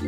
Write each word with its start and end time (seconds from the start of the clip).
So, 0.00 0.06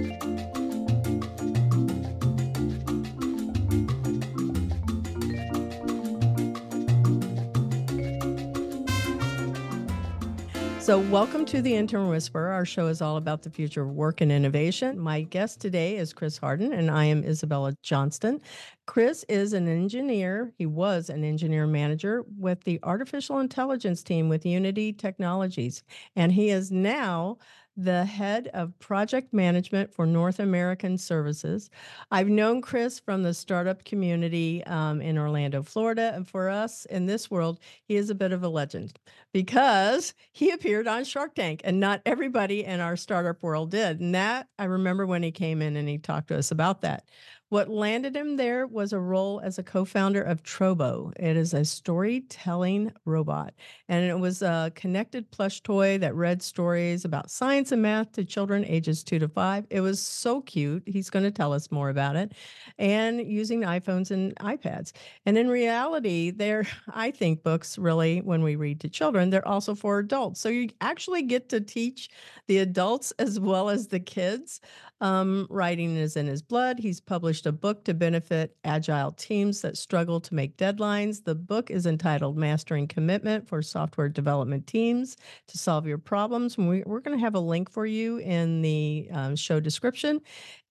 welcome 10.98 11.44
to 11.44 11.60
the 11.60 11.74
Intern 11.76 12.08
Whisperer. 12.08 12.48
Our 12.48 12.64
show 12.64 12.86
is 12.88 13.02
all 13.02 13.18
about 13.18 13.42
the 13.42 13.50
future 13.50 13.82
of 13.82 13.90
work 13.90 14.22
and 14.22 14.32
innovation. 14.32 14.98
My 14.98 15.20
guest 15.20 15.60
today 15.60 15.98
is 15.98 16.14
Chris 16.14 16.38
Harden, 16.38 16.72
and 16.72 16.90
I 16.90 17.04
am 17.04 17.22
Isabella 17.22 17.76
Johnston. 17.82 18.40
Chris 18.86 19.24
is 19.28 19.52
an 19.52 19.68
engineer. 19.68 20.54
He 20.56 20.64
was 20.64 21.10
an 21.10 21.22
engineer 21.22 21.66
manager 21.66 22.24
with 22.38 22.64
the 22.64 22.80
artificial 22.82 23.40
intelligence 23.40 24.02
team 24.02 24.30
with 24.30 24.46
Unity 24.46 24.94
Technologies, 24.94 25.84
and 26.16 26.32
he 26.32 26.48
is 26.48 26.72
now 26.72 27.36
the 27.76 28.04
head 28.04 28.48
of 28.52 28.78
project 28.78 29.32
management 29.32 29.92
for 29.92 30.06
North 30.06 30.38
American 30.38 30.98
Services. 30.98 31.70
I've 32.10 32.28
known 32.28 32.60
Chris 32.60 33.00
from 33.00 33.22
the 33.22 33.32
startup 33.32 33.84
community 33.84 34.62
um, 34.64 35.00
in 35.00 35.16
Orlando, 35.16 35.62
Florida. 35.62 36.12
And 36.14 36.28
for 36.28 36.48
us 36.50 36.84
in 36.86 37.06
this 37.06 37.30
world, 37.30 37.60
he 37.84 37.96
is 37.96 38.10
a 38.10 38.14
bit 38.14 38.32
of 38.32 38.42
a 38.42 38.48
legend 38.48 38.98
because 39.32 40.14
he 40.32 40.50
appeared 40.50 40.86
on 40.86 41.04
Shark 41.04 41.34
Tank 41.34 41.62
and 41.64 41.80
not 41.80 42.02
everybody 42.04 42.64
in 42.64 42.80
our 42.80 42.96
startup 42.96 43.42
world 43.42 43.70
did. 43.70 44.00
And 44.00 44.14
that 44.14 44.48
I 44.58 44.64
remember 44.64 45.06
when 45.06 45.22
he 45.22 45.32
came 45.32 45.62
in 45.62 45.76
and 45.76 45.88
he 45.88 45.98
talked 45.98 46.28
to 46.28 46.38
us 46.38 46.50
about 46.50 46.82
that. 46.82 47.04
What 47.52 47.68
landed 47.68 48.16
him 48.16 48.36
there 48.38 48.66
was 48.66 48.94
a 48.94 48.98
role 48.98 49.38
as 49.44 49.58
a 49.58 49.62
co 49.62 49.84
founder 49.84 50.22
of 50.22 50.42
Trobo. 50.42 51.12
It 51.20 51.36
is 51.36 51.52
a 51.52 51.66
storytelling 51.66 52.92
robot, 53.04 53.52
and 53.90 54.06
it 54.06 54.18
was 54.18 54.40
a 54.40 54.72
connected 54.74 55.30
plush 55.30 55.60
toy 55.60 55.98
that 55.98 56.14
read 56.14 56.40
stories 56.40 57.04
about 57.04 57.30
science 57.30 57.70
and 57.70 57.82
math 57.82 58.12
to 58.12 58.24
children 58.24 58.64
ages 58.64 59.04
two 59.04 59.18
to 59.18 59.28
five. 59.28 59.66
It 59.68 59.82
was 59.82 60.00
so 60.00 60.40
cute. 60.40 60.82
He's 60.86 61.10
going 61.10 61.26
to 61.26 61.30
tell 61.30 61.52
us 61.52 61.70
more 61.70 61.90
about 61.90 62.16
it, 62.16 62.32
and 62.78 63.20
using 63.20 63.60
iPhones 63.60 64.10
and 64.10 64.34
iPads. 64.36 64.92
And 65.26 65.36
in 65.36 65.48
reality, 65.48 66.30
they're, 66.30 66.66
I 66.94 67.10
think, 67.10 67.42
books 67.42 67.76
really, 67.76 68.22
when 68.22 68.42
we 68.42 68.56
read 68.56 68.80
to 68.80 68.88
children, 68.88 69.28
they're 69.28 69.46
also 69.46 69.74
for 69.74 69.98
adults. 69.98 70.40
So 70.40 70.48
you 70.48 70.70
actually 70.80 71.20
get 71.24 71.50
to 71.50 71.60
teach 71.60 72.08
the 72.46 72.60
adults 72.60 73.12
as 73.18 73.38
well 73.38 73.68
as 73.68 73.88
the 73.88 74.00
kids. 74.00 74.62
Um, 75.02 75.48
writing 75.50 75.96
is 75.96 76.16
in 76.16 76.28
his 76.28 76.42
blood. 76.42 76.78
He's 76.78 77.00
published 77.00 77.44
a 77.46 77.50
book 77.50 77.84
to 77.86 77.92
benefit 77.92 78.56
agile 78.62 79.10
teams 79.10 79.60
that 79.62 79.76
struggle 79.76 80.20
to 80.20 80.32
make 80.32 80.56
deadlines. 80.56 81.24
The 81.24 81.34
book 81.34 81.72
is 81.72 81.86
entitled 81.86 82.36
Mastering 82.36 82.86
Commitment 82.86 83.48
for 83.48 83.62
Software 83.62 84.08
Development 84.08 84.64
Teams 84.64 85.16
to 85.48 85.58
Solve 85.58 85.88
Your 85.88 85.98
Problems. 85.98 86.56
We, 86.56 86.84
are 86.84 87.00
going 87.00 87.18
to 87.18 87.24
have 87.24 87.34
a 87.34 87.40
link 87.40 87.68
for 87.68 87.84
you 87.84 88.18
in 88.18 88.62
the 88.62 89.08
um, 89.12 89.34
show 89.34 89.58
description. 89.58 90.20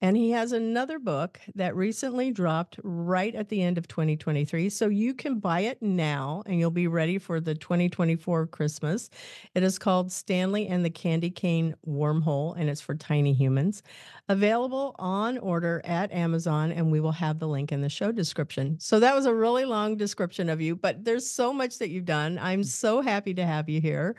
And 0.04 0.18
he 0.18 0.32
has 0.32 0.52
another 0.52 0.98
book 0.98 1.40
that 1.54 1.76
recently 1.76 2.32
dropped 2.32 2.80
right 2.84 3.36
at 3.36 3.50
the 3.50 3.62
end 3.62 3.78
of 3.78 3.88
2023. 3.88 4.70
So 4.70 4.88
you 4.88 5.14
can 5.14 5.40
buy 5.40 5.60
it 5.60 5.80
now 5.82 6.42
and 6.48 6.60
you'll 6.60 6.72
be 6.72 6.88
ready 6.88 7.20
for 7.20 7.40
the 7.40 7.54
2024 7.54 8.48
Christmas. 8.48 9.12
It 9.54 9.62
is 9.62 9.78
called 9.78 10.12
Stanley 10.12 10.68
and 10.68 10.84
the 10.84 10.90
Candy 10.90 11.30
Cane 11.30 11.76
Wormhole, 11.88 12.58
and 12.58 12.68
it's 12.68 12.82
for 12.82 12.96
tiny 12.96 13.34
humans. 13.34 13.84
Available 14.32 14.96
on 14.98 15.38
order 15.40 15.82
at 15.84 16.12
Amazon, 16.12 16.72
and 16.72 16.90
we 16.90 17.00
will 17.02 17.12
have 17.12 17.38
the 17.38 17.48
link 17.48 17.72
in 17.72 17.82
the 17.82 17.90
show 17.90 18.12
description. 18.12 18.78
So 18.80 19.00
that 19.00 19.14
was 19.14 19.26
a 19.26 19.34
really 19.34 19.66
long 19.66 19.98
description 19.98 20.50
of 20.50 20.62
you, 20.62 20.76
but 20.76 21.04
there's 21.04 21.30
so 21.30 21.52
much 21.52 21.80
that 21.80 21.90
you've 21.90 22.06
done. 22.06 22.40
I'm 22.40 22.64
so 22.64 23.02
happy 23.02 23.34
to 23.34 23.46
have 23.46 23.68
you 23.68 23.82
here. 23.82 24.16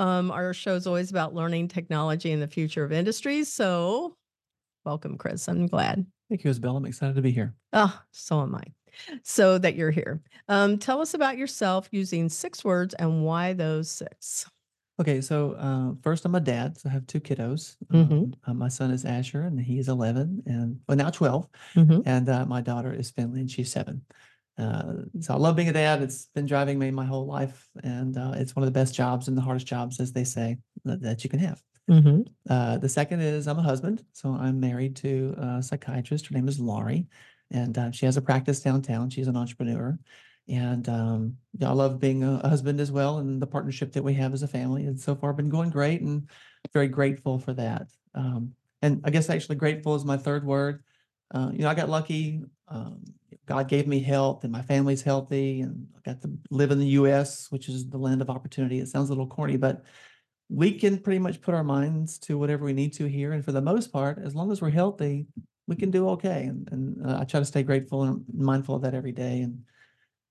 Um, 0.00 0.30
our 0.32 0.52
show 0.52 0.74
is 0.74 0.86
always 0.86 1.10
about 1.10 1.34
learning 1.34 1.68
technology 1.68 2.32
and 2.32 2.42
the 2.42 2.48
future 2.48 2.82
of 2.82 2.90
industries. 2.90 3.52
So 3.52 4.16
Welcome, 4.84 5.16
Chris. 5.16 5.48
I'm 5.48 5.68
glad. 5.68 6.04
Thank 6.28 6.42
you, 6.42 6.50
Isabel. 6.50 6.76
I'm 6.76 6.86
excited 6.86 7.14
to 7.14 7.22
be 7.22 7.30
here. 7.30 7.54
Oh, 7.72 7.96
so 8.10 8.40
am 8.40 8.54
I. 8.54 8.64
So 9.22 9.58
that 9.58 9.76
you're 9.76 9.90
here. 9.90 10.20
Um, 10.48 10.76
tell 10.76 11.00
us 11.00 11.14
about 11.14 11.38
yourself 11.38 11.88
using 11.92 12.28
six 12.28 12.64
words 12.64 12.94
and 12.94 13.24
why 13.24 13.52
those 13.52 13.90
six. 13.90 14.46
Okay, 15.02 15.20
so 15.20 15.54
uh, 15.54 16.00
first, 16.00 16.24
I'm 16.24 16.36
a 16.36 16.40
dad. 16.40 16.78
So 16.78 16.88
I 16.88 16.92
have 16.92 17.08
two 17.08 17.18
kiddos. 17.18 17.74
Mm-hmm. 17.92 18.12
Um, 18.12 18.34
uh, 18.46 18.54
my 18.54 18.68
son 18.68 18.92
is 18.92 19.04
Asher, 19.04 19.42
and 19.42 19.58
he 19.60 19.80
is 19.80 19.88
11, 19.88 20.44
and 20.46 20.78
well, 20.86 20.96
now 20.96 21.10
12. 21.10 21.48
Mm-hmm. 21.74 22.00
And 22.06 22.28
uh, 22.28 22.46
my 22.46 22.60
daughter 22.60 22.92
is 22.92 23.10
Finley, 23.10 23.40
and 23.40 23.50
she's 23.50 23.72
seven. 23.72 24.02
Uh, 24.56 24.92
so 25.18 25.34
I 25.34 25.38
love 25.38 25.56
being 25.56 25.70
a 25.70 25.72
dad. 25.72 26.02
It's 26.02 26.26
been 26.36 26.46
driving 26.46 26.78
me 26.78 26.92
my 26.92 27.04
whole 27.04 27.26
life, 27.26 27.68
and 27.82 28.16
uh, 28.16 28.34
it's 28.36 28.54
one 28.54 28.62
of 28.62 28.72
the 28.72 28.78
best 28.78 28.94
jobs 28.94 29.26
and 29.26 29.36
the 29.36 29.42
hardest 29.42 29.66
jobs, 29.66 29.98
as 29.98 30.12
they 30.12 30.22
say, 30.22 30.58
that, 30.84 31.02
that 31.02 31.24
you 31.24 31.30
can 31.30 31.40
have. 31.40 31.60
Mm-hmm. 31.90 32.20
Uh, 32.48 32.78
the 32.78 32.88
second 32.88 33.22
is 33.22 33.48
I'm 33.48 33.58
a 33.58 33.62
husband, 33.62 34.04
so 34.12 34.28
I'm 34.28 34.60
married 34.60 34.94
to 34.96 35.34
a 35.36 35.62
psychiatrist. 35.64 36.28
Her 36.28 36.34
name 36.36 36.46
is 36.46 36.60
Laurie, 36.60 37.08
and 37.50 37.76
uh, 37.76 37.90
she 37.90 38.06
has 38.06 38.16
a 38.16 38.22
practice 38.22 38.60
downtown. 38.60 39.10
She's 39.10 39.26
an 39.26 39.36
entrepreneur, 39.36 39.98
and 40.48 40.88
um, 40.88 41.36
yeah, 41.58 41.70
I 41.70 41.72
love 41.72 42.00
being 42.00 42.24
a 42.24 42.46
husband 42.46 42.80
as 42.80 42.90
well, 42.90 43.18
and 43.18 43.40
the 43.40 43.46
partnership 43.46 43.92
that 43.92 44.02
we 44.02 44.14
have 44.14 44.32
as 44.32 44.42
a 44.42 44.48
family. 44.48 44.86
And 44.86 44.98
so 44.98 45.14
far, 45.14 45.32
been 45.32 45.48
going 45.48 45.70
great, 45.70 46.00
and 46.00 46.28
very 46.72 46.88
grateful 46.88 47.38
for 47.38 47.52
that. 47.54 47.88
Um, 48.14 48.54
and 48.82 49.00
I 49.04 49.10
guess 49.10 49.30
actually 49.30 49.56
grateful 49.56 49.94
is 49.94 50.04
my 50.04 50.16
third 50.16 50.44
word. 50.44 50.82
Uh, 51.32 51.50
you 51.52 51.60
know, 51.60 51.68
I 51.68 51.74
got 51.74 51.88
lucky. 51.88 52.42
Um, 52.68 53.02
God 53.46 53.68
gave 53.68 53.86
me 53.86 54.00
health, 54.00 54.44
and 54.44 54.52
my 54.52 54.62
family's 54.62 55.02
healthy, 55.02 55.60
and 55.60 55.86
I 55.96 56.00
got 56.10 56.22
to 56.22 56.30
live 56.50 56.70
in 56.70 56.78
the 56.78 56.86
U.S., 56.86 57.50
which 57.50 57.68
is 57.68 57.88
the 57.88 57.98
land 57.98 58.22
of 58.22 58.30
opportunity. 58.30 58.80
It 58.80 58.88
sounds 58.88 59.08
a 59.10 59.12
little 59.12 59.26
corny, 59.26 59.56
but 59.56 59.84
we 60.48 60.72
can 60.72 60.98
pretty 60.98 61.18
much 61.18 61.40
put 61.40 61.54
our 61.54 61.64
minds 61.64 62.18
to 62.18 62.36
whatever 62.36 62.64
we 62.64 62.72
need 62.72 62.92
to 62.94 63.06
here. 63.06 63.32
And 63.32 63.44
for 63.44 63.52
the 63.52 63.62
most 63.62 63.92
part, 63.92 64.18
as 64.22 64.34
long 64.34 64.52
as 64.52 64.60
we're 64.60 64.70
healthy, 64.70 65.26
we 65.66 65.76
can 65.76 65.90
do 65.90 66.10
okay. 66.10 66.44
And, 66.44 66.68
and 66.70 67.06
uh, 67.06 67.18
I 67.20 67.24
try 67.24 67.40
to 67.40 67.46
stay 67.46 67.62
grateful 67.62 68.02
and 68.02 68.24
mindful 68.34 68.74
of 68.74 68.82
that 68.82 68.94
every 68.94 69.12
day. 69.12 69.40
And 69.40 69.64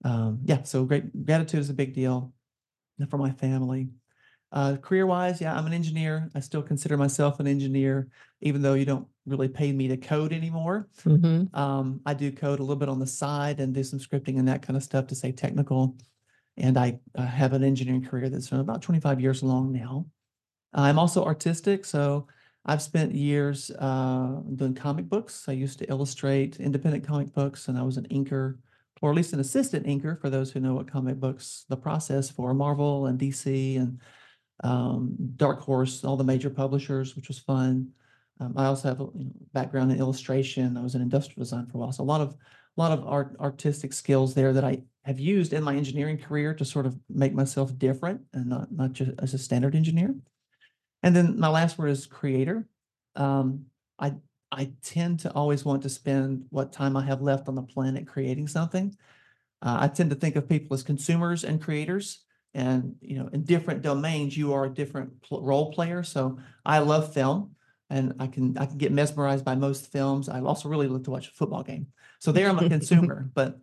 um, 0.03 0.39
yeah, 0.43 0.63
so 0.63 0.85
great 0.85 1.25
gratitude 1.25 1.59
is 1.59 1.69
a 1.69 1.73
big 1.73 1.93
deal 1.93 2.33
for 3.09 3.17
my 3.17 3.31
family. 3.31 3.89
Uh, 4.51 4.75
career 4.75 5.05
wise, 5.05 5.39
yeah, 5.39 5.55
I'm 5.55 5.65
an 5.65 5.73
engineer. 5.73 6.29
I 6.35 6.41
still 6.41 6.61
consider 6.61 6.97
myself 6.97 7.39
an 7.39 7.47
engineer, 7.47 8.09
even 8.41 8.61
though 8.61 8.73
you 8.73 8.85
don't 8.85 9.07
really 9.25 9.47
pay 9.47 9.71
me 9.71 9.87
to 9.87 9.97
code 9.97 10.33
anymore. 10.33 10.89
Mm-hmm. 11.05 11.55
Um, 11.57 12.01
I 12.05 12.13
do 12.13 12.31
code 12.31 12.59
a 12.59 12.63
little 12.63 12.75
bit 12.75 12.89
on 12.89 12.99
the 12.99 13.07
side 13.07 13.59
and 13.59 13.73
do 13.73 13.83
some 13.83 13.99
scripting 13.99 14.39
and 14.39 14.47
that 14.47 14.61
kind 14.61 14.75
of 14.75 14.83
stuff 14.83 15.07
to 15.07 15.15
say 15.15 15.31
technical. 15.31 15.95
And 16.57 16.77
I 16.77 16.99
uh, 17.15 17.25
have 17.25 17.53
an 17.53 17.63
engineering 17.63 18.03
career 18.03 18.29
that's 18.29 18.51
about 18.51 18.81
25 18.81 19.21
years 19.21 19.41
long 19.41 19.71
now. 19.71 20.05
I'm 20.73 20.99
also 20.99 21.23
artistic, 21.23 21.85
so 21.85 22.27
I've 22.65 22.81
spent 22.81 23.15
years 23.15 23.71
uh, 23.71 24.41
doing 24.55 24.75
comic 24.75 25.07
books. 25.09 25.45
I 25.47 25.53
used 25.53 25.79
to 25.79 25.89
illustrate 25.89 26.59
independent 26.59 27.05
comic 27.05 27.33
books, 27.33 27.67
and 27.67 27.77
I 27.77 27.83
was 27.83 27.97
an 27.97 28.07
inker, 28.09 28.57
or 29.01 29.09
at 29.09 29.15
least 29.15 29.33
an 29.33 29.39
assistant 29.39 29.85
inker 29.85 30.19
for 30.19 30.29
those 30.29 30.51
who 30.51 30.59
know 30.59 30.75
what 30.75 30.91
comic 30.91 31.19
books, 31.19 31.65
the 31.69 31.77
process 31.77 32.29
for 32.29 32.53
Marvel 32.53 33.07
and 33.07 33.19
DC 33.19 33.77
and 33.77 33.99
um, 34.63 35.15
Dark 35.35 35.59
Horse, 35.59 36.03
all 36.03 36.17
the 36.17 36.23
major 36.23 36.49
publishers, 36.49 37.15
which 37.15 37.27
was 37.27 37.39
fun. 37.39 37.89
Um, 38.39 38.53
I 38.55 38.65
also 38.65 38.89
have 38.89 39.01
a 39.01 39.07
you 39.15 39.25
know, 39.25 39.31
background 39.53 39.91
in 39.91 39.99
illustration. 39.99 40.77
I 40.77 40.81
was 40.81 40.95
in 40.95 41.01
industrial 41.01 41.43
design 41.43 41.65
for 41.65 41.77
a 41.77 41.81
while, 41.81 41.91
so 41.91 42.03
a 42.03 42.05
lot 42.05 42.21
of 42.21 42.35
a 42.77 42.81
lot 42.81 42.97
of 42.97 43.05
art 43.05 43.35
artistic 43.39 43.91
skills 43.91 44.33
there 44.33 44.53
that 44.53 44.63
I 44.63 44.83
have 45.03 45.19
used 45.19 45.51
in 45.51 45.63
my 45.63 45.75
engineering 45.75 46.17
career 46.17 46.53
to 46.53 46.63
sort 46.63 46.85
of 46.85 46.97
make 47.09 47.33
myself 47.33 47.77
different 47.77 48.21
and 48.33 48.47
not 48.47 48.71
not 48.71 48.93
just 48.93 49.11
as 49.19 49.33
a 49.33 49.37
standard 49.37 49.75
engineer. 49.75 50.15
And 51.03 51.15
then 51.15 51.39
my 51.39 51.49
last 51.49 51.77
word 51.77 51.89
is 51.89 52.05
creator. 52.05 52.67
Um, 53.15 53.65
I 53.99 54.13
I 54.51 54.71
tend 54.83 55.21
to 55.21 55.31
always 55.33 55.63
want 55.63 55.83
to 55.83 55.89
spend 55.89 56.45
what 56.49 56.73
time 56.73 56.97
I 56.97 57.05
have 57.05 57.21
left 57.21 57.47
on 57.47 57.55
the 57.55 57.61
planet 57.61 58.07
creating 58.07 58.47
something. 58.47 58.95
Uh, 59.61 59.77
I 59.81 59.87
tend 59.87 60.09
to 60.09 60.15
think 60.15 60.35
of 60.35 60.49
people 60.49 60.73
as 60.73 60.83
consumers 60.83 61.43
and 61.43 61.61
creators, 61.61 62.23
and 62.53 62.95
you 62.99 63.17
know, 63.17 63.29
in 63.31 63.43
different 63.43 63.81
domains, 63.81 64.35
you 64.35 64.53
are 64.53 64.65
a 64.65 64.69
different 64.69 65.21
pl- 65.21 65.41
role 65.41 65.71
player. 65.71 66.03
So 66.03 66.37
I 66.65 66.79
love 66.79 67.13
film, 67.13 67.55
and 67.89 68.13
I 68.19 68.27
can 68.27 68.57
I 68.57 68.65
can 68.65 68.77
get 68.77 68.91
mesmerized 68.91 69.45
by 69.45 69.55
most 69.55 69.91
films. 69.91 70.27
I 70.27 70.41
also 70.41 70.67
really 70.67 70.87
love 70.87 71.03
to 71.03 71.11
watch 71.11 71.27
a 71.27 71.31
football 71.31 71.63
game. 71.63 71.87
So 72.19 72.31
there, 72.31 72.49
I'm 72.49 72.59
a 72.59 72.67
consumer, 72.67 73.29
but 73.33 73.59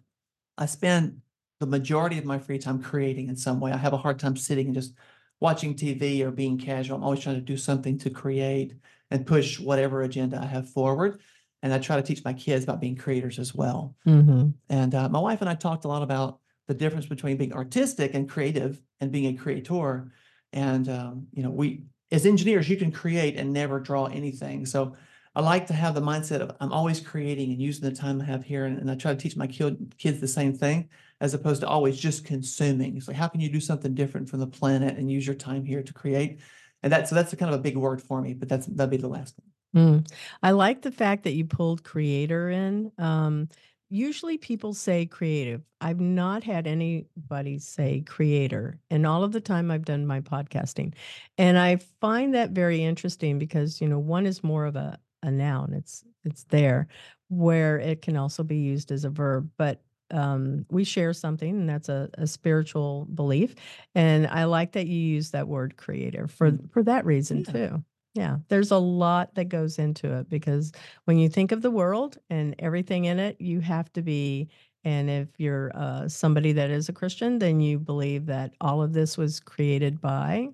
I 0.57 0.67
spend 0.67 1.21
the 1.61 1.67
majority 1.67 2.19
of 2.19 2.25
my 2.25 2.39
free 2.39 2.59
time 2.59 2.83
creating 2.83 3.29
in 3.29 3.37
some 3.37 3.61
way. 3.61 3.73
I 3.73 3.77
have 3.77 3.93
a 3.93 3.99
hard 3.99 4.19
time 4.19 4.37
sitting 4.37 4.67
and 4.67 4.75
just 4.75 4.95
watching 5.41 5.75
TV 5.75 6.23
or 6.23 6.31
being 6.31 6.59
casual. 6.59 6.97
I'm 6.97 7.05
always 7.05 7.21
trying 7.21 7.37
to 7.37 7.41
do 7.41 7.57
something 7.57 7.99
to 7.99 8.11
create 8.11 8.75
and 9.11 9.27
push 9.27 9.59
whatever 9.59 10.03
agenda 10.03 10.41
I 10.41 10.47
have 10.47 10.69
forward. 10.69 11.21
And 11.63 11.73
I 11.73 11.79
try 11.79 11.97
to 11.97 12.03
teach 12.03 12.25
my 12.25 12.33
kids 12.33 12.65
about 12.65 12.81
being 12.81 12.97
creators 12.97 13.39
as 13.39 13.55
well. 13.55 13.97
Mm-hmm. 14.07 14.51
And 14.69 14.95
uh, 14.95 15.09
my 15.09 15.19
wife 15.19 15.41
and 15.41 15.51
I 15.51 15.55
talked 15.55 15.85
a 15.85 15.89
lot 15.89 16.03
about 16.03 16.39
the 16.69 16.75
difference 16.75 17.07
between 17.07 17.37
being 17.37 17.53
artistic 17.53 18.15
and 18.15 18.29
creative 18.29 18.81
and 19.01 19.11
being 19.11 19.35
a 19.35 19.41
creator. 19.41 20.13
And 20.53 20.89
um, 20.89 21.27
you 21.33 21.43
know, 21.43 21.51
we 21.51 21.83
as 22.11 22.27
engineers, 22.27 22.69
you 22.69 22.77
can 22.77 22.93
create 22.93 23.37
and 23.37 23.53
never 23.53 23.81
draw 23.81 24.07
anything. 24.07 24.67
So 24.67 24.97
I 25.35 25.41
like 25.41 25.67
to 25.67 25.75
have 25.75 25.95
the 25.95 26.01
mindset 26.01 26.41
of 26.41 26.57
I'm 26.61 26.73
always 26.73 27.01
creating 27.01 27.53
and 27.53 27.61
using 27.61 27.89
the 27.89 27.95
time 27.95 28.21
I 28.21 28.25
have 28.25 28.45
here. 28.45 28.65
And, 28.65 28.79
and 28.79 28.91
I 28.91 28.95
try 28.95 29.13
to 29.13 29.19
teach 29.19 29.37
my 29.37 29.47
kid, 29.47 29.95
kids 29.99 30.21
the 30.21 30.29
same 30.29 30.55
thing 30.55 30.89
as 31.21 31.35
opposed 31.35 31.61
to 31.61 31.69
always 31.69 31.99
just 31.99 32.25
consuming. 32.25 32.97
It's 32.97 33.09
like, 33.09 33.17
how 33.17 33.29
can 33.29 33.41
you 33.41 33.51
do 33.51 33.61
something 33.61 33.95
different 33.95 34.29
from 34.29 34.41
the 34.41 34.47
planet 34.47 34.97
and 34.97 35.11
use 35.11 35.27
your 35.27 35.37
time 35.37 35.65
here 35.65 35.83
to 35.83 35.93
create? 35.93 36.41
And 36.83 36.93
that, 36.93 37.09
so 37.09 37.15
that's 37.15 37.35
kind 37.35 37.53
of 37.53 37.59
a 37.59 37.63
big 37.63 37.77
word 37.77 38.01
for 38.01 38.21
me, 38.21 38.35
but 38.35 38.49
that's, 38.49 38.67
that'll 38.67 38.91
be 38.91 38.97
the 38.97 39.09
last 39.09 39.35
one. 39.75 40.03
Mm. 40.03 40.11
I 40.43 40.53
like 40.53 40.83
the 40.83 40.91
fact 40.91 41.25
that 41.25 41.35
you 41.35 41.45
pulled 41.45 41.85
creator 41.85 42.51
in. 42.51 42.91
Um, 42.99 43.49
usually 43.91 44.39
people 44.39 44.75
say 44.75 45.07
creative. 45.07 45.63
I've 45.81 46.01
not 46.01 46.45
had 46.45 46.67
anybody 46.67 47.59
say 47.59 48.03
creator 48.07 48.79
in 48.91 49.05
all 49.05 49.25
of 49.25 49.33
the 49.33 49.41
time 49.41 49.71
I've 49.71 49.85
done 49.85 50.07
my 50.07 50.21
podcasting. 50.21 50.95
And 51.37 51.59
I 51.59 51.77
find 52.01 52.35
that 52.35 52.51
very 52.51 52.83
interesting 52.83 53.39
because, 53.39 53.81
you 53.81 53.89
know, 53.89 53.99
one 53.99 54.27
is 54.27 54.45
more 54.45 54.67
of 54.67 54.77
a, 54.77 54.99
a 55.23 55.31
noun. 55.31 55.73
It's 55.73 56.05
it's 56.25 56.45
there 56.45 56.89
where 57.29 57.79
it 57.79 58.03
can 58.03 58.17
also 58.17 58.43
be 58.43 58.59
used 58.59 58.91
as 58.91 59.05
a 59.05 59.11
verb. 59.11 59.51
But 59.57 59.81
um, 60.11 60.65
we 60.71 60.85
share 60.85 61.13
something, 61.13 61.51
and 61.51 61.69
that's 61.69 61.89
a, 61.89 62.09
a 62.15 62.27
spiritual 62.27 63.07
belief. 63.15 63.55
And 63.95 64.27
I 64.27 64.45
like 64.45 64.73
that 64.73 64.87
you 64.87 64.99
use 64.99 65.31
that 65.33 65.49
word 65.49 65.77
creator 65.77 66.27
for 66.29 66.53
Mm. 66.53 66.71
for 66.71 66.83
that 66.85 67.05
reason 67.05 67.45
Yeah. 67.47 67.53
too. 67.53 67.85
Yeah, 68.15 68.39
there's 68.49 68.71
a 68.73 68.79
lot 68.79 69.35
that 69.37 69.49
goes 69.49 69.79
into 69.79 70.13
it 70.15 70.29
because 70.29 70.73
when 71.05 71.19
you 71.19 71.29
think 71.29 71.53
of 71.53 71.63
the 71.63 71.71
world 71.71 72.19
and 72.31 72.55
everything 72.59 73.05
in 73.05 73.19
it, 73.21 73.41
you 73.41 73.61
have 73.61 73.93
to 73.93 74.03
be. 74.03 74.49
And 74.85 75.11
if 75.11 75.29
you're 75.39 75.71
uh, 75.75 76.09
somebody 76.09 76.53
that 76.53 76.71
is 76.71 76.89
a 76.89 76.93
Christian, 76.93 77.39
then 77.39 77.61
you 77.61 77.79
believe 77.79 78.27
that 78.27 78.55
all 78.61 78.83
of 78.83 78.93
this 78.93 79.17
was 79.19 79.41
created 79.41 80.01
by 80.01 80.49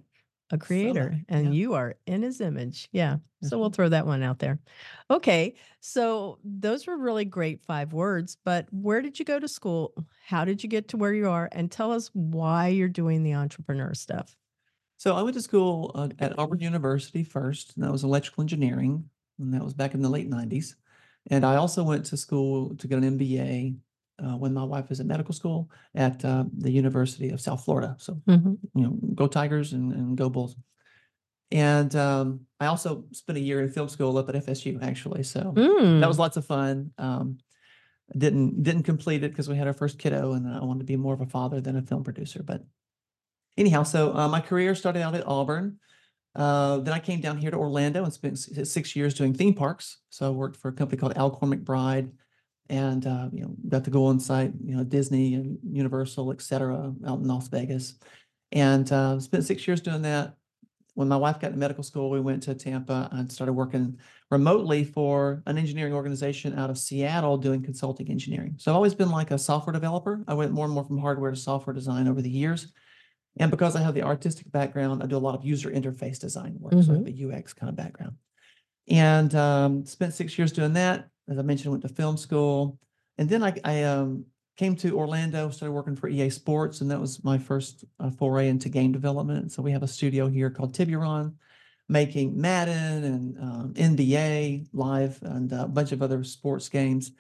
a 0.51 0.59
creator 0.59 1.03
Somebody, 1.05 1.25
and 1.29 1.47
yeah. 1.47 1.51
you 1.61 1.75
are 1.75 1.97
in 2.07 2.23
his 2.23 2.41
image. 2.41 2.89
Yeah. 2.93 3.19
So 3.43 3.59
we'll 3.59 3.71
Mhm. 3.71 3.75
throw 3.75 3.89
that 3.91 4.07
one 4.07 4.23
out 4.23 4.39
there. 4.39 4.59
Okay. 5.11 5.55
So 5.81 6.39
those 6.45 6.87
were 6.87 6.97
really 6.97 7.25
great 7.25 7.63
five 7.63 7.93
words, 7.93 8.37
but 8.45 8.67
where 8.73 9.03
did 9.03 9.19
you 9.19 9.25
go 9.25 9.39
to 9.39 9.49
school? 9.49 9.93
How 10.27 10.45
did 10.45 10.63
you 10.63 10.69
get 10.69 10.89
to 10.89 10.97
where 10.97 11.13
you 11.15 11.29
are? 11.29 11.49
And 11.53 11.71
tell 11.71 11.93
us 11.93 12.11
why 12.15 12.69
you're 12.69 12.89
doing 12.89 13.23
the 13.23 13.35
entrepreneur 13.35 13.95
stuff. 13.95 14.37
So 14.97 15.15
I 15.17 15.23
went 15.23 15.35
to 15.35 15.43
school 15.43 15.91
uh, 15.95 16.09
at 16.19 16.39
Auburn 16.39 16.61
University 16.61 17.25
first, 17.25 17.75
and 17.75 17.85
that 17.85 17.93
was 17.93 18.05
electrical 18.05 18.43
engineering, 18.43 19.11
and 19.39 19.53
that 19.53 19.63
was 19.65 19.75
back 19.75 19.93
in 19.95 20.03
the 20.03 20.09
late 20.09 20.29
'90s. 20.31 20.77
And 21.31 21.45
I 21.45 21.57
also 21.57 21.83
went 21.83 22.05
to 22.07 22.17
school 22.17 22.75
to 22.77 22.87
get 22.89 22.99
an 22.99 23.05
MBA 23.19 23.77
uh, 24.23 24.37
when 24.37 24.55
my 24.55 24.63
wife 24.65 24.89
was 24.89 25.01
at 25.01 25.07
medical 25.07 25.35
school 25.35 25.71
at 25.95 26.25
uh, 26.25 26.45
the 26.59 26.71
University 26.71 27.31
of 27.31 27.41
South 27.41 27.65
Florida. 27.65 27.97
So 27.99 28.21
Mhm. 28.29 28.59
you 28.75 28.83
know, 28.83 28.97
go 29.15 29.27
Tigers 29.27 29.73
and, 29.73 29.93
and 29.93 30.17
go 30.17 30.29
Bulls. 30.29 30.57
And 31.51 31.95
um, 31.95 32.41
I 32.61 32.67
also 32.67 33.05
spent 33.13 33.39
a 33.39 33.41
year 33.41 33.61
in 33.63 33.71
film 33.71 33.89
school 33.89 34.17
up 34.19 34.29
at 34.29 34.35
FSU, 34.35 34.79
actually. 34.83 35.23
So 35.23 35.53
that 35.57 35.61
Mm. 35.61 36.07
was 36.09 36.19
lots 36.19 36.37
of 36.37 36.45
fun. 36.45 36.93
Um, 36.99 37.39
didn't 38.17 38.63
didn't 38.63 38.83
complete 38.83 39.25
it 39.25 39.31
because 39.31 39.49
we 39.49 39.57
had 39.57 39.67
our 39.67 39.73
first 39.73 39.99
kiddo, 39.99 40.33
and 40.33 40.47
I 40.47 40.63
wanted 40.63 40.81
to 40.81 40.85
be 40.85 40.97
more 40.97 41.15
of 41.15 41.21
a 41.23 41.27
father 41.27 41.61
than 41.61 41.77
a 41.77 41.83
film 41.83 42.05
producer. 42.05 42.43
But 42.43 42.65
anyhow, 43.57 43.83
so 43.83 44.15
uh, 44.15 44.29
my 44.29 44.41
career 44.41 44.75
started 44.75 45.03
out 45.03 45.15
at 45.15 45.27
Auburn. 45.27 45.79
Uh, 46.35 46.79
then 46.79 46.93
I 46.93 46.99
came 46.99 47.21
down 47.21 47.39
here 47.39 47.51
to 47.51 47.57
Orlando 47.57 48.03
and 48.05 48.13
spent 48.13 48.39
six 48.39 48.95
years 48.97 49.15
doing 49.15 49.33
theme 49.33 49.55
parks. 49.55 49.99
So 50.11 50.27
I 50.27 50.31
worked 50.31 50.57
for 50.57 50.69
a 50.69 50.73
company 50.73 50.99
called 51.01 51.17
Alcorn 51.17 51.53
McBride, 51.53 52.11
and 52.69 53.07
uh, 53.07 53.29
you 53.33 53.43
know 53.43 53.55
got 53.69 53.85
to 53.85 53.91
go 53.91 54.07
on 54.07 54.19
site, 54.21 54.53
you 54.65 54.77
know 54.77 54.85
Disney 54.85 55.35
and 55.35 55.59
Universal, 55.71 56.33
et 56.33 56.41
cetera, 56.41 56.93
out 57.07 57.19
in 57.21 57.29
Las 57.29 57.49
Vegas, 57.49 57.95
and 58.53 58.91
uh, 58.93 59.19
spent 59.21 59.45
six 59.45 59.67
years 59.67 59.81
doing 59.81 60.03
that. 60.03 60.35
When 60.95 61.09
my 61.09 61.17
wife 61.17 61.41
got 61.41 61.49
to 61.51 61.57
medical 61.57 61.83
school, 61.83 62.09
we 62.09 62.21
went 62.21 62.45
to 62.45 62.55
Tampa 62.55 63.09
and 63.11 63.31
started 63.31 63.53
working 63.55 63.99
remotely 64.31 64.85
for 64.85 65.43
an 65.47 65.59
engineering 65.59 65.93
organization 65.93 66.57
out 66.57 66.71
of 66.71 66.79
Seattle 66.79 67.37
doing 67.37 67.65
consulting 67.65 68.09
engineering. 68.09 68.55
So 68.59 68.71
I've 68.71 68.77
always 68.77 68.95
been 68.95 69.11
like 69.11 69.33
a 69.33 69.39
software 69.39 69.73
developer. 69.73 70.23
I 70.29 70.35
went 70.35 70.53
more 70.53 70.67
and 70.67 70.75
more 70.75 70.85
from 70.85 70.99
hardware 70.99 71.33
to 71.33 71.37
software 71.37 71.75
design 71.75 72.07
over 72.07 72.23
the 72.23 72.31
years. 72.31 72.73
And 73.39 73.51
because 73.51 73.75
I 73.75 73.83
have 73.83 73.95
the 73.95 74.03
artistic 74.03 74.51
background, 74.53 75.03
I 75.03 75.07
do 75.07 75.17
a 75.17 75.19
lot 75.19 75.35
of 75.35 75.45
user 75.45 75.69
interface 75.69 76.21
design 76.21 76.55
work. 76.61 76.75
So 76.85 76.93
I 76.93 76.97
have 76.99 77.09
a 77.09 77.37
UX 77.37 77.53
kind 77.53 77.69
of 77.69 77.75
background. 77.75 78.15
And 78.89 79.35
um, 79.35 79.85
spent 79.87 80.15
six 80.15 80.39
years 80.39 80.53
doing 80.53 80.75
that. 80.75 81.09
As 81.29 81.39
I 81.39 81.43
mentioned, 81.43 81.73
went 81.73 81.83
to 81.83 81.89
film 81.89 82.17
school. 82.17 82.79
And 83.19 83.29
then 83.29 83.43
I, 83.43 83.55
I 83.65 83.83
um, 83.85 84.27
came 84.57 84.77
to 84.77 84.97
Orlando, 84.99 85.51
started 85.51 85.73
working 85.73 85.97
for 85.97 86.09
EA 86.09 86.31
Sports, 86.31 86.81
and 86.81 86.91
that 86.91 87.01
was 87.01 87.23
my 87.25 87.39
first 87.39 87.85
uh, 88.01 88.11
foray 88.11 88.49
into 88.49 88.69
game 88.69 88.93
development. 88.93 89.53
So 89.53 89.63
we 89.63 89.73
have 89.73 89.83
a 89.83 89.89
studio 89.89 90.29
here 90.29 90.51
called 90.51 90.75
Tiburon, 90.75 91.35
making 91.89 92.41
Madden 92.41 93.05
and 93.05 93.39
um, 93.39 93.75
NBA 93.75 94.69
live 94.73 95.19
and 95.23 95.53
a 95.53 95.67
bunch 95.67 95.93
of 95.93 96.03
other 96.03 96.25
sports 96.25 96.69
games. 96.69 97.13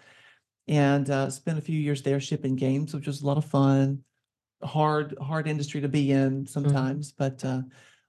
And 0.67 1.11
uh, 1.11 1.29
spent 1.29 1.59
a 1.59 1.63
few 1.63 1.79
years 1.79 2.03
there 2.03 2.21
shipping 2.21 2.57
games, 2.57 2.95
which 2.95 3.07
was 3.07 3.23
a 3.23 3.27
lot 3.27 3.37
of 3.37 3.45
fun. 3.45 4.03
Hard, 4.63 5.15
hard 5.21 5.47
industry 5.47 5.83
to 5.83 5.89
be 5.89 6.11
in 6.11 6.47
sometimes, 6.47 7.13
but 7.13 7.45
uh, 7.45 7.61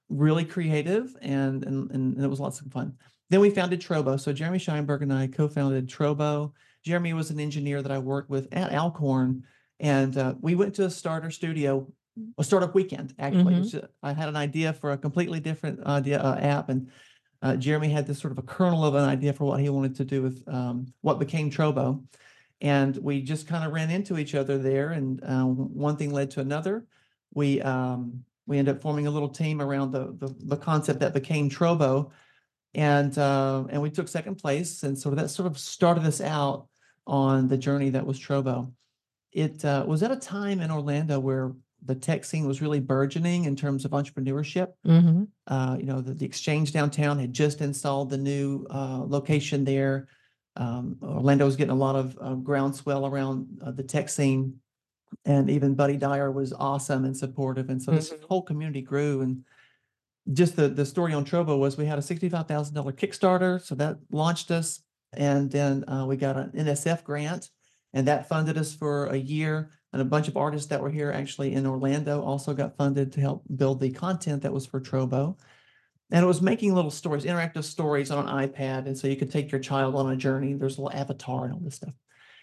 really 0.09 0.45
creative 0.45 1.15
and, 1.21 1.63
and 1.63 1.91
and 1.91 2.23
it 2.23 2.27
was 2.27 2.39
lots 2.39 2.61
of 2.61 2.71
fun. 2.71 2.95
Then 3.29 3.39
we 3.39 3.49
founded 3.49 3.81
Trobo. 3.81 4.19
So 4.19 4.31
Jeremy 4.33 4.59
Scheinberg 4.59 5.01
and 5.01 5.11
I 5.13 5.27
co-founded 5.27 5.87
Trobo. 5.87 6.51
Jeremy 6.83 7.13
was 7.13 7.31
an 7.31 7.39
engineer 7.39 7.81
that 7.81 7.91
I 7.91 7.97
worked 7.97 8.29
with 8.29 8.47
at 8.51 8.71
Alcorn, 8.71 9.43
and 9.79 10.15
uh, 10.17 10.35
we 10.39 10.53
went 10.55 10.75
to 10.75 10.85
a 10.85 10.89
starter 10.89 11.31
studio, 11.31 11.91
a 12.37 12.43
startup 12.43 12.75
weekend. 12.75 13.15
Actually, 13.17 13.55
was 13.59 13.71
ju- 13.71 13.87
I 14.03 14.13
had 14.13 14.29
an 14.29 14.35
idea 14.35 14.73
for 14.73 14.91
a 14.91 14.97
completely 14.97 15.39
different 15.39 15.83
idea 15.85 16.19
uh, 16.21 16.37
app, 16.39 16.69
and 16.69 16.89
uh, 17.41 17.55
Jeremy 17.55 17.89
had 17.89 18.05
this 18.05 18.19
sort 18.19 18.31
of 18.31 18.37
a 18.37 18.43
kernel 18.43 18.85
of 18.85 18.93
an 18.93 19.03
idea 19.03 19.33
for 19.33 19.45
what 19.45 19.59
he 19.59 19.69
wanted 19.69 19.95
to 19.95 20.05
do 20.05 20.21
with 20.21 20.43
um, 20.47 20.85
what 21.01 21.17
became 21.17 21.49
Trobo, 21.49 22.03
and 22.61 22.95
we 22.97 23.21
just 23.21 23.47
kind 23.47 23.65
of 23.65 23.73
ran 23.73 23.89
into 23.89 24.19
each 24.19 24.35
other 24.35 24.59
there, 24.59 24.91
and 24.91 25.23
uh, 25.23 25.43
one 25.43 25.97
thing 25.97 26.11
led 26.13 26.29
to 26.31 26.39
another. 26.41 26.85
We 27.33 27.61
um, 27.63 28.23
we 28.45 28.59
ended 28.59 28.75
up 28.75 28.81
forming 28.83 29.07
a 29.07 29.11
little 29.11 29.29
team 29.29 29.59
around 29.59 29.91
the 29.91 30.15
the, 30.19 30.35
the 30.45 30.57
concept 30.57 30.99
that 30.99 31.15
became 31.15 31.49
Trobo, 31.49 32.11
and 32.75 33.17
uh, 33.17 33.63
and 33.69 33.81
we 33.81 33.89
took 33.89 34.07
second 34.07 34.35
place, 34.35 34.83
and 34.83 34.97
sort 34.97 35.13
of 35.13 35.19
that 35.19 35.29
sort 35.29 35.47
of 35.47 35.57
started 35.57 36.05
us 36.05 36.21
out 36.21 36.67
on 37.07 37.47
the 37.47 37.57
journey 37.57 37.89
that 37.91 38.05
was 38.05 38.19
Trobo. 38.19 38.71
It 39.31 39.63
uh, 39.65 39.85
was 39.87 40.03
at 40.03 40.11
a 40.11 40.15
time 40.15 40.59
in 40.59 40.71
Orlando 40.71 41.19
where 41.19 41.53
the 41.83 41.95
tech 41.95 42.25
scene 42.25 42.47
was 42.47 42.61
really 42.61 42.79
burgeoning 42.79 43.45
in 43.45 43.55
terms 43.55 43.85
of 43.85 43.91
entrepreneurship. 43.91 44.73
Mm-hmm. 44.87 45.23
Uh, 45.45 45.77
you 45.79 45.85
know, 45.85 46.01
the, 46.01 46.13
the 46.13 46.25
exchange 46.25 46.71
downtown 46.71 47.19
had 47.19 47.31
just 47.31 47.61
installed 47.61 48.09
the 48.09 48.17
new 48.17 48.65
uh, 48.69 49.03
location 49.05 49.63
there. 49.63 50.07
Um, 50.55 50.97
Orlando 51.01 51.45
was 51.45 51.55
getting 51.55 51.73
a 51.73 51.75
lot 51.75 51.95
of 51.95 52.17
uh, 52.19 52.35
groundswell 52.35 53.05
around 53.05 53.47
uh, 53.63 53.71
the 53.71 53.83
tech 53.83 54.09
scene, 54.09 54.55
and 55.25 55.49
even 55.49 55.75
Buddy 55.75 55.97
Dyer 55.97 56.31
was 56.31 56.53
awesome 56.53 57.05
and 57.05 57.15
supportive. 57.15 57.69
And 57.69 57.81
so 57.81 57.91
this 57.91 58.11
Mhm. 58.11 58.23
whole 58.23 58.41
community 58.41 58.81
grew. 58.81 59.21
And 59.21 59.43
just 60.33 60.55
the 60.55 60.67
the 60.67 60.85
story 60.85 61.13
on 61.13 61.25
Trobo 61.25 61.59
was 61.59 61.77
we 61.77 61.85
had 61.85 61.99
a 61.99 62.01
sixty-five 62.01 62.47
thousand 62.47 62.75
dollar 62.75 62.91
Kickstarter, 62.91 63.61
so 63.61 63.75
that 63.75 63.97
launched 64.11 64.51
us, 64.51 64.81
and 65.13 65.51
then 65.51 65.87
uh, 65.87 66.05
we 66.07 66.17
got 66.17 66.37
an 66.37 66.51
NSF 66.55 67.03
grant, 67.03 67.49
and 67.93 68.07
that 68.07 68.27
funded 68.27 68.57
us 68.57 68.73
for 68.73 69.07
a 69.07 69.17
year. 69.17 69.71
And 69.93 70.01
a 70.01 70.05
bunch 70.05 70.27
of 70.27 70.35
artists 70.35 70.67
that 70.67 70.81
were 70.81 70.89
here 70.89 71.09
actually 71.09 71.53
in 71.53 71.65
Orlando 71.65 72.21
also 72.21 72.53
got 72.53 72.75
funded 72.75 73.13
to 73.13 73.21
help 73.21 73.43
build 73.55 73.79
the 73.79 73.91
content 73.91 74.41
that 74.41 74.51
was 74.51 74.65
for 74.65 74.81
Trobo. 74.81 75.39
And 76.11 76.21
it 76.21 76.27
was 76.27 76.41
making 76.41 76.75
little 76.75 76.91
stories, 76.91 77.23
interactive 77.23 77.63
stories 77.63 78.11
on 78.11 78.27
an 78.27 78.49
iPad. 78.49 78.87
And 78.87 78.97
so 78.97 79.07
you 79.07 79.15
could 79.15 79.31
take 79.31 79.53
your 79.53 79.61
child 79.61 79.95
on 79.95 80.11
a 80.11 80.17
journey. 80.17 80.53
There's 80.53 80.77
a 80.77 80.81
little 80.81 80.99
avatar 80.99 81.45
and 81.45 81.53
all 81.53 81.61
this 81.61 81.75
stuff. 81.75 81.93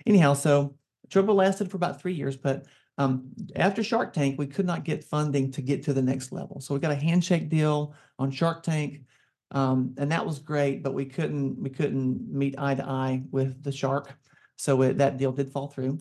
Anyhow, 0.07 0.33
so 0.33 0.77
Trobo 1.11 1.35
lasted 1.35 1.71
for 1.71 1.77
about 1.77 2.01
three 2.01 2.15
years, 2.15 2.39
but 2.39 2.65
um, 3.02 3.25
after 3.56 3.82
Shark 3.82 4.12
Tank, 4.12 4.38
we 4.38 4.47
could 4.47 4.66
not 4.66 4.85
get 4.85 5.04
funding 5.04 5.50
to 5.52 5.62
get 5.62 5.82
to 5.85 5.92
the 5.92 6.02
next 6.02 6.32
level. 6.32 6.61
So 6.61 6.75
we 6.75 6.80
got 6.80 6.92
a 6.92 6.97
handshake 6.97 7.49
deal 7.49 7.94
on 8.18 8.30
Shark 8.30 8.62
Tank. 8.62 9.02
Um, 9.50 9.94
and 9.99 10.11
that 10.11 10.25
was 10.25 10.38
great, 10.38 10.82
but 10.82 10.94
we 10.94 11.04
couldn't 11.04 11.61
we 11.61 11.68
couldn't 11.68 12.32
meet 12.32 12.54
eye 12.59 12.75
to 12.75 12.85
eye 12.85 13.23
with 13.30 13.62
the 13.62 13.73
shark. 13.73 14.14
So 14.56 14.80
it, 14.82 14.99
that 14.99 15.18
deal 15.18 15.32
did 15.32 15.52
fall 15.52 15.68
through. 15.68 15.99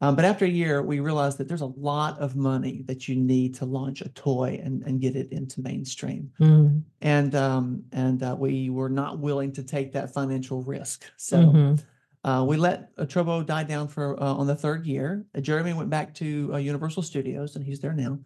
Um, 0.00 0.14
but 0.16 0.24
after 0.24 0.44
a 0.44 0.48
year, 0.48 0.82
we 0.82 1.00
realized 1.00 1.38
that 1.38 1.48
there's 1.48 1.60
a 1.60 1.66
lot 1.66 2.18
of 2.20 2.36
money 2.36 2.84
that 2.86 3.08
you 3.08 3.16
need 3.16 3.54
to 3.56 3.64
launch 3.64 4.00
a 4.00 4.08
toy 4.10 4.60
and, 4.62 4.82
and 4.84 5.00
get 5.00 5.16
it 5.16 5.32
into 5.32 5.60
mainstream. 5.60 6.30
Mm-hmm. 6.40 6.78
And 7.02 7.34
um, 7.34 7.84
and 7.92 8.22
uh, 8.22 8.36
we 8.38 8.70
were 8.70 8.88
not 8.88 9.18
willing 9.18 9.52
to 9.52 9.62
take 9.62 9.92
that 9.92 10.12
financial 10.12 10.62
risk. 10.62 11.04
So 11.16 11.38
Mhm. 11.38 11.82
Uh, 12.24 12.44
we 12.46 12.56
let 12.56 12.90
uh, 12.98 13.04
Trobo 13.04 13.44
die 13.44 13.64
down 13.64 13.88
for 13.88 14.20
uh, 14.22 14.34
on 14.34 14.46
the 14.46 14.56
third 14.56 14.86
year. 14.86 15.24
Uh, 15.36 15.40
Jeremy 15.40 15.72
went 15.72 15.90
back 15.90 16.14
to 16.14 16.50
uh, 16.54 16.56
Universal 16.58 17.02
Studios, 17.04 17.56
and 17.56 17.64
he's 17.64 17.80
there 17.80 17.92
now, 17.92 18.18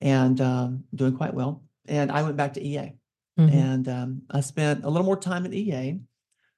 and 0.00 0.40
um, 0.40 0.84
doing 0.94 1.16
quite 1.16 1.34
well. 1.34 1.62
And 1.86 2.10
I 2.10 2.22
went 2.22 2.36
back 2.36 2.54
to 2.54 2.62
EA, 2.66 2.92
Mhm. 3.38 3.52
and 3.52 3.88
um, 3.88 4.22
I 4.30 4.40
spent 4.40 4.84
a 4.84 4.88
little 4.88 5.04
more 5.06 5.16
time 5.18 5.44
at 5.44 5.52
EA. 5.52 6.00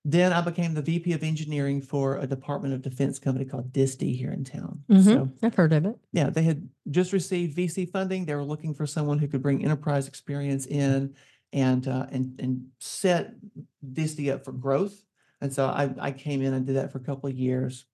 Then 0.04 0.32
I 0.32 0.40
became 0.40 0.74
the 0.74 0.82
VP 0.82 1.14
of 1.14 1.24
engineering 1.24 1.82
for 1.82 2.18
a 2.18 2.26
Department 2.28 2.72
of 2.74 2.82
Defense 2.82 3.18
company 3.18 3.44
called 3.44 3.72
DiSTI 3.72 4.14
here 4.16 4.30
in 4.30 4.44
town. 4.44 4.84
Mhm. 4.88 5.02
So 5.04 5.30
I've 5.42 5.54
heard 5.56 5.72
of 5.72 5.84
it. 5.86 5.98
yeah, 6.12 6.30
they 6.30 6.42
had 6.44 6.68
just 6.90 7.12
received 7.12 7.56
VC 7.56 7.86
funding. 7.86 8.24
They 8.26 8.36
were 8.36 8.44
looking 8.44 8.72
for 8.74 8.86
someone 8.86 9.18
who 9.18 9.26
could 9.26 9.42
bring 9.42 9.64
enterprise 9.64 10.06
experience 10.06 10.66
in 10.66 11.14
and 11.52 11.88
uh, 11.88 12.06
and 12.12 12.38
and 12.40 12.66
set 12.78 13.34
DiSTI 13.84 14.32
up 14.32 14.44
for 14.44 14.52
growth. 14.52 15.02
And 15.40 15.52
so 15.52 15.66
I 15.66 15.90
I 15.98 16.10
came 16.12 16.42
in 16.42 16.54
and 16.54 16.66
did 16.66 16.76
that 16.76 16.92
for 16.92 16.98
a 16.98 17.02
couple 17.04 17.28
of 17.28 17.36
years, 17.36 17.84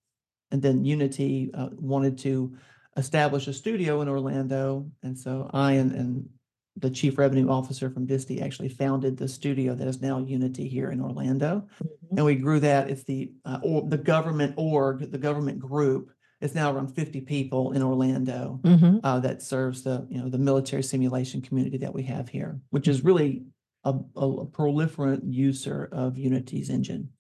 and 0.51 0.63
then 0.63 0.85
Unity 0.85 1.51
uh, 1.55 1.71
wanted 1.73 2.19
to 2.19 2.55
establish 2.97 3.49
a 3.49 3.53
studio 3.53 4.01
in 4.03 4.09
Orlando, 4.09 4.91
and 5.03 5.19
so 5.19 5.51
I 5.53 5.73
and 5.73 5.93
and 5.93 6.29
the 6.77 6.91
chief 6.91 7.19
revenue 7.19 7.51
officer 7.51 7.91
from 7.91 8.07
DiSTI 8.07 8.41
actually 8.41 8.71
founded 8.71 9.19
the 9.19 9.29
studio 9.29 9.75
that 9.75 9.87
is 9.87 10.01
now 10.01 10.19
Unity 10.19 10.67
here 10.69 10.91
in 10.91 11.03
Orlando. 11.03 11.67
Mhm. 11.85 12.17
And 12.17 12.25
we 12.25 12.35
grew 12.35 12.61
that. 12.61 12.89
It's 12.89 13.05
the, 13.05 13.31
uh, 13.45 13.59
or 13.63 13.87
the 13.87 13.99
government 13.99 14.55
org, 14.57 15.11
the 15.11 15.19
government 15.19 15.59
group. 15.59 16.11
It's 16.41 16.55
now 16.55 16.73
around 16.73 16.89
fifty 16.89 17.21
people 17.21 17.73
in 17.73 17.83
Orlando 17.83 18.59
Mhm. 18.65 19.01
uh, 19.05 19.21
that 19.21 19.43
serves 19.43 19.83
the, 19.83 20.07
you 20.09 20.19
know, 20.19 20.31
the 20.31 20.39
military 20.39 20.83
simulation 20.83 21.43
community 21.43 21.77
that 21.79 21.93
we 21.95 22.05
have 22.05 22.31
here, 22.31 22.59
which 22.71 22.89
is 22.89 23.05
really 23.05 23.45
a, 23.85 23.91
a 24.17 24.27
a 24.45 24.47
proliferant 24.47 25.21
user 25.31 25.89
of 25.93 26.17
Unity's 26.17 26.71
engine. 26.71 27.11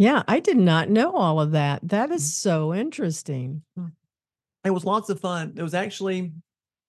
Yeah, 0.00 0.22
I 0.26 0.40
did 0.40 0.56
not 0.56 0.88
know 0.88 1.12
all 1.12 1.42
of 1.42 1.50
that. 1.50 1.86
That 1.86 2.10
is 2.10 2.22
Mhm. 2.22 2.32
so 2.32 2.74
interesting. 2.74 3.62
It 4.64 4.70
was 4.70 4.86
lots 4.86 5.10
of 5.10 5.20
fun. 5.20 5.52
It 5.58 5.62
was 5.62 5.74
actually, 5.74 6.32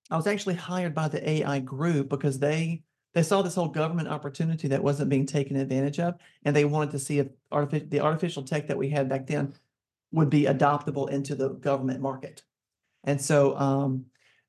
I 0.10 0.16
was 0.16 0.28
actually 0.28 0.56
hired 0.56 0.96
by 0.96 1.10
the 1.10 1.30
AI 1.30 1.60
group 1.60 2.08
because 2.08 2.40
they, 2.40 2.84
they 3.14 3.22
saw 3.22 3.42
this 3.42 3.56
whole 3.56 3.68
government 3.68 4.08
opportunity 4.08 4.70
that 4.70 4.82
wasn't 4.82 5.10
being 5.10 5.26
taken 5.26 5.58
advantage 5.58 6.00
of. 6.00 6.16
And 6.46 6.56
they 6.56 6.64
wanted 6.64 6.92
to 6.92 7.00
see 7.00 7.20
if 7.20 7.28
artificial, 7.52 7.90
the 7.90 8.00
artificial 8.00 8.44
tech 8.44 8.68
that 8.68 8.78
we 8.78 8.88
had 8.88 9.10
back 9.10 9.28
then 9.28 9.56
would 10.14 10.30
be 10.30 10.44
adoptable 10.44 11.10
into 11.10 11.36
the 11.36 11.50
government 11.50 12.00
market. 12.00 12.44
And 13.04 13.20
so, 13.22 13.58
um, 13.58 14.06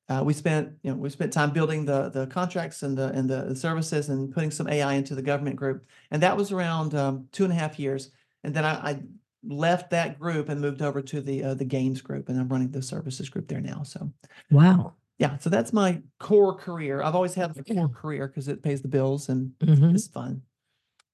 uh, 0.08 0.22
we 0.24 0.34
spent, 0.34 0.72
you 0.84 0.92
know, 0.92 0.96
we 0.96 1.10
spent 1.10 1.32
time 1.32 1.50
building 1.50 1.84
the, 1.84 2.10
the 2.10 2.28
contracts 2.28 2.84
and 2.84 2.96
the, 2.96 3.08
and 3.08 3.28
the 3.28 3.56
services 3.56 4.08
and 4.08 4.32
putting 4.32 4.52
some 4.52 4.68
AI 4.68 4.94
into 4.94 5.16
the 5.16 5.22
government 5.22 5.56
group. 5.56 5.84
And 6.12 6.22
that 6.22 6.36
was 6.36 6.52
around, 6.52 6.94
um, 6.94 7.26
two 7.32 7.42
and 7.42 7.52
a 7.52 7.56
half 7.56 7.76
years. 7.80 8.12
And 8.44 8.54
then 8.54 8.64
I, 8.64 8.90
I 8.90 9.00
left 9.44 9.90
that 9.90 10.18
group 10.18 10.48
and 10.48 10.60
moved 10.60 10.82
over 10.82 11.02
to 11.02 11.20
the, 11.20 11.44
uh, 11.44 11.54
the 11.54 11.64
games 11.64 12.00
group 12.00 12.28
and 12.28 12.38
I'm 12.38 12.48
running 12.48 12.70
the 12.70 12.82
services 12.82 13.28
group 13.28 13.48
there 13.48 13.60
now. 13.60 13.82
So, 13.82 14.12
Wow. 14.50 14.94
yeah, 15.18 15.36
so 15.38 15.50
that's 15.50 15.72
my 15.72 16.00
core 16.18 16.54
career. 16.54 17.02
I've 17.02 17.14
always 17.14 17.34
had 17.34 17.56
a 17.56 17.64
core 17.74 17.88
career 17.88 18.28
because 18.28 18.48
it 18.48 18.62
pays 18.62 18.82
the 18.82 18.88
bills 18.88 19.28
and 19.28 19.52
Mhm. 19.60 19.94
it's 19.94 20.08
fun. 20.08 20.42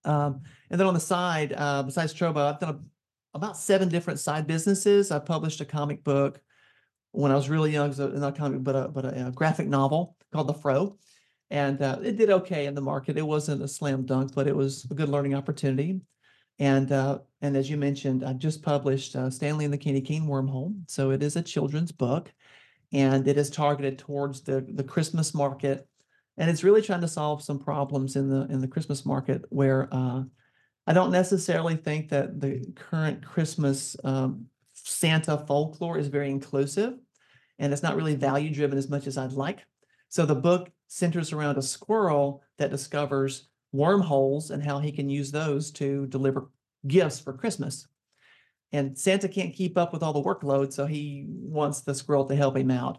Um, 0.05 0.43
and 0.71 0.81
then 0.81 0.87
on 0.87 0.95
the 0.95 1.01
side, 1.01 1.53
uh, 1.57 1.83
besides 1.83 2.15
Trobo, 2.15 2.53
I've 2.53 2.61
done 2.61 2.75
a, 2.75 3.37
about 3.37 3.57
seven 3.57 3.89
different 3.89 4.21
side 4.21 4.47
businesses. 4.47 5.11
I 5.11 5.19
published 5.19 5.61
a 5.61 5.65
comic 5.65 6.03
book 6.05 6.41
when 7.13 7.33
I 7.33 7.35
was 7.35 7.49
really 7.49 7.73
young, 7.73 7.93
so 7.93 8.09
not 8.09 8.37
a 8.37 8.39
comic, 8.39 8.63
but 8.63 8.77
a, 8.77 8.89
but 8.89 9.05
a, 9.05 9.27
a 9.29 9.31
graphic 9.33 9.67
novel 9.69 10.17
called 10.33 10.47
The 10.49 10.55
Fro. 10.55 10.97
And 11.51 11.81
uh, 11.81 11.99
it 12.03 12.17
did 12.17 12.31
okay 12.31 12.67
in 12.67 12.75
the 12.75 12.81
market. 12.83 13.17
It 13.17 13.27
wasn't 13.27 13.63
a 13.63 13.69
slam 13.69 14.05
dunk, 14.05 14.35
but 14.35 14.47
it 14.47 14.55
was 14.55 14.87
a 14.91 14.95
good 14.95 15.09
learning 15.09 15.35
opportunity. 15.35 16.01
And 16.59 16.91
uh, 16.91 17.19
and 17.41 17.57
as 17.57 17.71
you 17.71 17.77
mentioned, 17.77 18.25
I 18.25 18.33
just 18.33 18.63
published 18.63 19.15
uh, 19.15 19.31
Stanley 19.31 19.65
and 19.65 19.73
the 19.73 19.79
Candy 19.79 20.01
Cane 20.01 20.27
Wormhole. 20.27 20.75
So 20.89 21.11
it 21.11 21.23
is 21.23 21.37
a 21.37 21.43
children's 21.43 21.93
book, 21.93 22.33
and 22.93 23.27
it 23.29 23.39
is 23.39 23.51
targeted 23.51 23.99
towards 23.99 24.43
the 24.43 24.67
the 24.69 24.85
Christmas 24.85 25.35
market, 25.35 25.87
and 26.37 26.51
it's 26.51 26.65
really 26.65 26.83
trying 26.83 27.03
to 27.03 27.09
solve 27.09 27.43
some 27.43 27.59
problems 27.59 28.17
in 28.17 28.29
the 28.29 28.47
in 28.51 28.61
the 28.61 28.69
Christmas 28.69 29.07
market 29.07 29.45
where 29.51 29.89
uh, 29.93 30.23
I 30.87 30.93
don't 30.93 31.13
necessarily 31.13 31.77
think 31.77 32.09
that 32.09 32.41
the 32.41 32.65
current 32.75 33.25
Christmas 33.25 33.97
um, 34.05 34.47
Santa 34.75 35.45
folklore 35.47 35.99
is 35.99 36.09
very 36.09 36.31
inclusive, 36.31 36.95
and 37.59 37.73
it's 37.73 37.83
not 37.83 37.95
really 37.95 38.17
value 38.17 38.51
driven 38.51 38.79
as 38.79 38.89
much 38.89 39.07
as 39.07 39.17
I'd 39.17 39.33
like. 39.33 39.65
So 40.09 40.27
the 40.27 40.35
book 40.35 40.71
centers 40.89 41.33
around 41.33 41.59
a 41.59 41.63
squirrel 41.63 42.43
that 42.57 42.71
discovers 42.71 43.48
wormholes 43.73 44.51
and 44.51 44.63
how 44.63 44.79
he 44.79 44.93
can 44.93 45.09
use 45.09 45.31
those 45.31 45.71
to 45.73 46.07
deliver 46.07 46.51
gifts 46.87 47.21
for 47.21 47.33
Christmas. 47.33 47.87
And 48.73 48.99
Santa 48.99 49.29
can't 49.29 49.55
keep 49.55 49.79
up 49.79 49.93
with 49.93 50.03
all 50.03 50.13
the 50.13 50.23
workload, 50.23 50.73
so 50.73 50.87
he 50.87 51.25
wants 51.29 51.81
the 51.81 51.95
squirrel 51.95 52.27
to 52.27 52.37
help 52.37 52.57
him 52.57 52.71
out. 52.71 52.99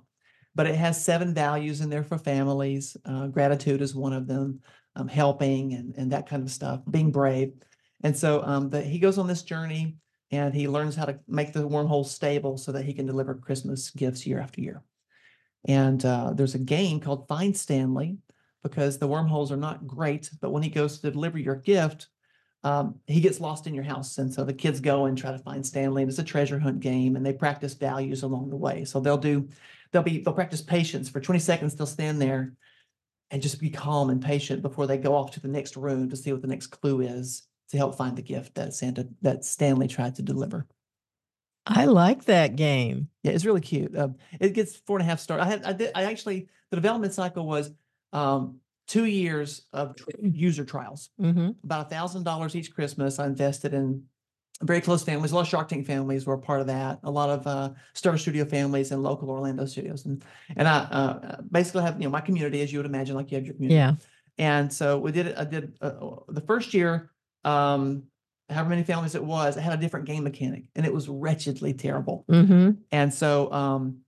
But 0.56 0.68
it 0.68 0.76
has 0.76 1.04
seven 1.04 1.34
values 1.34 1.82
in 1.82 1.90
there 1.90 2.04
for 2.04 2.18
families. 2.18 2.98
Uh, 3.06 3.28
gratitude 3.28 3.82
is 3.82 3.94
one 3.94 4.14
of 4.14 4.28
them, 4.28 4.62
um, 4.96 5.08
helping 5.08 5.74
and, 5.74 5.96
and 5.96 6.12
that 6.12 6.28
kind 6.28 6.44
of 6.44 6.52
stuff, 6.52 6.82
being 6.90 7.12
brave. 7.12 7.54
And 8.04 8.18
so 8.18 8.42
um, 8.44 8.70
the, 8.70 8.82
he 8.82 8.98
goes 8.98 9.18
on 9.18 9.28
this 9.28 9.44
journey 9.44 9.98
and 10.32 10.54
he 10.54 10.68
learns 10.68 10.96
how 10.96 11.06
to 11.06 11.20
make 11.28 11.54
the 11.54 11.68
wormhole 11.68 12.06
stable 12.06 12.58
so 12.58 12.72
that 12.72 12.86
he 12.86 12.94
can 12.94 13.06
deliver 13.06 13.36
Christmas 13.36 13.92
gifts 13.92 14.26
year 14.26 14.40
after 14.40 14.62
year. 14.62 14.84
And 15.66 16.04
uh, 16.06 16.34
there's 16.34 16.56
a 16.56 16.60
game 16.60 17.00
called 17.00 17.28
Find 17.28 17.56
Stanley 17.56 18.18
because 18.64 18.98
the 18.98 19.08
wormholes 19.08 19.52
are 19.52 19.58
not 19.58 19.88
great, 19.88 20.30
but 20.42 20.52
when 20.52 20.64
he 20.64 20.70
goes 20.70 21.00
to 21.00 21.12
deliver 21.12 21.38
your 21.38 21.56
gift, 21.56 22.08
um, 22.64 23.00
he 23.08 23.22
gets 23.22 23.40
lost 23.40 23.68
in 23.68 23.74
your 23.74 23.84
house. 23.84 24.18
And 24.18 24.34
so 24.34 24.44
the 24.44 24.54
kids 24.54 24.82
go 24.82 25.06
and 25.06 25.18
try 25.18 25.32
to 25.32 25.40
find 25.40 25.66
Stanley. 25.66 26.04
And 26.04 26.10
it's 26.10 26.20
a 26.20 26.24
treasure 26.24 26.60
hunt 26.60 26.82
game 26.82 27.16
and 27.16 27.26
they 27.26 27.34
practice 27.34 27.74
values 27.74 28.24
along 28.24 28.50
the 28.50 28.58
way. 28.58 28.84
So 28.84 29.00
they'll 29.00 29.18
do, 29.18 29.48
they'll 29.92 30.04
be, 30.04 30.20
they'll 30.20 30.34
practice 30.34 30.62
patience 30.62 31.10
for 31.10 31.22
20 31.22 31.40
seconds. 31.40 31.76
They'll 31.76 31.88
stand 31.88 32.22
there 32.22 32.54
and 33.32 33.42
just 33.42 33.60
be 33.62 33.70
calm 33.70 34.10
and 34.10 34.22
patient 34.22 34.62
before 34.62 34.88
they 34.88 34.98
go 34.98 35.16
off 35.16 35.32
to 35.32 35.40
the 35.40 35.48
next 35.48 35.78
room 35.78 36.10
to 36.10 36.18
see 36.18 36.34
what 36.34 36.42
the 36.42 36.48
next 36.48 36.68
clue 36.68 37.02
is 37.02 37.44
to 37.70 37.78
help 37.78 37.96
find 37.96 38.18
the 38.18 38.22
gift 38.22 38.56
that 38.56 38.74
Santa, 38.74 39.08
that 39.22 39.46
Stanley 39.46 39.88
tried 39.88 40.16
to 40.16 40.22
deliver. 40.22 40.68
I 41.66 41.86
like 41.86 42.26
that 42.26 42.56
game. 42.56 43.10
Yeah, 43.22 43.34
it's 43.34 43.46
really 43.46 43.62
cute. 43.62 43.96
Um, 43.96 44.16
it 44.40 44.54
gets 44.54 44.76
four 44.76 44.98
and 44.98 45.04
a 45.04 45.10
half 45.10 45.20
stars. 45.20 45.42
I 45.42 45.46
had, 45.46 45.64
I 45.64 45.74
did, 45.74 45.92
I 45.94 46.06
actually, 46.06 46.48
the 46.72 46.78
development 46.78 47.14
cycle 47.14 47.46
was 47.46 47.72
um, 48.14 48.60
two 48.88 49.06
years 49.06 49.66
of 49.74 49.96
user 50.22 50.66
trials, 50.66 51.10
hmm 51.20 51.50
about 51.64 51.88
a 51.88 51.90
thousand 51.90 52.24
dollars 52.24 52.56
each 52.56 52.74
Christmas. 52.74 53.20
I 53.20 53.26
invested 53.26 53.74
in 53.74 54.04
very 54.62 54.82
close 54.82 55.04
families. 55.04 55.32
A 55.32 55.36
lot 55.36 55.42
of 55.42 55.48
Shark 55.48 55.70
Tank 55.70 55.86
families 55.86 56.26
were 56.26 56.34
a 56.34 56.40
part 56.40 56.60
of 56.62 56.68
that. 56.68 57.00
A 57.04 57.12
lot 57.12 57.30
of 57.30 57.48
uh, 57.48 57.70
Star 57.94 58.18
Studio 58.18 58.46
families 58.46 58.92
and 58.92 59.02
local 59.02 59.30
Orlando 59.30 59.66
studios, 59.66 60.06
and 60.06 60.24
and 60.56 60.68
I 60.68 60.80
uh, 60.80 61.42
basically 61.52 61.84
have 61.84 62.00
you 62.00 62.06
know 62.06 62.12
my 62.12 62.22
community 62.22 62.62
as 62.62 62.72
you 62.72 62.80
would 62.80 62.86
imagine, 62.86 63.16
like 63.16 63.32
you 63.32 63.38
have 63.38 63.46
your 63.46 63.56
community. 63.56 63.78
Yeah. 63.78 63.96
And 64.38 64.72
so 64.72 64.98
we 64.98 65.12
did 65.12 65.28
it. 65.28 65.38
I 65.38 65.44
did 65.44 65.78
uh, 65.82 65.92
the 66.30 66.42
first 66.42 66.74
year. 66.74 67.12
Um, 67.44 68.04
however 68.50 68.70
many 68.70 68.84
families 68.84 69.16
it 69.16 69.24
was, 69.24 69.58
it 69.58 69.62
had 69.62 69.74
a 69.74 69.78
different 69.78 70.06
game 70.06 70.24
mechanic, 70.24 70.64
and 70.76 70.86
it 70.86 70.94
was 70.94 71.08
wretchedly 71.08 71.74
terrible. 71.74 72.26
hmm 72.28 72.72
And 72.92 73.14
so 73.14 73.52
um, 73.52 74.00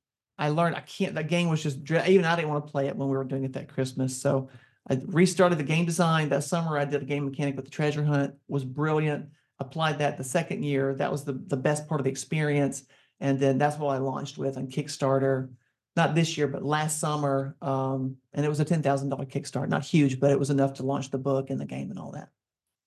I 0.42 0.50
learned 0.50 0.76
I 0.76 0.80
can't. 0.80 1.14
That 1.14 1.28
game 1.28 1.50
was 1.50 1.62
just 1.62 1.78
even 1.92 2.26
I 2.26 2.36
didn't 2.36 2.50
want 2.50 2.66
to 2.66 2.72
play 2.72 2.88
it 2.88 2.96
when 2.96 3.08
we 3.08 3.16
were 3.16 3.24
doing 3.24 3.44
it 3.44 3.54
that 3.54 3.70
Christmas. 3.70 4.20
So 4.20 4.50
I 4.90 5.00
restarted 5.06 5.60
the 5.60 5.64
game 5.64 5.86
design 5.86 6.30
that 6.30 6.44
summer. 6.44 6.80
I 6.80 6.86
did 6.86 7.04
a 7.04 7.06
game 7.06 7.26
mechanic 7.26 7.56
with 7.56 7.66
the 7.66 7.72
treasure 7.72 8.04
hunt. 8.04 8.34
Was 8.48 8.66
brilliant. 8.66 9.28
Applied 9.60 10.00
that 10.00 10.18
the 10.18 10.24
second 10.24 10.64
year. 10.64 10.96
That 10.96 11.12
was 11.12 11.24
the 11.24 11.34
the 11.34 11.58
best 11.58 11.88
part 11.88 12.02
of 12.02 12.06
the 12.06 12.10
experience. 12.10 12.84
And 13.20 13.40
then 13.40 13.60
that's 13.60 13.78
what 13.78 13.96
I 13.96 14.00
launched 14.00 14.40
with 14.40 14.58
on 14.58 14.66
Kickstarter. 14.66 15.50
Not 15.96 16.16
this 16.16 16.36
year, 16.40 16.48
but 16.48 16.64
last 16.64 17.00
summer. 17.00 17.56
Um, 17.62 18.18
and 18.34 18.44
it 18.44 18.50
was 18.50 18.60
a 18.60 18.66
ten 18.66 18.82
thousand 18.82 19.10
dollar 19.10 19.26
Kickstarter. 19.26 19.70
Not 19.70 19.86
huge, 19.86 20.20
but 20.20 20.32
it 20.32 20.40
was 20.40 20.50
enough 20.50 20.74
to 20.76 20.84
launch 20.84 21.12
the 21.12 21.20
book 21.20 21.52
and 21.52 21.62
the 21.62 21.66
game 21.66 21.92
and 21.92 22.00
all 22.00 22.14
that. 22.14 22.30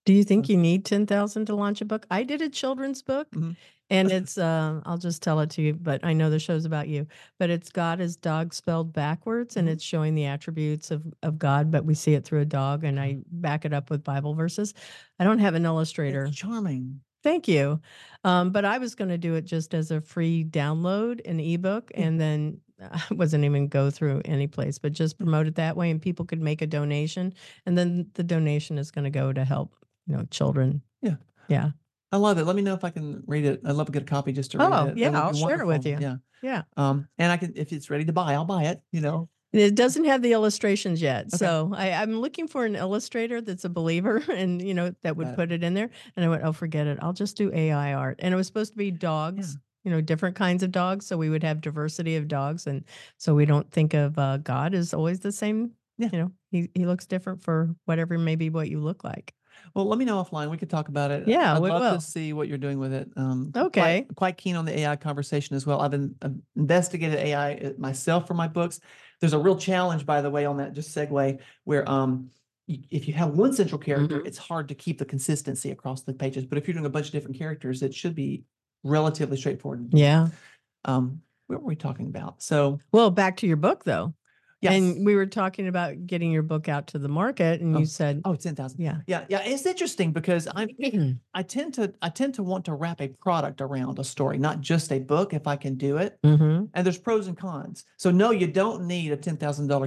Do 0.05 0.13
you 0.13 0.25
think 0.25 0.49
you 0.49 0.57
need 0.57 0.85
10,000 0.85 1.47
to 1.47 1.55
launch 1.55 1.81
a 1.81 1.85
book? 1.85 2.07
I 2.11 2.25
did 2.25 2.43
a 2.43 2.49
children's 2.49 3.03
book 3.03 3.31
Mhm. 3.33 3.57
and 3.91 4.11
it's, 4.13 4.37
uh, 4.39 4.81
I'll 4.85 4.99
just 4.99 5.23
tell 5.23 5.41
it 5.41 5.51
to 5.51 5.63
you, 5.63 5.75
but 5.75 6.05
I 6.05 6.13
know 6.13 6.29
the 6.31 6.39
show's 6.39 6.65
about 6.67 6.89
you, 6.89 7.07
but 7.39 7.49
it's 7.51 7.71
God 7.71 8.01
is 8.01 8.17
dog 8.17 8.53
spelled 8.53 8.93
backwards 8.93 9.57
and 9.57 9.69
Mhm. 9.69 9.73
it's 9.73 9.85
showing 9.85 10.15
the 10.15 10.27
attributes 10.27 10.91
of, 10.91 11.07
of 11.23 11.39
God, 11.39 11.71
but 11.71 11.85
we 11.87 11.95
see 11.95 12.15
it 12.15 12.25
through 12.25 12.41
a 12.41 12.45
dog 12.45 12.85
and 12.85 13.01
I 13.01 13.19
back 13.31 13.65
it 13.65 13.73
up 13.73 13.89
with 13.91 14.05
Bible 14.05 14.35
verses. 14.35 14.75
I 15.19 15.25
don't 15.25 15.39
have 15.39 15.55
an 15.55 15.65
illustrator. 15.65 16.25
It's 16.25 16.37
charming. 16.37 17.01
Thank 17.23 17.49
you. 17.49 17.81
Um, 18.25 18.51
but 18.51 18.67
I 18.67 18.77
was 18.77 18.95
going 18.95 19.09
to 19.09 19.17
do 19.17 19.35
it 19.35 19.47
just 19.47 19.73
as 19.73 19.91
a 19.91 20.03
free 20.03 20.45
download, 20.45 21.27
an 21.27 21.41
ebook, 21.41 21.91
Yeah. 21.95 22.03
and 22.09 22.21
then 22.21 22.61
I 22.93 23.03
wasn't 23.13 23.45
even 23.45 23.69
go 23.69 23.89
through 23.91 24.21
any 24.27 24.47
place, 24.49 24.79
but 24.79 24.93
just 24.93 25.17
promote 25.17 25.47
it 25.47 25.55
that 25.55 25.77
way, 25.77 25.91
and 25.91 26.03
people 26.03 26.27
could 26.27 26.43
make 26.43 26.61
a 26.61 26.67
donation, 26.67 27.33
and 27.65 27.79
then 27.79 28.11
the 28.15 28.23
donation 28.25 28.77
is 28.77 28.91
going 28.91 29.05
to 29.05 29.11
go 29.11 29.33
to 29.33 29.45
help, 29.45 29.75
you 30.07 30.17
know, 30.17 30.25
children. 30.31 30.83
Yeah. 31.03 31.17
Yeah. 31.49 31.71
I 32.13 32.17
love 32.17 32.39
it. 32.39 32.45
Let 32.45 32.55
me 32.55 32.63
know 32.63 32.75
if 32.75 32.85
I 32.85 32.91
can 32.91 33.23
read 33.27 33.45
it. 33.45 33.61
I'd 33.65 33.73
love 33.73 33.87
to 33.87 33.93
get 33.93 34.03
a 34.03 34.07
copy 34.07 34.33
just 34.33 34.53
to 34.53 34.59
read 34.59 34.73
Oh, 34.73 34.85
it. 34.87 34.89
That 34.89 34.97
yeah, 34.97 35.21
I'll 35.21 35.33
be 35.33 35.39
share 35.39 35.61
it 35.61 35.67
with 35.67 35.85
you. 35.85 35.99
Yeah. 36.01 36.17
Yeah. 36.43 36.63
Um, 36.77 37.09
and 37.19 37.33
I 37.33 37.37
can, 37.37 37.55
if 37.57 37.73
it's 37.73 37.91
ready 37.91 38.05
to 38.05 38.13
buy, 38.13 38.35
I'll 38.35 38.45
buy 38.45 38.65
it, 38.65 38.81
you 38.93 39.01
know. 39.01 39.29
It 39.53 39.77
doesn't 39.77 40.05
have 40.05 40.21
the 40.21 40.33
illustrations 40.33 41.01
yet. 41.01 41.27
Okay. 41.27 41.37
So 41.37 41.73
I, 41.75 41.93
I'm 41.93 42.21
looking 42.21 42.49
for 42.49 42.65
an 42.65 42.75
illustrator 42.75 43.41
that's 43.41 43.65
a 43.65 43.69
believer 43.69 44.23
and, 44.33 44.61
you 44.61 44.75
know, 44.75 44.95
that 45.03 45.17
would 45.17 45.29
Got 45.29 45.37
put 45.37 45.53
it 45.53 45.65
in 45.65 45.75
there. 45.75 45.91
And 46.17 46.25
I 46.25 46.29
went, 46.29 46.43
oh, 46.45 46.53
forget 46.53 46.87
it. 46.87 46.99
I'll 47.01 47.13
just 47.13 47.37
do 47.37 47.53
AI 47.53 47.95
art. 47.95 48.21
And 48.21 48.35
it 48.35 48.37
was 48.37 48.47
supposed 48.47 48.73
to 48.73 48.79
be 48.79 48.91
dogs, 48.91 49.57
you 49.85 49.91
know, 49.91 50.01
different 50.01 50.37
kinds 50.37 50.63
of 50.63 50.73
dogs. 50.73 51.07
So 51.07 51.17
we 51.17 51.31
would 51.31 51.43
have 51.45 51.61
diversity 51.61 52.17
of 52.17 52.29
dogs. 52.29 52.67
And 52.67 52.85
so 53.17 53.35
we 53.35 53.47
don't 53.47 53.71
think 53.71 53.95
of 53.95 54.19
uh, 54.19 54.39
God 54.39 54.75
as 54.75 54.93
always 54.93 55.21
the 55.21 55.33
same. 55.33 55.71
Yeah. 55.99 56.09
You 56.13 56.19
know, 56.19 56.33
he, 56.51 56.71
he 56.75 56.87
looks 56.87 57.07
different 57.07 57.43
for 57.43 57.75
whatever 57.85 58.19
maybe 58.19 58.51
what 58.51 58.69
you 58.69 58.81
look 58.81 59.05
like. 59.05 59.35
Well, 59.75 59.87
let 59.87 59.99
me 59.99 60.05
know 60.05 60.23
offline. 60.23 60.51
We 60.51 60.57
could 60.57 60.71
talk 60.71 60.89
about 60.89 61.11
it. 61.11 61.27
Yeah, 61.27 61.55
I'd 61.57 61.63
we 61.63 61.71
love 61.71 61.83
will. 61.83 62.01
to 62.01 62.05
see 62.05 62.33
what 62.33 62.49
you're 62.49 62.59
doing 62.59 62.79
with 62.79 62.93
it. 62.93 63.11
Um, 63.17 63.53
Okay. 63.57 63.81
Quite, 64.07 64.17
quite 64.17 64.37
keen 64.37 64.57
on 64.57 64.65
the 64.65 64.79
AI 64.81 64.97
conversation 64.97 65.57
as 65.57 65.67
well. 65.67 65.81
I've 65.81 65.91
been 65.91 66.15
I've 66.23 66.37
investigated 66.57 67.19
AI 67.19 67.55
uh, 67.55 67.73
myself 67.79 68.27
for 68.27 68.35
my 68.35 68.49
books. 68.49 68.81
There's 69.21 69.33
a 69.33 69.39
real 69.39 69.57
challenge, 69.57 70.07
by 70.07 70.21
the 70.21 70.31
way, 70.31 70.45
on 70.45 70.57
that 70.59 70.73
just 70.75 70.95
segue 70.97 71.39
where 71.65 71.89
um 71.91 72.31
if 72.67 73.07
you 73.07 73.13
have 73.15 73.31
one 73.37 73.53
central 73.53 73.79
character, 73.79 74.21
Mhm. 74.21 74.27
it's 74.27 74.39
hard 74.39 74.69
to 74.69 74.75
keep 74.75 74.99
the 74.99 75.05
consistency 75.05 75.71
across 75.71 76.03
the 76.03 76.15
pages. 76.15 76.47
But 76.47 76.57
if 76.57 76.67
you're 76.67 76.73
doing 76.73 76.87
a 76.87 76.91
bunch 76.91 77.07
of 77.07 77.13
different 77.13 77.37
characters, 77.37 77.83
it 77.83 77.95
should 77.95 78.15
be 78.15 78.45
relatively 78.85 79.37
straightforward. 79.37 79.89
Yeah. 79.93 80.29
Um, 80.87 81.21
what 81.47 81.61
were 81.61 81.67
we 81.69 81.77
talking 81.77 82.07
about? 82.07 82.43
So 82.43 82.81
Well, 82.91 83.11
back 83.11 83.37
to 83.39 83.47
your 83.47 83.59
book 83.59 83.85
though. 83.85 84.15
Yes. 84.65 84.73
And 84.75 85.05
we 85.05 85.15
were 85.15 85.27
talking 85.27 85.69
about 85.69 86.07
getting 86.07 86.33
your 86.33 86.43
book 86.43 86.69
out 86.69 86.87
to 86.89 86.99
the 86.99 87.09
market, 87.09 87.61
and 87.61 87.77
Oh, 87.77 87.81
you 87.81 87.87
said, 87.87 88.23
oh, 88.25 88.35
10,000. 88.35 88.81
yeah. 88.81 88.99
Yeah. 89.07 89.25
Yeah. 89.29 89.43
It's 89.45 89.67
interesting 89.67 90.13
because 90.13 90.49
I'm, 90.55 90.69
mm-hmm. 90.69 91.13
I 91.35 91.43
tend 91.43 91.75
to, 91.75 91.93
I 92.01 92.09
tend 92.09 92.35
to 92.37 92.43
want 92.43 92.65
to 92.65 92.75
wrap 92.75 93.01
a 93.03 93.09
product 93.09 93.61
around 93.61 93.99
a 93.99 94.05
story, 94.05 94.39
not 94.39 94.61
just 94.63 94.91
a 94.91 94.99
book 94.99 95.35
if 95.35 95.47
I 95.47 95.57
can 95.57 95.75
do 95.77 95.99
it. 95.99 96.19
hmm 96.25 96.65
And 96.73 96.85
there's 96.87 96.99
pros 96.99 97.27
and 97.29 97.37
cons. 97.37 97.85
So 97.99 98.11
no, 98.11 98.31
you 98.31 98.47
don't 98.47 98.87
need 98.87 99.13
a 99.13 99.17
$10,000 99.19 99.39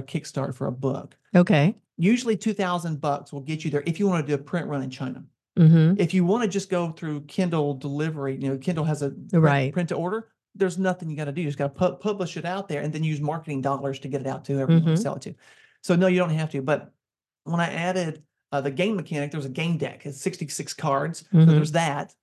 Kickstart 0.06 0.54
for 0.54 0.68
a 0.68 0.72
book. 0.72 1.16
Okay. 1.34 1.74
Usually 1.96 2.36
2000 2.36 3.00
bucks 3.00 3.32
will 3.32 3.40
get 3.40 3.64
you 3.64 3.70
there 3.72 3.82
if 3.84 3.98
you 3.98 4.06
want 4.06 4.24
to 4.24 4.30
do 4.30 4.40
a 4.40 4.44
print 4.44 4.68
run 4.68 4.82
in 4.82 4.90
China. 4.90 5.24
hmm 5.56 5.94
If 5.98 6.14
you 6.14 6.24
want 6.24 6.44
to 6.44 6.48
just 6.48 6.70
go 6.70 6.92
through 6.92 7.22
Kindle 7.22 7.74
delivery, 7.74 8.36
you 8.40 8.48
know, 8.48 8.58
Kindle 8.58 8.84
has 8.84 9.02
a 9.02 9.10
print, 9.10 9.32
Right. 9.32 9.72
print 9.72 9.88
to 9.88 9.96
order. 9.96 10.28
There's 10.54 10.78
nothing 10.78 11.08
you 11.10 11.16
got 11.16 11.26
to 11.26 11.32
do. 11.32 11.40
You 11.42 11.48
just 11.48 11.58
got 11.58 11.74
to 11.74 11.78
pu- 11.90 11.96
publish 11.96 12.36
it 12.36 12.44
out 12.44 12.68
there 12.68 12.82
and 12.82 12.92
then 12.92 13.04
use 13.04 13.20
marketing 13.20 13.60
dollars 13.60 13.98
to 14.00 14.08
get 14.08 14.20
it 14.20 14.26
out 14.26 14.44
to 14.46 14.54
whoever 14.54 14.72
you 14.72 14.78
want 14.78 14.88
Mhm. 14.92 14.96
to 14.96 15.02
sell 15.02 15.14
it 15.16 15.22
to. 15.22 15.34
So 15.82 15.94
no, 15.94 16.06
you 16.06 16.18
don't 16.18 16.30
have 16.30 16.50
to. 16.50 16.62
But 16.62 16.92
when 17.44 17.60
I 17.60 17.72
added 17.72 18.22
uh, 18.50 18.62
the 18.62 18.70
game 18.70 18.96
mechanic, 18.96 19.30
there 19.30 19.38
was 19.38 19.44
a 19.44 19.50
game 19.50 19.76
deck. 19.76 20.06
It's 20.06 20.20
66 20.22 20.72
cards. 20.72 21.18
So 21.30 21.38
Mhm. 21.38 21.46
there's 21.46 21.72
that. 21.72 22.14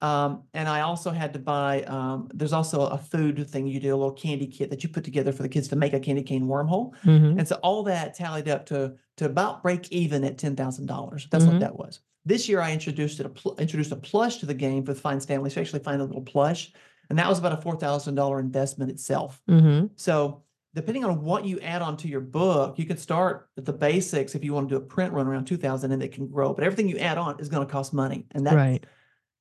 Um, 0.00 0.44
and 0.54 0.66
I 0.66 0.80
also 0.80 1.10
had 1.10 1.34
to 1.34 1.38
buy. 1.38 1.82
Um, 1.82 2.28
there's 2.32 2.54
also 2.54 2.86
a 2.86 2.96
food 2.98 3.48
thing 3.48 3.66
you 3.66 3.80
do, 3.80 3.94
a 3.94 3.96
little 3.96 4.12
candy 4.12 4.46
kit 4.46 4.70
that 4.70 4.82
you 4.82 4.88
put 4.88 5.04
together 5.04 5.30
for 5.30 5.42
the 5.42 5.48
kids 5.48 5.68
to 5.68 5.76
make 5.76 5.92
a 5.92 6.00
candy 6.00 6.22
cane 6.22 6.46
wormhole. 6.46 6.94
hmm 7.02 7.38
And 7.38 7.46
so 7.46 7.56
all 7.62 7.82
that 7.84 8.14
tallied 8.14 8.48
up 8.48 8.64
to 8.66 8.94
to 9.18 9.26
about 9.26 9.62
break 9.62 9.92
even 9.92 10.24
at 10.24 10.38
ten 10.38 10.56
thousand 10.56 10.86
dollars. 10.86 11.28
That's 11.30 11.44
what 11.44 11.60
that 11.60 11.76
was. 11.76 12.00
This 12.24 12.48
year 12.48 12.60
I 12.60 12.72
introduced 12.72 13.20
it 13.20 13.26
a 13.26 13.28
pl- 13.28 13.56
introduced 13.58 13.92
a 13.92 13.96
plush 13.96 14.38
to 14.38 14.46
the 14.46 14.54
game 14.54 14.84
for 14.84 14.94
the 14.94 15.00
Find 15.00 15.22
Stanley. 15.22 15.50
So 15.50 15.60
actually 15.60 15.80
find 15.80 16.00
a 16.00 16.04
little 16.04 16.22
plush, 16.22 16.72
and 17.10 17.18
that 17.18 17.28
was 17.28 17.38
about 17.38 17.52
a 17.52 17.60
four 17.62 17.76
thousand 17.76 18.14
dollar 18.14 18.40
investment 18.40 18.90
itself. 18.90 19.40
hmm 19.48 19.86
So 19.96 20.42
depending 20.74 21.04
on 21.04 21.22
what 21.22 21.44
you 21.44 21.60
add 21.60 21.82
onto 21.82 22.08
your 22.08 22.20
book, 22.20 22.78
you 22.78 22.84
can 22.84 22.96
start 22.96 23.48
at 23.56 23.64
the 23.64 23.72
basics 23.72 24.34
if 24.34 24.42
you 24.44 24.52
want 24.52 24.68
to 24.68 24.74
do 24.74 24.76
a 24.82 24.84
print 24.84 25.12
run 25.12 25.26
around 25.26 25.44
two 25.46 25.56
thousand, 25.56 25.92
and 25.92 26.02
it 26.02 26.12
can 26.12 26.26
grow. 26.28 26.52
But 26.54 26.64
everything 26.64 26.88
you 26.88 26.98
add 26.98 27.18
on 27.18 27.38
is 27.40 27.48
going 27.48 27.66
to 27.66 27.72
cost 27.72 27.92
money, 27.92 28.26
and 28.32 28.46
that 28.46 28.54
Right. 28.56 28.84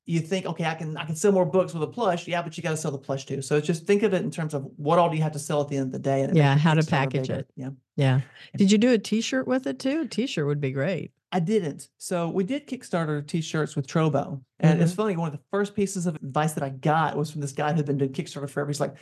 you 0.06 0.20
think, 0.20 0.46
okay, 0.46 0.66
I 0.66 0.76
can 0.76 0.96
I 0.98 1.06
can 1.06 1.16
sell 1.16 1.32
more 1.32 1.46
books 1.46 1.74
with 1.74 1.82
a 1.84 1.88
plush. 1.88 2.28
Yeah, 2.28 2.42
but 2.42 2.56
you 2.58 2.62
got 2.64 2.72
to 2.72 2.78
sell 2.78 2.92
the 2.92 2.98
plush 2.98 3.26
too. 3.26 3.42
So 3.42 3.56
it's 3.58 3.66
just 3.66 3.86
think 3.88 4.04
of 4.04 4.14
it 4.14 4.22
in 4.22 4.30
terms 4.32 4.54
of 4.54 4.68
what 4.78 5.00
all 5.00 5.10
do 5.10 5.16
you 5.16 5.24
have 5.24 5.32
to 5.32 5.40
sell 5.40 5.62
at 5.62 5.70
the 5.70 5.78
end 5.78 5.88
of 5.88 5.92
the 5.94 6.00
day. 6.00 6.22
And 6.22 6.36
Yeah, 6.38 6.56
how 6.58 6.74
to 6.74 6.84
package 6.86 7.30
it. 7.30 7.50
Yeah. 7.56 7.70
Yeah. 7.96 8.22
Did 8.58 8.72
you 8.72 8.78
do 8.78 8.92
a 8.92 8.98
T-shirt 8.98 9.48
with 9.48 9.66
it 9.68 9.80
too? 9.80 10.02
A 10.02 10.08
T-shirt 10.08 10.46
would 10.46 10.60
be 10.62 10.72
great. 10.72 11.12
I 11.34 11.40
didn't. 11.40 11.90
So 11.98 12.30
we 12.30 12.44
did 12.44 12.68
Kickstarter 12.68 13.26
t-shirts 13.28 13.76
with 13.76 13.88
Trobo. 13.88 14.42
And 14.60 14.80
it's 14.82 14.94
funny, 14.94 15.18
one 15.18 15.28
of 15.30 15.34
the 15.34 15.44
first 15.50 15.76
pieces 15.76 16.06
of 16.06 16.16
advice 16.16 16.54
that 16.54 16.64
I 16.64 16.70
got 16.70 17.18
was 17.18 17.32
from 17.32 17.42
this 17.42 17.52
guy 17.54 17.74
who'd 17.74 17.88
been 17.88 17.98
doing 17.98 18.14
Kickstarter 18.14 18.48
forever. 18.48 18.70
He's 18.70 18.80
like, 18.80 18.96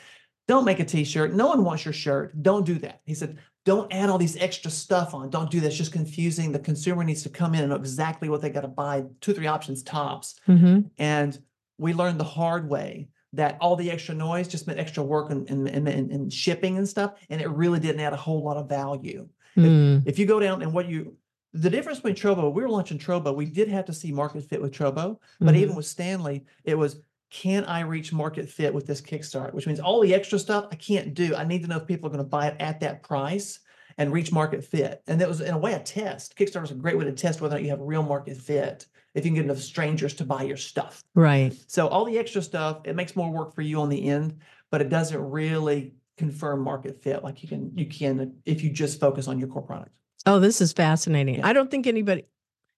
don't 0.47 0.63
make 0.63 0.79
a 0.79 0.85
t-shirt. 0.85 1.33
No 1.33 1.47
one 1.47 1.65
wants 1.65 1.83
your 1.83 1.93
shirt. 1.93 2.41
Don't 2.41 2.65
do 2.65 2.75
that. 2.79 3.01
He 3.05 3.13
said, 3.13 3.37
don't 3.65 3.93
add 3.93 4.09
all 4.09 4.17
these 4.17 4.37
extra 4.37 4.71
stuff 4.71 5.13
on. 5.13 5.29
Don't 5.29 5.51
do 5.51 5.59
that. 5.59 5.67
It's 5.67 5.77
just 5.77 5.91
confusing. 5.91 6.53
The 6.53 6.59
consumer 6.59 7.03
needs 7.03 7.21
to 7.23 7.29
come 7.29 7.53
in 7.53 7.59
and 7.61 7.69
know 7.69 7.75
exactly 7.75 8.29
what 8.29 8.41
they 8.41 8.49
got 8.49 8.61
to 8.61 8.69
buy, 8.69 9.03
two, 9.19 9.33
three 9.33 9.47
options 9.47 9.83
tops. 9.83 10.39
hmm 10.45 10.79
And 10.97 11.37
we 11.77 11.93
learned 11.93 12.19
the 12.19 12.23
hard 12.23 12.69
way 12.69 13.09
that 13.33 13.57
all 13.59 13.75
the 13.75 13.91
extra 13.91 14.15
noise 14.15 14.47
just 14.47 14.67
meant 14.67 14.79
extra 14.79 15.03
work 15.03 15.31
and, 15.31 15.49
and, 15.49 15.67
and, 15.67 15.87
and 15.87 16.31
shipping 16.31 16.77
and 16.77 16.87
stuff. 16.87 17.13
And 17.29 17.41
it 17.41 17.49
really 17.49 17.79
didn't 17.79 17.99
add 18.01 18.13
a 18.13 18.17
whole 18.17 18.41
lot 18.41 18.55
of 18.55 18.69
value 18.69 19.27
Mm. 19.57 20.03
if 20.05 20.17
you 20.17 20.25
go 20.25 20.39
down 20.39 20.61
and 20.61 20.71
what 20.73 20.87
you 20.87 21.17
the 21.53 21.69
difference 21.69 21.99
between 21.99 22.15
Trobo, 22.15 22.53
we 22.53 22.61
were 22.61 22.69
launching 22.69 22.97
Trobo, 22.97 23.35
we 23.35 23.45
did 23.45 23.67
have 23.67 23.85
to 23.85 23.93
see 23.93 24.11
market 24.11 24.43
fit 24.43 24.61
with 24.61 24.71
Trobo, 24.71 25.17
but 25.39 25.55
even 25.55 25.69
mm-hmm. 25.69 25.77
with 25.77 25.85
Stanley, 25.85 26.45
it 26.63 26.77
was 26.77 27.01
can 27.29 27.63
I 27.63 27.79
reach 27.81 28.11
market 28.11 28.49
fit 28.49 28.73
with 28.73 28.85
this 28.85 29.01
Kickstart? 29.01 29.53
Which 29.53 29.65
means 29.65 29.79
all 29.79 30.01
the 30.01 30.13
extra 30.13 30.37
stuff 30.37 30.67
I 30.69 30.75
can't 30.75 31.13
do. 31.13 31.33
I 31.33 31.45
need 31.45 31.61
to 31.63 31.69
know 31.69 31.77
if 31.77 31.87
people 31.87 32.07
are 32.07 32.11
going 32.11 32.23
to 32.23 32.29
buy 32.29 32.47
it 32.47 32.57
at 32.59 32.81
that 32.81 33.03
price 33.03 33.59
and 33.97 34.11
reach 34.11 34.33
market 34.33 34.63
fit. 34.63 35.01
And 35.07 35.19
that 35.21 35.29
was 35.29 35.39
in 35.39 35.53
a 35.53 35.57
way 35.57 35.73
a 35.73 35.79
test. 35.79 36.37
Kickstarter 36.37 36.65
is 36.65 36.71
a 36.71 36.75
great 36.75 36.97
way 36.97 37.05
to 37.05 37.13
test 37.13 37.39
whether 37.39 37.55
or 37.55 37.59
not 37.59 37.63
you 37.63 37.69
have 37.69 37.79
real 37.79 38.03
market 38.03 38.35
fit 38.35 38.85
if 39.13 39.23
you 39.25 39.29
can 39.29 39.35
get 39.35 39.45
enough 39.45 39.59
strangers 39.59 40.13
to 40.15 40.25
buy 40.25 40.43
your 40.43 40.57
stuff. 40.57 41.01
Right. 41.15 41.53
So 41.67 41.87
all 41.87 42.03
the 42.05 42.17
extra 42.17 42.41
stuff, 42.41 42.81
it 42.83 42.95
makes 42.95 43.15
more 43.15 43.31
work 43.31 43.55
for 43.55 43.61
you 43.61 43.79
on 43.79 43.89
the 43.89 44.09
end, 44.09 44.39
but 44.69 44.81
it 44.81 44.89
doesn't 44.89 45.19
really 45.19 45.93
confirm 46.17 46.61
market 46.61 47.01
fit 47.01 47.23
like 47.23 47.41
you 47.41 47.49
can 47.49 47.71
you 47.75 47.85
can 47.85 48.35
if 48.45 48.61
you 48.61 48.69
just 48.69 48.99
focus 48.99 49.27
on 49.27 49.39
your 49.39 49.47
core 49.47 49.61
product. 49.61 49.91
Oh, 50.25 50.39
this 50.39 50.61
is 50.61 50.71
fascinating. 50.73 51.35
Yeah. 51.35 51.47
I 51.47 51.53
don't 51.53 51.69
think 51.71 51.87
anybody 51.87 52.25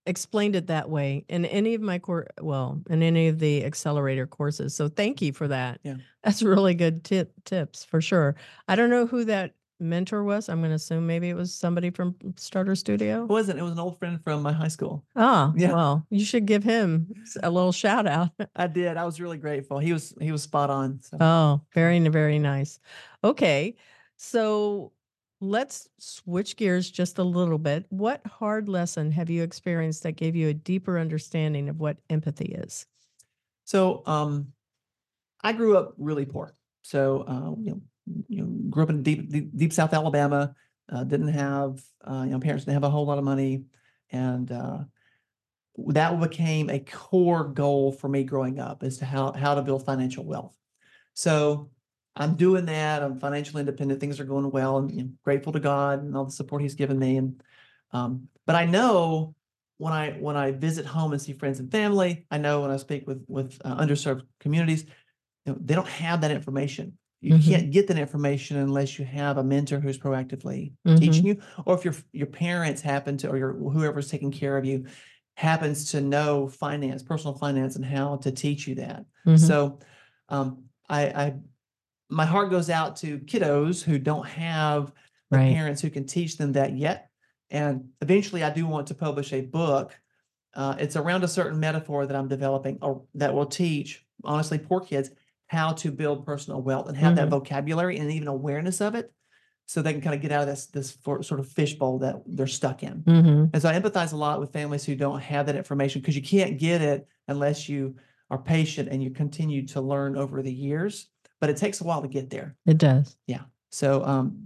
explained 0.05 0.55
it 0.55 0.67
that 0.67 0.89
way 0.89 1.23
in 1.29 1.45
any 1.45 1.75
of 1.75 1.81
my 1.81 1.97
core 1.97 2.27
well 2.41 2.81
in 2.89 3.01
any 3.01 3.29
of 3.29 3.39
the 3.39 3.63
accelerator 3.63 4.27
courses 4.27 4.75
so 4.75 4.89
thank 4.89 5.21
you 5.21 5.31
for 5.31 5.47
that 5.47 5.79
Yeah. 5.83 5.95
that's 6.25 6.43
really 6.43 6.73
good 6.73 7.05
tip 7.05 7.31
tips 7.45 7.85
for 7.85 8.01
sure 8.01 8.35
i 8.67 8.75
don't 8.75 8.89
know 8.89 9.05
who 9.05 9.23
that 9.23 9.53
mentor 9.79 10.25
was 10.25 10.49
i'm 10.49 10.59
going 10.59 10.71
to 10.71 10.75
assume 10.75 11.07
maybe 11.07 11.29
it 11.29 11.35
was 11.35 11.53
somebody 11.53 11.89
from 11.89 12.15
starter 12.35 12.75
studio 12.75 13.23
It 13.23 13.29
wasn't. 13.29 13.59
It 13.59 13.63
was 13.63 13.71
an 13.71 13.79
old 13.79 13.97
friend 13.97 14.21
from 14.21 14.41
my 14.41 14.51
high 14.51 14.67
school. 14.67 15.05
ah 15.15 15.53
Yeah. 15.57 15.71
well 15.71 16.05
you 16.09 16.25
should 16.25 16.45
give 16.45 16.65
him 16.65 17.07
a 17.41 17.49
little 17.49 17.71
shout 17.71 18.05
out 18.05 18.31
I 18.57 18.67
did. 18.67 18.97
I 18.97 19.05
was 19.05 19.21
really 19.21 19.37
grateful. 19.37 19.79
He 19.79 19.93
was 19.93 20.13
he 20.19 20.33
was 20.33 20.43
spot 20.43 20.69
on. 20.69 20.99
So 21.01 21.17
oh 21.21 21.61
very 21.73 21.99
very 22.09 22.39
nice 22.39 22.79
okay 23.23 23.75
so 24.17 24.91
let's 25.43 25.89
switch 25.99 26.55
gears 26.55 26.89
just 26.89 27.17
a 27.17 27.23
little 27.23 27.57
bit 27.57 27.85
what 27.89 28.25
hard 28.25 28.69
lesson 28.69 29.11
have 29.11 29.29
you 29.29 29.43
experienced 29.43 30.03
that 30.03 30.13
gave 30.13 30.35
you 30.35 30.47
a 30.47 30.53
deeper 30.53 30.97
understanding 30.97 31.69
of 31.69 31.79
what 31.79 31.97
empathy 32.09 32.45
is 32.45 32.85
so 33.65 34.03
um 34.05 34.53
I 35.43 35.51
grew 35.51 35.77
up 35.77 35.93
really 35.97 36.25
poor. 36.25 36.53
So 36.83 37.25
uh, 37.27 37.61
you 37.61 37.71
know, 37.71 37.81
you 38.29 38.41
know, 38.41 38.47
grew 38.69 38.83
up 38.83 38.89
in 38.89 39.03
deep 39.03 39.29
deep, 39.29 39.55
deep 39.55 39.73
South 39.73 39.93
Alabama. 39.93 40.55
Uh, 40.91 41.03
didn't 41.03 41.29
have 41.29 41.81
uh, 42.03 42.23
you 42.25 42.31
know 42.31 42.39
parents 42.39 42.65
didn't 42.65 42.75
have 42.75 42.83
a 42.83 42.89
whole 42.89 43.05
lot 43.05 43.17
of 43.17 43.23
money, 43.23 43.65
and 44.11 44.51
uh, 44.51 44.79
that 45.87 46.19
became 46.19 46.69
a 46.69 46.79
core 46.79 47.45
goal 47.45 47.91
for 47.91 48.07
me 48.07 48.23
growing 48.23 48.59
up 48.59 48.83
as 48.83 48.97
to 48.97 49.05
how 49.05 49.33
how 49.33 49.53
to 49.53 49.61
build 49.61 49.85
financial 49.85 50.23
wealth. 50.23 50.55
So 51.13 51.69
I'm 52.15 52.35
doing 52.35 52.65
that. 52.65 53.01
I'm 53.03 53.19
financially 53.19 53.61
independent. 53.61 53.99
Things 53.99 54.19
are 54.19 54.25
going 54.25 54.49
well, 54.51 54.77
and 54.77 54.91
you 54.91 55.03
know, 55.03 55.09
grateful 55.23 55.51
to 55.53 55.59
God 55.59 56.03
and 56.03 56.15
all 56.15 56.25
the 56.25 56.31
support 56.31 56.61
He's 56.61 56.75
given 56.75 56.99
me. 56.99 57.17
And 57.17 57.43
um, 57.91 58.29
but 58.45 58.55
I 58.55 58.65
know 58.65 59.35
when 59.77 59.93
I 59.93 60.11
when 60.13 60.37
I 60.37 60.51
visit 60.51 60.85
home 60.85 61.13
and 61.13 61.21
see 61.21 61.33
friends 61.33 61.59
and 61.59 61.71
family, 61.71 62.25
I 62.31 62.37
know 62.37 62.61
when 62.61 62.71
I 62.71 62.77
speak 62.77 63.07
with 63.07 63.25
with 63.27 63.59
uh, 63.65 63.75
underserved 63.77 64.27
communities, 64.39 64.85
you 65.45 65.53
know, 65.53 65.57
they 65.61 65.75
don't 65.75 65.87
have 65.87 66.21
that 66.21 66.31
information. 66.31 66.97
You 67.21 67.33
Mhm. 67.33 67.33
can't 67.35 67.71
get 67.71 67.87
that 67.87 67.97
information 67.97 68.57
unless 68.57 68.99
you 68.99 69.05
have 69.05 69.37
a 69.37 69.43
mentor 69.43 69.79
who's 69.79 69.97
proactively 69.97 70.73
Mhm. 70.85 70.95
teaching 70.95 71.27
you, 71.27 71.41
or 71.65 71.75
if 71.75 71.85
your 71.85 71.95
your 72.11 72.27
parents 72.27 72.81
happen 72.81 73.17
to, 73.17 73.29
or 73.29 73.37
your 73.37 73.53
whoever's 73.53 74.09
taking 74.09 74.31
care 74.31 74.57
of 74.57 74.65
you 74.65 74.85
happens 75.35 75.89
to 75.91 76.01
know 76.01 76.47
finance, 76.47 77.01
personal 77.01 77.35
finance, 77.37 77.75
and 77.75 77.85
how 77.85 78.17
to 78.17 78.31
teach 78.31 78.67
you 78.67 78.75
that. 78.75 79.05
Mhm. 79.25 79.63
So, 79.63 79.79
um, 80.29 80.65
I, 80.89 81.07
I, 81.07 81.39
my 82.13 82.25
heart 82.25 82.49
goes 82.49 82.69
out 82.69 82.95
to 82.97 83.19
kiddos 83.19 83.83
who 83.83 83.97
don't 83.99 84.27
have 84.27 84.93
the 85.31 85.37
Right. 85.39 85.53
parents 85.53 85.81
who 85.81 85.89
can 85.89 86.05
teach 86.05 86.37
them 86.37 86.51
that 86.53 86.77
yet. 86.77 87.09
And 87.49 87.89
eventually, 88.01 88.43
I 88.43 88.49
do 88.51 88.67
want 88.67 88.87
to 88.87 88.93
publish 88.95 89.33
a 89.33 89.41
book. 89.41 89.99
Uh, 90.53 90.75
it's 90.79 90.95
around 90.95 91.23
a 91.23 91.27
certain 91.27 91.59
metaphor 91.59 92.05
that 92.05 92.15
I'm 92.15 92.27
developing, 92.27 92.77
or 92.81 93.03
that 93.15 93.33
will 93.33 93.45
teach, 93.47 94.05
honestly, 94.23 94.59
poor 94.59 94.79
kids 94.81 95.09
how 95.47 95.73
to 95.73 95.91
build 95.91 96.25
personal 96.25 96.61
wealth 96.61 96.87
and 96.87 96.97
have 96.97 97.15
that 97.15 97.27
Mhm. 97.27 97.31
vocabulary 97.31 97.97
and 97.97 98.11
even 98.11 98.27
awareness 98.27 98.79
of 98.81 98.95
it, 98.95 99.11
so 99.65 99.81
they 99.81 99.91
can 99.93 100.01
kind 100.01 100.15
of 100.15 100.21
get 100.21 100.31
out 100.31 100.41
of 100.41 100.47
this 100.47 100.67
this 100.67 100.91
for, 100.91 101.23
sort 101.23 101.39
of 101.39 101.47
fishbowl 101.47 101.99
that 101.99 102.21
they're 102.27 102.47
stuck 102.47 102.83
in. 102.83 103.03
Mhm. 103.03 103.49
And 103.53 103.61
so 103.61 103.69
I 103.69 103.79
empathize 103.79 104.13
a 104.13 104.17
lot 104.17 104.39
with 104.39 104.51
families 104.53 104.83
who 104.85 104.95
don't 104.95 105.19
have 105.21 105.45
that 105.47 105.55
information 105.55 106.01
because 106.01 106.15
you 106.15 106.21
can't 106.21 106.59
get 106.59 106.81
it 106.81 107.07
unless 107.27 107.67
you 107.69 107.95
are 108.29 108.37
patient 108.41 108.89
and 108.89 109.03
you 109.03 109.09
continue 109.11 109.65
to 109.67 109.81
learn 109.81 110.15
over 110.17 110.41
the 110.41 110.53
years. 110.53 111.07
But 111.43 111.49
it 111.49 111.57
takes 111.57 111.81
a 111.81 111.83
while 111.83 112.01
to 112.01 112.07
get 112.07 112.29
there. 112.29 112.55
It 112.65 112.77
does. 112.77 113.17
Yeah. 113.27 113.41
So 113.69 114.01
um, 114.05 114.45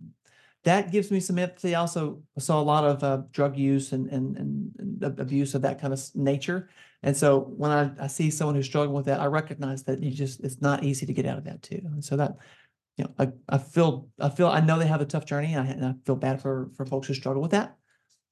that 0.64 0.92
gives 0.92 1.12
me 1.12 1.20
some 1.20 1.38
empathy. 1.38 1.76
I 1.76 1.82
also 1.82 2.24
saw 2.40 2.60
a 2.60 2.64
lot 2.64 2.86
of 2.86 3.04
uh, 3.04 3.22
drug 3.32 3.56
use 3.56 3.92
and, 3.92 4.10
and, 4.10 4.36
and, 4.36 5.20
abuse 5.20 5.54
of 5.54 5.62
that 5.62 5.80
kind 5.80 5.94
of 5.94 6.02
nature. 6.16 6.70
And 7.04 7.16
so 7.16 7.42
when 7.56 7.70
I, 7.70 7.92
I 8.02 8.08
see 8.08 8.32
someone 8.32 8.56
who's 8.56 8.66
struggling 8.66 8.96
with 8.96 9.06
that, 9.06 9.20
I 9.20 9.28
recognize 9.28 9.84
that 9.84 10.02
you 10.02 10.10
just 10.10 10.40
it's 10.40 10.60
not 10.60 10.84
easy 10.84 11.06
to 11.06 11.14
get 11.14 11.28
out 11.28 11.38
of 11.38 11.44
that 11.44 11.62
too. 11.62 11.82
And 11.84 12.04
so 12.04 12.16
that 12.16 12.38
you 12.98 13.04
know, 13.04 13.14
I, 13.20 13.28
I 13.48 13.60
feel 13.60 14.08
I 14.20 14.30
feel 14.30 14.48
I 14.48 14.62
know 14.62 14.80
they 14.80 14.88
have 14.88 15.02
a 15.02 15.06
tough 15.06 15.26
journey, 15.26 15.54
and 15.54 15.68
I, 15.68 15.72
and 15.72 15.86
I 15.86 15.94
feel 16.04 16.16
bad 16.16 16.42
for 16.42 16.72
for 16.76 16.84
folks 16.88 17.08
who 17.08 17.14
struggle 17.14 17.44
with 17.44 17.52
that. 17.52 17.78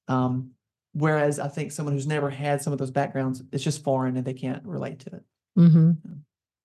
Um, 0.07 0.53
whereas 0.93 1.37
I 1.37 1.49
think 1.49 1.71
someone 1.71 1.93
who's 1.93 2.07
never 2.07 2.31
had 2.31 2.63
some 2.63 2.73
of 2.73 2.79
those 2.79 2.89
backgrounds, 2.89 3.43
it's 3.51 3.63
just 3.63 3.83
foreign 3.83 4.17
and 4.17 4.25
they 4.25 4.33
can't 4.33 4.65
relate 4.65 5.01
to 5.01 5.17
it. 5.17 5.23
hmm 5.55 5.91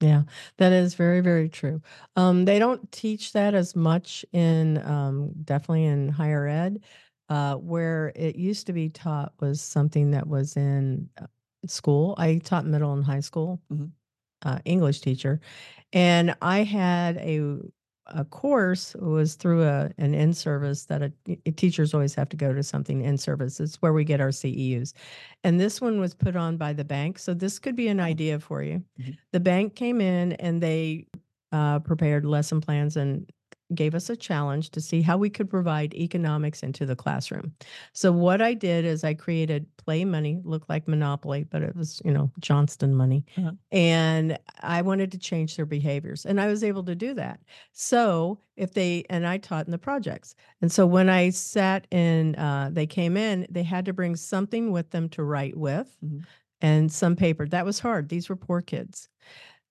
Yeah. 0.01 0.23
That 0.57 0.73
is 0.73 0.95
very, 0.95 1.21
very 1.21 1.49
true. 1.49 1.83
Um, 2.17 2.45
they 2.47 2.59
don't 2.59 2.91
teach 2.91 3.33
that 3.33 3.55
as 3.55 3.77
much 3.77 4.25
in 4.33 4.79
um, 4.87 5.33
definitely 5.45 5.85
in 5.85 6.09
higher 6.09 6.47
ed, 6.47 6.81
uh, 7.29 7.57
where 7.57 8.13
it 8.17 8.37
used 8.37 8.67
to 8.69 8.73
be 8.73 8.89
taught 8.89 9.33
was 9.41 9.61
something 9.61 10.11
that 10.13 10.27
was 10.27 10.57
in 10.57 11.09
uh, 11.21 11.27
school. 11.67 12.15
I 12.19 12.39
taught 12.39 12.65
middle 12.67 12.93
and 12.95 13.05
high 13.05 13.21
school 13.21 13.61
Mhm. 13.71 13.91
uh, 14.45 14.59
English 14.65 15.01
teacher, 15.03 15.41
and 15.93 16.35
I 16.43 16.63
had 16.65 17.19
a 17.19 17.59
a 18.11 18.25
course 18.25 18.95
was 18.97 19.35
through 19.35 19.65
a 19.65 19.91
an 19.99 20.15
in 20.15 20.33
service 20.35 20.87
that 20.87 21.03
a, 21.03 21.13
a 21.47 21.51
teachers 21.53 21.95
always 21.95 22.15
have 22.15 22.29
to 22.31 22.37
go 22.37 22.53
to 22.53 22.63
something 22.63 23.03
in 23.03 23.19
service. 23.19 23.61
It's 23.61 23.77
where 23.77 23.93
we 23.93 24.05
get 24.05 24.21
our 24.21 24.31
CEUs, 24.31 24.93
and 25.45 25.61
this 25.61 25.81
one 25.81 26.01
was 26.01 26.15
put 26.15 26.37
on 26.37 26.57
by 26.57 26.73
the 26.73 26.85
bank. 26.85 27.19
So 27.19 27.35
this 27.35 27.59
could 27.59 27.77
be 27.77 27.89
an 27.89 28.01
idea 28.01 28.39
for 28.41 28.63
you. 28.63 28.83
Mhm. 29.01 29.17
The 29.33 29.41
bank 29.41 29.75
came 29.77 30.01
in 30.01 30.33
and 30.35 30.63
they 30.63 31.07
uh, 31.53 31.81
prepared 31.81 32.25
lesson 32.25 32.61
plans 32.61 32.97
and 32.97 33.31
gave 33.75 33.95
us 33.95 34.11
a 34.11 34.17
challenge 34.17 34.71
to 34.71 34.81
see 34.81 35.01
how 35.03 35.17
we 35.17 35.31
could 35.31 35.49
provide 35.49 35.95
economics 35.95 36.63
into 36.63 36.85
the 36.85 36.97
classroom. 36.97 37.53
So 37.93 38.11
what 38.13 38.43
I 38.43 38.55
did 38.55 38.85
is 38.85 39.05
I 39.05 39.15
created 39.15 39.67
play 39.77 40.05
money, 40.05 40.41
looked 40.45 40.69
like 40.69 40.89
Monopoly, 40.89 41.45
but 41.45 41.63
it 41.63 41.77
was, 41.77 42.03
you 42.05 42.13
know, 42.13 42.31
Johnston 42.41 42.95
money. 42.95 43.25
Uh-huh. 43.39 43.53
And 43.71 44.39
I 44.61 44.83
wanted 44.83 45.13
to 45.13 45.19
change 45.19 45.57
their 45.57 45.67
behaviors. 45.67 46.27
And 46.27 46.41
I 46.41 46.47
was 46.49 46.65
able 46.65 46.85
to 46.85 46.95
do 46.95 47.15
that. 47.15 47.41
So 47.73 48.41
if 48.57 48.75
they 48.75 49.05
and 49.09 49.27
I 49.27 49.39
taught 49.39 49.67
in 49.67 49.73
the 49.73 49.79
projects. 49.79 50.35
And 50.61 50.71
so 50.71 50.87
when 50.87 51.09
I 51.09 51.31
sat 51.31 51.87
in, 51.91 52.35
uh, 52.37 52.71
they 52.73 52.87
came 52.87 53.17
in, 53.17 53.47
they 53.51 53.63
had 53.63 53.85
to 53.87 53.93
bring 53.93 54.17
something 54.17 54.71
with 54.73 54.91
them 54.91 55.09
to 55.11 55.23
write 55.25 55.57
with 55.57 55.97
Mhm. 56.05 56.25
and 56.61 56.93
some 56.93 57.17
paper. 57.17 57.47
That 57.47 57.65
was 57.65 57.79
hard. 57.79 58.09
These 58.09 58.29
were 58.29 58.37
poor 58.37 58.61
kids. 58.61 59.09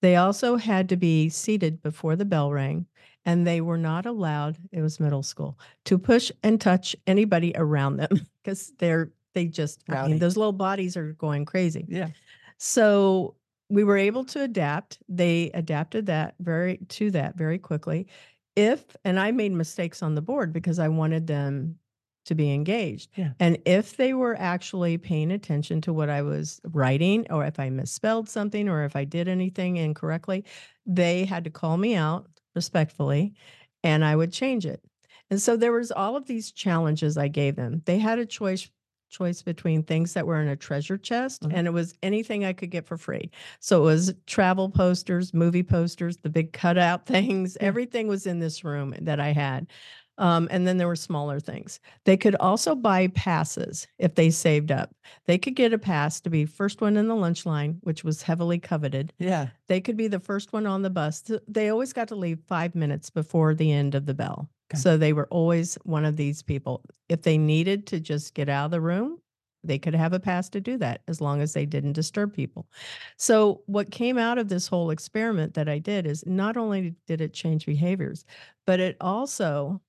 They 0.02 0.16
also 0.16 0.56
had 0.56 0.88
to 0.90 0.96
be 0.98 1.28
seated 1.30 1.82
before 1.82 2.16
the 2.16 2.24
bell 2.26 2.52
rang, 2.52 2.86
and 3.26 3.46
they 3.46 3.62
were 3.62 3.78
not 3.78 4.06
allowed, 4.06 4.58
it 4.72 4.82
was 4.82 5.00
middle 5.00 5.24
school, 5.24 5.60
to 5.86 5.98
push 5.98 6.32
and 6.44 6.60
touch 6.60 6.96
anybody 7.08 7.54
around 7.56 7.98
them 7.98 8.10
because 8.44 8.74
they're 8.80 9.12
they 9.36 9.46
just 9.46 9.84
I 9.90 10.08
mean 10.08 10.20
those 10.20 10.38
little 10.38 10.54
bodies 10.54 10.98
are 10.98 11.14
going 11.14 11.46
crazy. 11.46 11.86
Yeah. 11.88 12.10
So 12.58 13.36
we 13.70 13.84
were 13.84 13.98
able 13.98 14.26
to 14.26 14.42
adapt. 14.42 14.98
They 15.08 15.52
adapted 15.54 16.08
that 16.08 16.36
very 16.40 16.80
to 16.90 17.12
that 17.12 17.38
very 17.38 17.60
quickly. 17.60 18.08
If 18.56 18.84
and 19.06 19.20
I 19.20 19.32
made 19.32 19.52
mistakes 19.52 20.02
on 20.02 20.16
the 20.16 20.22
board 20.22 20.52
because 20.52 20.80
I 20.80 20.88
wanted 20.88 21.28
them 21.28 21.78
to 22.26 22.36
be 22.36 22.52
engaged. 22.52 23.10
Yeah. 23.16 23.32
And 23.40 23.58
if 23.66 23.98
they 23.98 24.14
were 24.14 24.36
actually 24.38 24.98
paying 24.98 25.32
attention 25.32 25.82
to 25.82 25.94
what 25.94 26.10
I 26.10 26.22
was 26.22 26.60
writing 26.64 27.26
or 27.32 27.46
if 27.46 27.60
I 27.60 27.70
misspelled 27.70 28.30
something 28.30 28.68
or 28.70 28.84
if 28.84 28.96
I 28.96 29.04
did 29.04 29.28
anything 29.28 29.78
incorrectly, 29.78 30.46
they 30.86 31.26
had 31.26 31.44
to 31.46 31.50
call 31.50 31.78
me 31.78 31.96
out 31.96 32.28
respectfully 32.56 33.34
and 33.84 34.04
I 34.04 34.16
would 34.16 34.32
change 34.34 34.66
it. 34.66 34.84
And 35.30 35.42
so 35.42 35.56
there 35.56 35.72
was 35.72 35.92
all 35.92 36.16
of 36.16 36.26
these 36.28 36.52
challenges 36.52 37.18
I 37.18 37.28
gave 37.28 37.56
them. 37.56 37.82
They 37.86 38.00
had 38.00 38.20
a 38.20 38.26
choice 38.26 38.70
choice 39.12 39.42
between 39.42 39.82
things 39.82 40.14
that 40.14 40.28
were 40.28 40.40
in 40.40 40.48
a 40.48 40.56
treasure 40.56 40.98
chest 40.98 41.42
Mhm. 41.42 41.52
and 41.52 41.66
it 41.68 41.72
was 41.72 41.96
anything 42.04 42.46
I 42.46 42.54
could 42.54 42.70
get 42.70 42.86
for 42.86 42.96
free. 42.96 43.32
So 43.60 43.82
it 43.82 43.86
was 43.86 44.14
travel 44.28 44.70
posters, 44.70 45.34
movie 45.34 45.64
posters, 45.64 46.18
the 46.18 46.30
big 46.30 46.54
cutout 46.54 47.06
things, 47.08 47.58
Yeah. 47.60 47.68
everything 47.68 48.08
was 48.08 48.28
in 48.28 48.38
this 48.40 48.64
room 48.64 48.94
that 49.02 49.20
I 49.20 49.32
had. 49.32 49.66
Um, 50.20 50.50
and 50.52 50.68
then 50.68 50.78
there 50.78 50.88
were 50.88 50.98
smaller 50.98 51.40
things. 51.40 51.80
They 52.04 52.18
could 52.18 52.36
also 52.36 52.76
buy 52.76 53.08
passes 53.08 53.88
if 53.98 54.16
they 54.16 54.30
saved 54.30 54.70
up. 54.72 54.94
They 55.26 55.38
could 55.38 55.56
get 55.56 55.74
a 55.74 55.78
pass 55.78 56.20
to 56.22 56.30
be 56.30 56.46
first 56.46 56.82
one 56.82 56.98
in 56.98 57.08
the 57.08 57.16
lunch 57.16 57.46
line, 57.46 57.78
which 57.82 58.04
was 58.04 58.22
heavily 58.22 58.60
coveted. 58.60 59.14
Yeah. 59.18 59.48
They 59.68 59.80
could 59.80 59.96
be 59.96 60.10
the 60.10 60.20
first 60.20 60.52
one 60.52 60.68
on 60.68 60.82
the 60.82 60.90
bus. 60.90 61.24
They 61.48 61.70
always 61.70 61.94
got 61.94 62.10
to 62.10 62.16
leave 62.16 62.40
five 62.48 62.76
minutes 62.76 63.10
before 63.10 63.56
the 63.56 63.72
end 63.72 63.96
of 63.96 64.06
the 64.06 64.14
bell. 64.14 64.50
Okay. 64.72 64.80
So 64.80 64.98
they 64.98 65.14
were 65.14 65.28
always 65.32 65.76
one 65.84 66.06
of 66.06 66.18
these 66.18 66.44
people. 66.44 66.84
If 67.08 67.22
they 67.22 67.38
needed 67.38 67.88
to 67.88 68.00
just 68.02 68.34
get 68.34 68.50
out 68.50 68.66
of 68.66 68.72
the 68.72 68.82
room, 68.82 69.20
they 69.64 69.80
could 69.80 69.96
have 69.96 70.14
a 70.14 70.20
pass 70.20 70.50
to 70.50 70.62
do 70.62 70.78
that 70.78 71.02
as 71.08 71.22
long 71.22 71.42
as 71.42 71.54
they 71.54 71.66
didn't 71.66 71.94
disturb 71.94 72.34
people. 72.34 72.68
So, 73.18 73.62
what 73.66 73.92
came 73.92 74.18
out 74.18 74.38
of 74.38 74.48
this 74.48 74.68
whole 74.68 74.90
experiment 74.90 75.54
that 75.56 75.68
I 75.68 75.80
did 75.80 76.08
is 76.08 76.26
not 76.26 76.56
only 76.56 76.96
did 77.08 77.20
it 77.20 77.34
change 77.34 77.66
behaviors, 77.66 78.24
but 78.66 78.80
it 78.80 78.96
also 79.02 79.82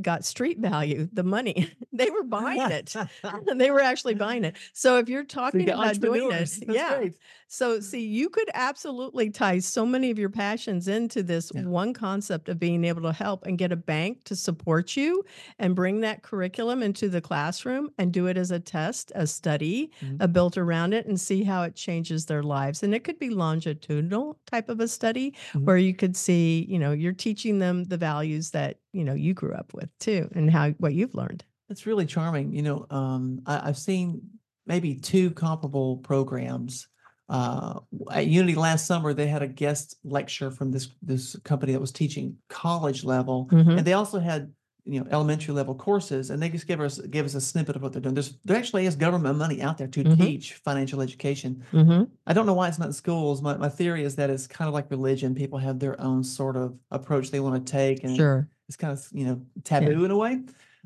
got 0.00 0.24
street 0.24 0.58
value, 0.58 1.08
the 1.12 1.24
money. 1.24 1.72
they 1.92 2.10
were 2.10 2.24
buying 2.24 2.70
it. 2.70 2.98
they 3.56 3.70
were 3.70 3.80
actually 3.80 4.14
buying 4.14 4.44
it. 4.44 4.56
So, 4.72 4.98
if 4.98 5.08
you're 5.08 5.24
So 5.52 5.58
you 5.58 5.64
talking 5.64 5.72
about 5.72 6.00
doing 6.00 6.22
That's 6.66 6.82
yeah. 6.82 6.84
great. 6.84 7.18
So, 7.48 7.80
see, 7.80 8.06
you 8.06 8.28
could 8.28 8.50
absolutely 8.54 9.30
tie 9.30 9.58
so 9.60 9.86
many 9.86 10.10
of 10.10 10.18
your 10.18 10.28
passions 10.28 10.86
into 10.86 11.22
this 11.22 11.50
Yeah. 11.50 11.62
one 11.62 11.94
concept 11.94 12.48
of 12.48 12.58
being 12.58 12.84
able 12.84 13.02
to 13.02 13.12
help 13.12 13.46
and 13.46 13.56
get 13.58 13.72
a 13.72 13.76
bank 13.76 14.24
to 14.24 14.36
support 14.36 14.96
you 14.96 15.24
and 15.58 15.74
bring 15.74 16.00
that 16.00 16.22
curriculum 16.22 16.82
into 16.82 17.08
the 17.08 17.20
classroom 17.22 17.90
and 17.98 18.12
do 18.12 18.26
it 18.26 18.36
as 18.36 18.50
a 18.50 18.60
test, 18.60 19.12
a 19.14 19.26
study 19.26 19.90
Mhm. 20.00 20.18
uh, 20.20 20.26
built 20.26 20.58
around 20.58 20.92
it 20.92 21.06
and 21.06 21.18
see 21.20 21.42
how 21.42 21.62
it 21.62 21.74
changes 21.74 22.26
their 22.26 22.42
lives. 22.42 22.82
And 22.82 22.94
it 22.94 23.04
could 23.04 23.18
be 23.18 23.30
longitudinal 23.30 24.38
type 24.46 24.68
of 24.68 24.80
a 24.80 24.88
study 24.88 25.34
Mhm. 25.52 25.68
where 25.68 25.78
you 25.78 25.94
could 25.94 26.16
see, 26.16 26.66
you 26.68 26.78
know, 26.78 26.92
you're 26.92 27.12
teaching 27.12 27.58
them 27.58 27.84
the 27.84 27.96
values 27.96 28.50
that, 28.50 28.80
you 28.92 29.04
know, 29.04 29.14
you 29.14 29.34
grew 29.34 29.52
up 29.54 29.72
with 29.74 29.87
too 29.98 30.28
and 30.34 30.50
how 30.50 30.70
what 30.78 30.94
you've 30.94 31.14
learned. 31.14 31.44
It's 31.70 31.86
really 31.86 32.06
charming. 32.06 32.52
You 32.54 32.62
know, 32.62 32.86
um, 32.90 33.40
I, 33.46 33.68
I've 33.68 33.78
seen 33.78 34.22
maybe 34.66 34.94
two 34.94 35.30
comparable 35.32 35.98
programs. 35.98 36.88
Uh, 37.28 37.80
at 38.10 38.26
Unity 38.26 38.54
last 38.54 38.86
summer, 38.86 39.12
they 39.12 39.26
had 39.26 39.42
a 39.42 39.46
guest 39.48 39.96
lecture 40.02 40.50
from 40.50 40.70
this 40.72 40.88
this 41.02 41.36
company 41.44 41.72
that 41.72 41.80
was 41.80 41.92
teaching 41.92 42.36
college 42.48 43.04
level, 43.04 43.48
Mhm. 43.52 43.78
and 43.78 43.86
they 43.86 43.92
also 43.92 44.18
had 44.18 44.50
you 44.84 44.98
know 44.98 45.06
elementary 45.10 45.52
level 45.52 45.74
courses, 45.74 46.30
and 46.30 46.40
they 46.42 46.48
just 46.48 46.66
give 46.66 46.80
us 46.80 46.98
give 47.10 47.26
us 47.26 47.34
a 47.34 47.40
snippet 47.42 47.76
of 47.76 47.82
what 47.82 47.92
they're 47.92 48.00
doing. 48.00 48.14
There's 48.14 48.38
there 48.46 48.56
actually 48.56 48.86
is 48.86 48.96
government 48.96 49.36
money 49.36 49.60
out 49.60 49.76
there 49.76 49.88
to 49.88 50.04
Mhm. 50.04 50.16
teach 50.16 50.54
financial 50.54 51.02
education. 51.02 51.62
Mhm. 51.72 52.08
I 52.26 52.32
don't 52.32 52.46
know 52.46 52.54
why 52.54 52.68
it's 52.68 52.78
not 52.78 52.86
in 52.86 52.92
schools. 52.94 53.42
My 53.42 53.58
my 53.58 53.68
theory 53.68 54.04
is 54.04 54.16
that 54.16 54.30
it's 54.30 54.46
kind 54.46 54.66
of 54.66 54.72
like 54.72 54.90
religion. 54.90 55.34
People 55.34 55.58
have 55.58 55.78
their 55.80 56.00
own 56.00 56.24
sort 56.24 56.56
of 56.56 56.78
approach 56.90 57.30
they 57.30 57.40
want 57.40 57.66
to 57.66 57.70
take, 57.70 58.04
and 58.04 58.16
Sure. 58.16 58.48
It's 58.68 58.76
kind 58.76 58.92
of 58.92 59.06
you 59.12 59.24
know 59.24 59.42
taboo 59.64 60.04
in 60.04 60.10
a 60.10 60.16
way. 60.16 60.40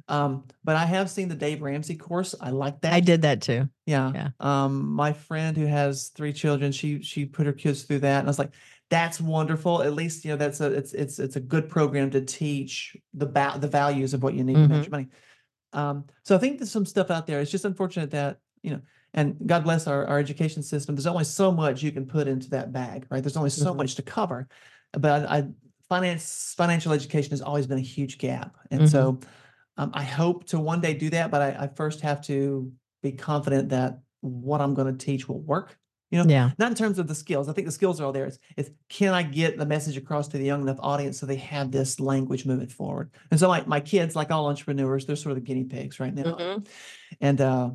Um, 0.09 0.45
but 0.65 0.77
I 0.77 0.85
have 0.87 1.11
seen 1.11 1.29
the 1.29 1.35
Dave 1.35 1.63
Ramsey 1.63 1.95
course. 1.97 2.35
I 2.41 2.51
like 2.51 2.81
that. 2.81 2.93
I 2.93 3.01
did 3.01 3.23
that 3.23 3.43
too. 3.43 3.69
Yeah. 3.87 4.11
yeah. 4.15 4.29
Um, 4.41 4.87
my 4.93 5.13
friend 5.13 5.57
who 5.57 5.67
has 5.67 6.09
three 6.09 6.33
children, 6.33 6.73
she 6.73 7.03
she 7.03 7.27
put 7.27 7.47
her 7.47 7.53
kids 7.53 7.83
through 7.83 8.01
that, 8.01 8.21
and 8.21 8.29
I 8.29 8.31
was 8.31 8.39
like, 8.39 8.55
that's 8.91 9.21
wonderful. 9.21 9.83
At 9.83 9.93
least 9.95 10.25
you 10.25 10.31
know 10.31 10.37
that's 10.37 10.61
a 10.61 10.67
it's 10.73 10.93
it's 10.93 11.19
it's 11.19 11.37
a 11.37 11.41
good 11.41 11.69
program 11.69 12.11
to 12.11 12.21
teach 12.21 12.97
the 13.15 13.27
ba- 13.27 13.59
the 13.59 13.69
values 13.69 14.15
of 14.15 14.23
what 14.23 14.35
you 14.35 14.45
need 14.45 14.55
to 14.55 14.61
Mhm. 14.61 14.69
manage 14.69 14.85
your 14.87 14.91
money. 14.91 15.09
Um, 15.73 16.05
so 16.25 16.35
I 16.35 16.39
think 16.39 16.59
there's 16.59 16.71
some 16.71 16.87
stuff 16.87 17.11
out 17.11 17.27
there. 17.27 17.41
It's 17.41 17.51
just 17.51 17.65
unfortunate 17.65 18.11
that 18.13 18.39
you 18.63 18.71
know, 18.73 18.81
and 19.15 19.37
God 19.47 19.65
bless 19.65 19.87
our 19.87 20.07
our 20.07 20.19
education 20.19 20.63
system. 20.63 20.95
There's 20.95 21.07
only 21.07 21.25
so 21.25 21.53
much 21.53 21.83
you 21.83 21.93
can 21.93 22.07
put 22.07 22.29
into 22.29 22.51
that 22.51 22.73
bag, 22.73 23.07
right? 23.11 23.23
There's 23.23 23.37
only 23.37 23.51
so 23.51 23.73
Mhm. 23.73 23.77
much 23.79 23.95
to 23.97 24.03
cover. 24.03 24.49
But 24.93 25.27
I, 25.31 25.39
I 25.39 25.49
finance 25.93 26.55
financial 26.57 26.93
education 26.93 27.31
has 27.33 27.43
always 27.43 27.67
been 27.67 27.79
a 27.79 27.89
huge 27.97 28.17
gap, 28.19 28.57
and 28.71 28.89
so 28.89 29.19
um, 29.77 29.91
I 29.93 30.05
hope 30.05 30.47
to 30.47 30.59
one 30.59 30.81
day 30.81 30.95
do 30.95 31.11
that. 31.11 31.31
But 31.31 31.43
I, 31.43 31.65
I 31.65 31.67
first 31.69 32.01
have 32.01 32.21
to 32.23 32.73
be 33.03 33.13
confident 33.13 33.69
that 33.71 34.01
what 34.21 34.61
I'm 34.63 34.73
going 34.75 34.97
to 34.97 35.05
teach 35.07 35.29
will 35.29 35.41
work. 35.41 35.77
You 36.11 36.19
know, 36.23 36.29
Yeah. 36.29 36.51
not 36.59 36.71
in 36.71 36.77
terms 36.77 36.99
of 36.99 37.09
the 37.09 37.15
skills. 37.15 37.49
I 37.49 37.53
think 37.53 37.67
the 37.67 37.73
skills 37.73 37.99
are 38.01 38.05
all 38.05 38.13
there. 38.13 38.27
It's, 38.27 38.39
it's 38.57 38.71
can 38.91 39.13
I 39.15 39.23
get 39.23 39.57
the 39.59 39.65
message 39.67 39.97
across 39.97 40.29
to 40.29 40.39
the 40.39 40.45
young 40.45 40.61
enough 40.63 40.77
audience 40.81 41.19
so 41.19 41.25
they 41.27 41.37
have 41.37 41.71
this 41.73 41.99
language 42.01 42.45
moving 42.47 42.69
forward? 42.69 43.11
And 43.31 43.41
so 43.41 43.49
my, 43.49 43.65
my 43.67 43.81
kids, 43.81 44.15
like 44.15 44.31
all 44.31 44.47
entrepreneurs, 44.47 45.07
they're 45.07 45.17
sort 45.17 45.31
of 45.33 45.37
the 45.37 45.47
guinea 45.49 45.65
pigs 45.65 45.99
right 46.01 46.15
now. 46.15 46.35
Mhm. 46.35 46.67
And 47.23 47.41
uh, 47.41 47.71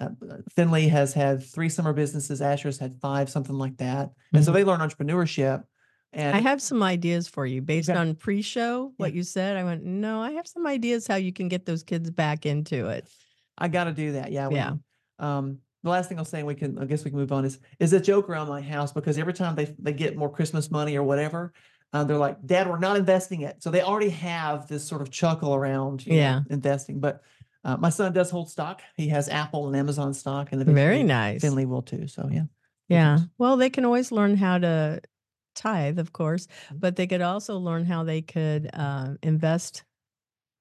uh, 0.00 0.08
Finley 0.56 0.88
has 0.88 1.12
had 1.12 1.42
three 1.44 1.68
summer 1.68 1.92
businesses. 1.92 2.40
Asher's 2.40 2.78
had 2.78 2.94
five, 2.94 3.28
something 3.28 3.56
like 3.56 3.76
that. 3.76 4.10
And 4.32 4.42
so 4.44 4.50
Mhm. 4.50 4.54
they 4.54 4.64
learn 4.64 4.80
entrepreneurship. 4.80 5.64
And 6.14 6.36
I 6.36 6.40
have 6.40 6.60
some 6.60 6.82
ideas 6.82 7.26
for 7.28 7.46
you 7.46 7.62
based 7.62 7.88
Okay. 7.88 7.98
on 7.98 8.14
pre-show 8.14 8.92
what 8.98 9.14
you 9.14 9.22
said. 9.22 9.56
I 9.56 9.64
went, 9.64 9.82
no, 9.84 10.20
I 10.20 10.32
have 10.32 10.46
some 10.46 10.66
ideas 10.66 11.06
how 11.06 11.14
you 11.16 11.32
can 11.32 11.48
get 11.48 11.64
those 11.64 11.82
kids 11.82 12.10
back 12.10 12.44
into 12.44 12.88
it. 12.88 13.08
I 13.56 13.68
got 13.68 13.84
to 13.84 13.92
do 13.92 14.12
that. 14.12 14.30
Yeah. 14.32 14.48
we- 14.48 14.56
Yeah. 14.56 14.74
Um, 15.18 15.58
the 15.82 15.90
last 15.90 16.08
thing 16.08 16.18
I'll 16.18 16.24
say, 16.24 16.38
and 16.38 16.46
we 16.46 16.54
can, 16.54 16.78
I 16.78 16.84
guess 16.84 17.04
we 17.04 17.10
can 17.10 17.18
move 17.18 17.32
on 17.32 17.44
is, 17.44 17.58
is 17.80 17.92
a 17.92 18.00
joke 18.00 18.28
around 18.28 18.48
my 18.48 18.60
house 18.60 18.92
because 18.92 19.18
every 19.18 19.32
time 19.32 19.54
they, 19.56 19.74
they 19.78 19.92
get 19.92 20.16
more 20.16 20.30
Christmas 20.30 20.70
money 20.70 20.96
or 20.96 21.02
whatever, 21.02 21.52
uh, 21.92 22.04
they're 22.04 22.18
like, 22.18 22.44
Dad, 22.46 22.68
we're 22.68 22.78
not 22.78 22.96
investing 22.96 23.40
it. 23.42 23.62
So 23.62 23.70
they 23.70 23.82
already 23.82 24.10
have 24.10 24.68
this 24.68 24.86
sort 24.86 25.02
of 25.02 25.10
chuckle 25.10 25.54
around 25.54 26.06
you 26.06 26.12
know, 26.12 26.18
Yeah. 26.18 26.40
investing. 26.50 27.00
But 27.00 27.22
uh, 27.64 27.76
my 27.78 27.90
son 27.90 28.12
does 28.12 28.30
hold 28.30 28.50
stock. 28.50 28.80
He 28.96 29.08
has 29.08 29.28
Apple 29.28 29.66
and 29.66 29.76
Amazon 29.76 30.12
stock, 30.14 30.52
and 30.52 30.60
the 30.60 30.64
Very 30.64 31.02
nice. 31.02 31.40
Finley 31.40 31.64
will 31.66 31.82
too. 31.82 32.06
So 32.06 32.28
yeah. 32.30 32.44
Yeah. 32.88 33.18
Well, 33.38 33.56
they 33.56 33.70
can 33.70 33.84
always 33.84 34.10
learn 34.12 34.36
how 34.36 34.58
to 34.58 35.00
tithe, 35.54 35.98
of 35.98 36.12
course, 36.12 36.46
Mhm. 36.70 36.80
but 36.80 36.96
they 36.96 37.06
could 37.06 37.20
also 37.22 37.58
learn 37.58 37.84
how 37.84 38.04
they 38.04 38.22
could 38.22 38.70
uh, 38.72 39.14
invest 39.22 39.84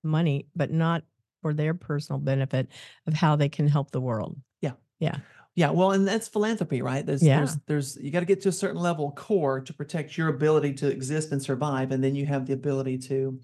money, 0.04 0.48
but 0.56 0.72
not 0.72 1.04
for 1.42 1.54
their 1.54 1.74
personal 1.74 2.20
benefit 2.20 2.70
of 3.08 3.14
how 3.14 3.36
they 3.36 3.50
can 3.50 3.68
help 3.68 3.92
the 3.92 4.02
world. 4.02 4.38
Yeah, 4.62 4.74
Yeah. 5.00 5.18
Yeah, 5.54 5.72
well, 5.72 5.92
and 5.92 6.08
that's 6.08 6.30
philanthropy, 6.30 6.82
right? 6.82 7.06
There's, 7.06 7.22
Yeah. 7.22 7.40
there's, 7.40 7.58
there's, 7.68 7.98
you 7.98 8.10
got 8.10 8.22
to 8.22 8.26
get 8.26 8.42
to 8.44 8.50
a 8.50 8.54
certain 8.54 8.80
level 8.80 9.12
core 9.12 9.60
to 9.60 9.74
protect 9.74 10.18
your 10.18 10.30
ability 10.30 10.74
to 10.76 10.88
exist 10.90 11.32
and 11.34 11.42
survive, 11.44 11.92
and 11.92 12.02
then 12.02 12.16
you 12.16 12.26
have 12.26 12.46
the 12.46 12.54
ability 12.54 12.98
to 13.10 13.38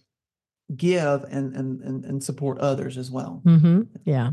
give 0.76 1.24
and 1.26 1.56
and 1.56 1.82
and, 1.82 2.06
and 2.06 2.24
support 2.24 2.60
others 2.60 2.98
as 2.98 3.10
well. 3.12 3.42
hmm 3.44 3.84
Yeah. 4.06 4.32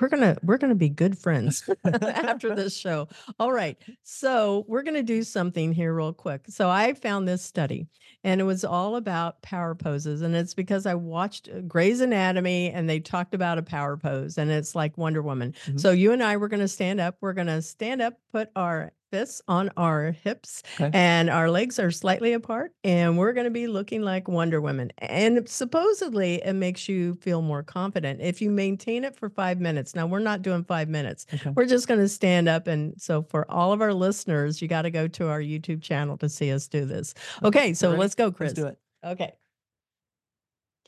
We're 0.00 0.08
gonna 0.08 0.36
we're 0.42 0.58
gonna 0.58 0.74
be 0.74 0.88
good 0.88 1.18
friends 1.18 1.68
after 1.84 2.54
this 2.54 2.76
show. 2.76 3.08
All 3.38 3.52
right, 3.52 3.76
so 4.02 4.64
we're 4.68 4.82
gonna 4.82 5.02
do 5.02 5.22
something 5.22 5.72
here 5.72 5.94
real 5.94 6.12
quick. 6.12 6.42
So 6.48 6.68
I 6.68 6.94
found 6.94 7.26
this 7.28 7.42
study, 7.42 7.86
and 8.24 8.40
it 8.40 8.44
was 8.44 8.64
all 8.64 8.96
about 8.96 9.42
power 9.42 9.74
poses, 9.74 10.22
and 10.22 10.34
it's 10.34 10.54
because 10.54 10.86
I 10.86 10.94
watched 10.94 11.48
uh, 11.48 11.60
Grey's 11.62 12.00
Anatomy, 12.00 12.70
and 12.70 12.88
they 12.88 13.00
talked 13.00 13.34
about 13.34 13.58
a 13.58 13.62
power 13.62 13.96
pose, 13.96 14.38
and 14.38 14.50
it's 14.50 14.74
like 14.74 14.96
Wonder 14.98 15.22
Woman. 15.22 15.54
Mhm. 15.66 15.80
So 15.80 15.90
you 15.92 16.12
and 16.12 16.22
I, 16.22 16.36
we're 16.36 16.48
gonna 16.48 16.68
stand 16.68 17.00
up. 17.00 17.16
We're 17.20 17.32
gonna 17.34 17.62
stand 17.62 18.02
up, 18.02 18.14
put 18.32 18.50
our 18.56 18.92
fists 19.10 19.42
on 19.48 19.70
our 19.76 20.12
hips, 20.12 20.62
Okay. 20.80 20.90
and 20.92 21.30
our 21.30 21.50
legs 21.50 21.78
are 21.78 21.90
slightly 21.90 22.32
apart, 22.32 22.72
and 22.84 23.16
we're 23.18 23.32
gonna 23.32 23.50
be 23.50 23.66
looking 23.66 24.02
like 24.02 24.28
Wonder 24.28 24.60
Woman. 24.60 24.92
And 24.98 25.48
supposedly, 25.48 26.42
it 26.44 26.54
makes 26.54 26.88
you 26.88 27.14
feel 27.16 27.42
more 27.42 27.62
confident 27.62 28.20
if 28.20 28.40
you 28.40 28.50
maintain 28.50 29.04
it 29.04 29.16
for 29.16 29.28
five 29.28 29.60
minutes. 29.60 29.94
Now 29.94 30.06
we're 30.06 30.18
not 30.18 30.42
doing 30.42 30.64
five 30.64 30.88
minutes. 30.88 31.26
Okay. 31.32 31.50
We're 31.54 31.66
just 31.66 31.88
going 31.88 32.00
to 32.00 32.08
stand 32.08 32.48
up. 32.48 32.66
And 32.66 32.94
so, 33.00 33.22
for 33.22 33.50
all 33.50 33.72
of 33.72 33.80
our 33.80 33.94
listeners, 33.94 34.60
you 34.62 34.68
got 34.68 34.82
to 34.82 34.90
go 34.90 35.08
to 35.08 35.28
our 35.28 35.40
YouTube 35.40 35.82
channel 35.82 36.16
to 36.18 36.28
see 36.28 36.52
us 36.52 36.66
do 36.68 36.84
this. 36.84 37.14
Okay, 37.42 37.74
so 37.74 37.90
ready? 37.90 38.00
let's 38.00 38.14
go, 38.14 38.30
Chris. 38.32 38.50
Let's 38.50 38.60
do 38.60 38.66
it. 38.66 38.78
Okay. 39.04 39.32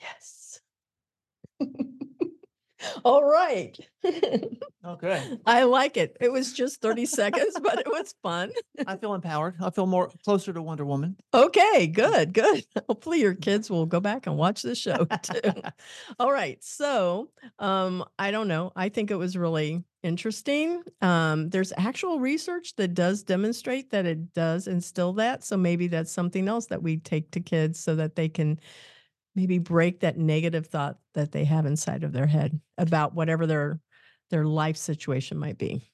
Yes. 0.00 0.60
all 3.04 3.24
right. 3.24 3.76
Okay. 4.84 5.22
I 5.44 5.64
like 5.64 5.98
it. 5.98 6.16
It 6.18 6.32
was 6.32 6.52
just 6.54 6.80
30 6.80 7.04
seconds, 7.04 7.58
but 7.62 7.78
it 7.80 7.88
was 7.88 8.14
fun. 8.22 8.52
I 8.86 8.96
feel 8.96 9.12
empowered. 9.12 9.56
I 9.60 9.68
feel 9.68 9.86
more 9.86 10.08
closer 10.24 10.50
to 10.52 10.62
Wonder 10.62 10.86
Woman. 10.86 11.16
Okay, 11.34 11.88
good, 11.88 12.32
good. 12.32 12.64
Hopefully 12.88 13.20
your 13.20 13.34
kids 13.34 13.68
will 13.68 13.84
go 13.84 14.00
back 14.00 14.26
and 14.26 14.38
watch 14.38 14.62
the 14.62 14.74
show 14.74 15.04
too. 15.22 15.52
All 16.18 16.32
right. 16.32 16.62
So, 16.62 17.28
um, 17.58 18.04
I 18.18 18.30
don't 18.30 18.48
know. 18.48 18.72
I 18.76 18.88
think 18.88 19.10
it 19.10 19.16
was 19.16 19.36
really 19.36 19.84
interesting. 20.02 20.82
Um, 21.02 21.50
there's 21.50 21.72
actual 21.76 22.20
research 22.20 22.76
that 22.76 22.94
does 22.94 23.22
demonstrate 23.24 23.90
that 23.90 24.06
it 24.06 24.32
does 24.32 24.68
instill 24.68 25.12
that. 25.14 25.44
So 25.44 25.56
maybe 25.56 25.88
that's 25.88 26.12
something 26.12 26.48
else 26.48 26.66
that 26.66 26.82
we 26.82 26.98
take 26.98 27.30
to 27.32 27.40
kids 27.40 27.78
so 27.80 27.94
that 27.96 28.14
they 28.14 28.28
can 28.28 28.58
maybe 29.34 29.58
break 29.58 30.00
that 30.00 30.16
negative 30.18 30.66
thought 30.66 30.98
that 31.14 31.32
they 31.32 31.44
have 31.44 31.66
inside 31.66 32.02
of 32.04 32.12
their 32.12 32.26
head 32.26 32.60
about 32.76 33.14
whatever 33.14 33.46
their 33.46 33.80
their 34.30 34.44
life 34.44 34.76
situation 34.76 35.38
might 35.38 35.58
be. 35.58 35.90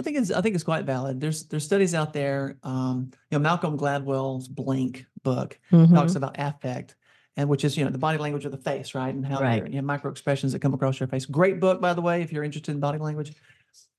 I 0.00 0.02
think 0.04 0.16
it's 0.18 0.30
I 0.30 0.40
think 0.40 0.54
it's 0.54 0.64
quite 0.64 0.84
valid. 0.84 1.20
There's 1.20 1.46
there's 1.48 1.64
studies 1.64 1.94
out 1.94 2.12
there. 2.12 2.58
Um, 2.62 3.10
you 3.30 3.38
know, 3.38 3.42
Malcolm 3.42 3.76
Gladwell's 3.78 4.46
Blink 4.48 5.06
book 5.22 5.58
talks 5.70 6.12
Mhm. 6.12 6.16
about 6.16 6.36
affect, 6.38 6.96
and 7.36 7.48
which 7.48 7.64
is 7.64 7.76
you 7.76 7.84
know 7.84 7.90
the 7.90 7.98
body 7.98 8.18
language 8.18 8.44
of 8.44 8.52
the 8.52 8.58
face, 8.58 8.94
right? 8.94 9.12
And 9.14 9.26
how 9.26 9.40
Right. 9.40 9.64
you 9.66 9.76
know, 9.80 9.82
micro 9.82 10.10
expressions 10.10 10.52
that 10.52 10.60
come 10.60 10.74
across 10.74 11.00
your 11.00 11.08
face. 11.08 11.26
Great 11.26 11.58
book, 11.60 11.80
by 11.80 11.94
the 11.94 12.00
way, 12.02 12.22
if 12.22 12.32
you're 12.32 12.44
interested 12.44 12.72
in 12.72 12.80
body 12.80 12.98
language. 12.98 13.34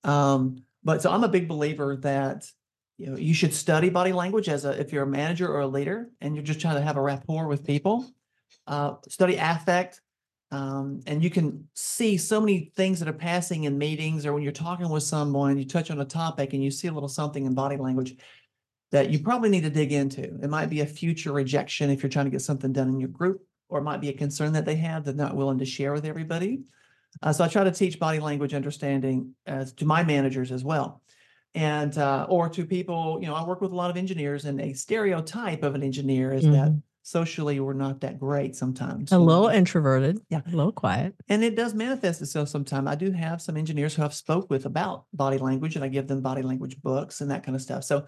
Um, 0.04 0.63
but 0.84 1.02
so 1.02 1.12
I'm 1.12 1.23
a 1.23 1.30
big 1.30 1.47
believer 1.47 1.97
that 1.97 2.49
you 2.97 3.08
know 3.08 3.17
you 3.17 3.34
should 3.34 3.54
study 3.54 3.89
body 3.89 4.13
language 4.13 4.47
as 4.49 4.65
a 4.65 4.80
if 4.80 4.93
you're 4.93 5.04
a 5.04 5.08
manager 5.08 5.47
or 5.47 5.62
a 5.62 5.67
leader 5.67 6.10
and 6.21 6.36
you're 6.36 6.43
just 6.45 6.62
trying 6.62 6.75
to 6.75 6.82
have 6.82 6.95
a 6.97 7.02
rapport 7.02 7.47
with 7.47 7.65
people. 7.65 8.06
Uh, 8.69 8.93
study 9.08 9.36
affect. 9.36 9.99
Um, 10.51 11.01
and 11.08 11.23
you 11.23 11.29
can 11.29 11.67
see 11.73 12.17
so 12.17 12.39
many 12.39 12.71
things 12.75 12.99
that 12.99 13.10
are 13.10 13.13
passing 13.13 13.63
in 13.65 13.77
meetings 13.77 14.25
or 14.25 14.34
when 14.34 14.43
you're 14.43 14.51
talking 14.51 14.89
with 14.89 15.03
someone, 15.03 15.58
you 15.58 15.65
touch 15.65 15.89
on 15.91 15.99
a 16.01 16.05
topic 16.05 16.53
and 16.53 16.63
you 16.63 16.71
see 16.71 16.88
a 16.88 16.91
little 16.91 17.10
something 17.10 17.45
in 17.45 17.53
body 17.55 17.77
language 17.77 18.15
that 18.91 19.10
you 19.10 19.19
probably 19.19 19.49
need 19.49 19.62
to 19.63 19.69
dig 19.69 19.91
into. 19.91 20.23
It 20.23 20.49
might 20.49 20.69
be 20.69 20.82
a 20.82 20.86
future 20.86 21.32
rejection 21.32 21.89
if 21.89 22.01
you're 22.01 22.10
trying 22.10 22.25
to 22.25 22.32
get 22.32 22.41
something 22.41 22.71
done 22.71 22.89
in 22.89 22.99
your 22.99 23.10
group, 23.10 23.41
or 23.69 23.79
it 23.79 23.84
might 23.84 24.01
be 24.01 24.10
a 24.10 24.13
concern 24.13 24.53
that 24.53 24.65
they 24.65 24.75
have 24.77 25.03
that 25.05 25.17
they're 25.17 25.27
not 25.27 25.36
willing 25.36 25.60
to 25.60 25.65
share 25.65 25.93
with 25.93 26.05
everybody. 26.05 26.62
Uh, 27.21 27.34
so 27.34 27.43
I 27.43 27.47
try 27.47 27.63
to 27.63 27.71
teach 27.71 27.99
body 27.99 28.19
language 28.19 28.53
understanding 28.53 29.34
as 29.45 29.73
to 29.73 29.86
my 29.86 30.03
managers 30.03 30.51
as 30.51 30.63
well. 30.63 31.01
And 31.55 31.97
uh, 31.97 32.27
or 32.29 32.49
to 32.49 32.65
people, 32.65 33.19
you 33.21 33.27
know, 33.27 33.36
I 33.36 33.43
work 33.43 33.62
with 33.62 33.71
a 33.71 33.75
lot 33.75 33.89
of 33.89 33.97
engineers, 33.97 34.45
and 34.45 34.62
a 34.62 34.73
stereotype 34.73 35.63
of 35.63 35.73
an 35.75 35.84
engineer 35.84 36.34
is 36.34 36.43
that 36.43 36.71
Mhm. 36.71 36.82
Socially 37.13 37.60
we're 37.60 37.74
not 37.74 38.02
that 38.02 38.19
great 38.19 38.56
sometimes. 38.56 39.12
A 39.12 39.17
little 39.17 39.48
introverted, 39.48 40.19
Yeah. 40.30 40.41
a 40.45 40.56
little 40.56 40.72
quiet. 40.72 41.15
And 41.28 41.43
it 41.43 41.56
does 41.56 41.74
manifest 41.74 42.22
itself 42.22 42.50
sometimes. 42.50 42.88
I 42.88 42.95
do 42.95 43.12
have 43.12 43.41
some 43.41 43.58
engineers 43.58 43.95
who 43.95 44.04
I've 44.04 44.13
spoke 44.13 44.50
with 44.50 44.65
about 44.65 45.06
body 45.13 45.39
language 45.39 45.76
and 45.76 45.84
I 45.84 45.88
give 45.88 46.08
them 46.08 46.22
body 46.22 46.43
language 46.43 46.80
books 46.82 47.22
and 47.22 47.32
that 47.32 47.43
kind 47.43 47.56
of 47.56 47.62
stuff. 47.62 47.84
So 47.84 48.06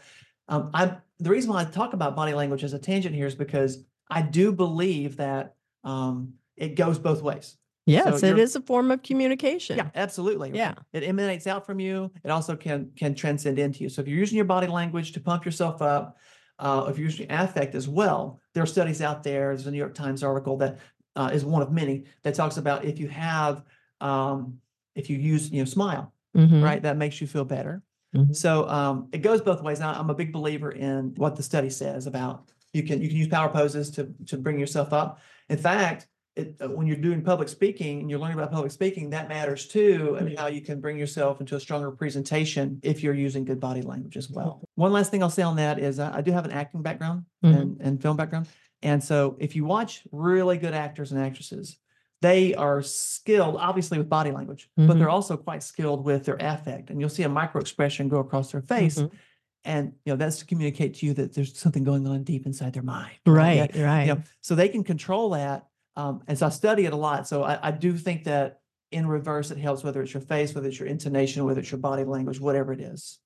um, 0.48 0.70
I 0.74 0.98
the 1.20 1.30
reason 1.30 1.52
why 1.52 1.62
I 1.62 1.66
talk 1.66 1.94
about 1.94 2.16
body 2.16 2.34
language 2.34 2.64
as 2.64 2.74
a 2.74 2.80
tangent 2.80 3.16
here 3.16 3.26
is 3.26 3.36
because 3.36 3.84
I 4.10 4.22
do 4.22 4.52
believe 4.52 5.18
that 5.18 5.56
um, 5.84 6.34
it 6.56 6.76
goes 6.76 7.00
both 7.00 7.22
ways. 7.24 7.58
Yes, 7.88 8.22
it 8.22 8.38
you're- 8.38 8.44
a 8.44 8.62
form 8.62 8.92
of 8.92 9.02
communication. 9.02 9.78
Yeah, 9.78 9.90
absolutely. 9.96 10.52
Yeah. 10.54 10.76
It 10.94 11.04
emanates 11.04 11.48
out 11.48 11.66
from 11.66 11.80
you. 11.80 12.12
It 12.24 12.30
also 12.30 12.56
can 12.56 12.92
can 12.96 13.16
transcend 13.16 13.58
into 13.58 13.80
you. 13.84 13.90
So 13.90 14.02
if 14.02 14.08
you're 14.08 14.20
using 14.20 14.36
your 14.36 14.46
body 14.46 14.68
language 14.68 15.14
to 15.14 15.20
pump 15.20 15.44
yourself 15.46 15.82
up, 15.82 16.18
uh, 16.62 16.86
you're 16.95 17.06
using 17.06 17.32
affect 17.32 17.76
as 17.76 17.88
well, 17.89 18.39
there 18.54 18.63
are 18.63 18.67
studies 18.67 19.02
out 19.02 19.24
there. 19.24 19.50
There's 19.50 19.67
a 19.67 19.71
New 19.71 19.78
York 19.78 19.95
Times 19.95 20.24
article 20.24 20.58
that 20.58 20.80
uh, 21.15 21.32
is 21.34 21.43
one 21.43 21.62
of 21.62 21.71
many 21.71 22.06
that 22.24 22.36
talks 22.36 22.58
about 22.58 22.86
if 22.86 23.00
you 23.00 23.08
have 23.10 23.63
um, 24.00 24.60
if 24.95 25.10
you 25.10 25.17
use 25.17 25.52
you 25.52 25.60
know 25.62 25.65
smile 25.65 26.13
Mhm, 26.36 26.63
right 26.63 26.82
that 26.82 26.95
makes 26.95 27.19
you 27.19 27.28
feel 27.28 27.43
better. 27.43 27.84
mhm. 28.15 28.34
So 28.34 28.65
um, 28.69 29.10
it 29.12 29.17
goes 29.17 29.41
both 29.41 29.62
ways. 29.62 29.82
I, 29.82 29.93
I'm 29.93 30.10
a 30.10 30.13
big 30.13 30.32
believer 30.32 30.71
in 30.71 31.13
what 31.17 31.36
the 31.36 31.43
study 31.43 31.69
says 31.69 32.08
about 32.08 32.50
you 32.74 32.84
can 32.84 33.02
you 33.02 33.10
can 33.10 33.17
use 33.17 33.28
power 33.28 33.50
poses 33.50 33.89
to 33.91 34.13
to 34.28 34.38
bring 34.38 34.58
yourself 34.60 34.93
up. 34.93 35.19
In 35.50 35.58
fact, 35.58 36.08
it, 36.36 36.56
uh, 36.62 36.70
when 36.70 36.88
you're 36.88 36.96
doing 36.98 37.22
public 37.22 37.50
speaking 37.50 38.00
and 38.00 38.10
you're 38.10 38.20
learning 38.20 38.38
about 38.38 38.52
public 38.52 38.72
speaking, 38.72 39.10
that 39.10 39.28
matters 39.28 39.67
too, 39.67 40.15
and 40.17 40.30
Mhm. 40.30 40.39
how 40.39 40.48
you 40.48 40.62
can 40.62 40.80
bring 40.80 40.98
yourself 40.98 41.41
into 41.41 41.56
a 41.56 41.60
stronger 41.60 41.91
presentation 41.91 42.80
if 42.84 43.04
you're 43.04 43.13
using 43.13 43.44
good 43.44 43.60
body 43.60 43.82
language 43.82 44.15
as 44.15 44.30
well. 44.30 44.62
One 44.76 44.94
last 44.94 45.12
thing 45.12 45.22
I'll 45.22 45.30
say 45.30 45.44
on 45.44 45.58
that 45.58 45.78
is 45.80 46.00
I, 46.00 46.17
I 46.17 46.22
do 46.22 46.32
have 46.32 46.46
an 46.46 46.52
acting 46.52 46.82
background 46.82 47.26
Mhm. 47.44 47.56
and, 47.62 47.82
and 47.82 48.02
film 48.02 48.15
background, 48.17 48.48
and 48.82 49.04
so 49.04 49.36
if 49.39 49.56
you 49.56 49.65
watch 49.65 50.04
really 50.12 50.58
good 50.58 50.74
actors 50.74 51.12
and 51.12 51.20
actresses, 51.22 51.78
they 52.22 52.54
are 52.56 52.82
skilled 52.82 53.58
obviously 53.58 53.98
with 53.98 54.08
body 54.08 54.32
language, 54.32 54.70
but 54.78 54.98
they're 55.00 55.10
also 55.10 55.36
quite 55.36 55.63
skilled 55.63 56.06
with 56.06 56.24
their 56.26 56.38
affect, 56.39 56.89
and 56.91 57.00
you'll 57.02 57.10
see 57.10 57.24
a 57.24 57.30
micro 57.30 57.60
expression 57.60 58.08
go 58.08 58.20
across 58.20 58.52
their 58.52 58.62
face 58.62 59.00
Mhm. 59.00 59.12
and 59.65 59.94
you 60.06 60.13
know 60.13 60.17
that's 60.17 60.39
to 60.39 60.46
communicate 60.46 60.94
to 60.96 61.06
you 61.06 61.13
that 61.13 61.34
there's 61.34 61.56
something 61.58 61.84
going 61.84 62.08
on 62.08 62.24
deep 62.24 62.46
inside 62.48 62.74
their 62.74 62.82
mind 62.84 63.12
Right, 63.28 63.70
Yeah, 63.76 63.86
right. 63.86 64.08
you 64.08 64.15
know, 64.15 64.22
so 64.41 64.56
they 64.56 64.70
can 64.70 64.84
control 64.84 65.32
that 65.32 65.67
um, 66.02 66.22
and 66.28 66.38
so 66.38 66.46
i 66.46 66.50
study 66.50 66.86
it 66.86 66.94
a 66.94 66.96
lot 66.96 67.28
so 67.28 67.44
I, 67.44 67.68
I 67.70 67.72
do 67.72 67.98
think 67.98 68.24
that 68.26 68.60
in 68.92 69.08
reverse 69.08 69.52
it 69.52 69.58
helps 69.58 69.84
whether 69.84 70.02
it's 70.02 70.14
your 70.14 70.22
face 70.22 70.54
whether 70.54 70.68
it's 70.68 70.80
your 70.80 70.88
intonation 70.88 71.46
whether 71.46 71.62
it's 71.62 71.72
your 71.72 71.80
body 71.80 72.04
language 72.04 72.40
whatever 72.40 72.74
it 72.74 72.82
is, 72.82 73.20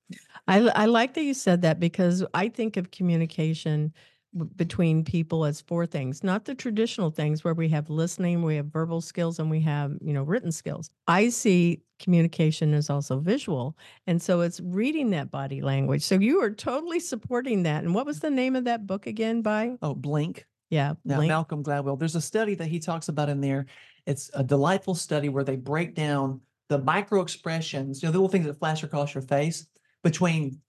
I 0.48 0.86
like 0.86 1.16
that 1.16 1.24
you 1.24 1.34
said 1.34 1.62
that 1.64 1.80
because 1.80 2.24
I 2.34 2.50
think 2.50 2.78
of 2.78 2.92
communication 2.92 3.94
w- 4.36 4.52
between 4.56 5.04
people 5.04 5.46
as 5.46 5.62
four 5.62 5.86
things, 5.86 6.24
not 6.24 6.46
the 6.46 6.54
traditional 6.54 7.10
things 7.10 7.44
where 7.44 7.54
we 7.54 7.68
have 7.70 7.90
listening, 7.90 8.44
we 8.44 8.56
have 8.58 8.68
verbal 8.68 9.02
skills, 9.02 9.40
and 9.40 9.50
we 9.50 9.62
have, 9.62 9.94
you 10.02 10.14
know, 10.14 10.24
written 10.24 10.52
skills. 10.52 10.90
I 11.08 11.30
see 11.30 11.82
communication 12.00 12.74
as 12.74 12.90
also 12.90 13.20
visual. 13.20 13.78
And 14.06 14.22
so 14.22 14.42
it's 14.42 14.60
reading 14.60 15.10
that 15.12 15.32
body 15.32 15.62
language. 15.62 16.04
So 16.04 16.16
you 16.16 16.42
are 16.42 16.52
totally 16.52 17.00
supporting 17.00 17.64
that. 17.64 17.84
And 17.84 17.96
what 17.96 18.06
was 18.06 18.20
the 18.20 18.30
name 18.30 18.56
of 18.56 18.66
that 18.66 18.86
book 18.86 19.08
again 19.08 19.42
by? 19.42 19.78
oh 19.82 19.96
blink 19.96 20.46
Yeah. 20.76 20.94
now 21.06 21.18
Blink. 21.18 21.30
malcolm 21.30 21.64
gladwell 21.64 21.98
there's 21.98 22.16
a 22.16 22.22
study 22.32 22.56
that 22.56 22.68
he 22.68 22.80
talks 22.80 23.08
about 23.10 23.30
in 23.30 23.40
there 23.42 23.66
it's 24.06 24.30
a 24.34 24.44
delightful 24.44 24.96
study 24.96 25.30
where 25.30 25.44
they 25.50 25.56
break 25.56 25.96
down 25.96 26.42
the 26.70 26.80
micro 26.80 27.22
expressions 27.22 28.02
you 28.02 28.08
know 28.08 28.12
the 28.12 28.18
little 28.20 28.30
things 28.34 28.46
that 28.48 28.60
flash 28.60 28.84
across 28.84 29.14
your 29.16 29.22
face 29.36 29.68
between 30.04 30.60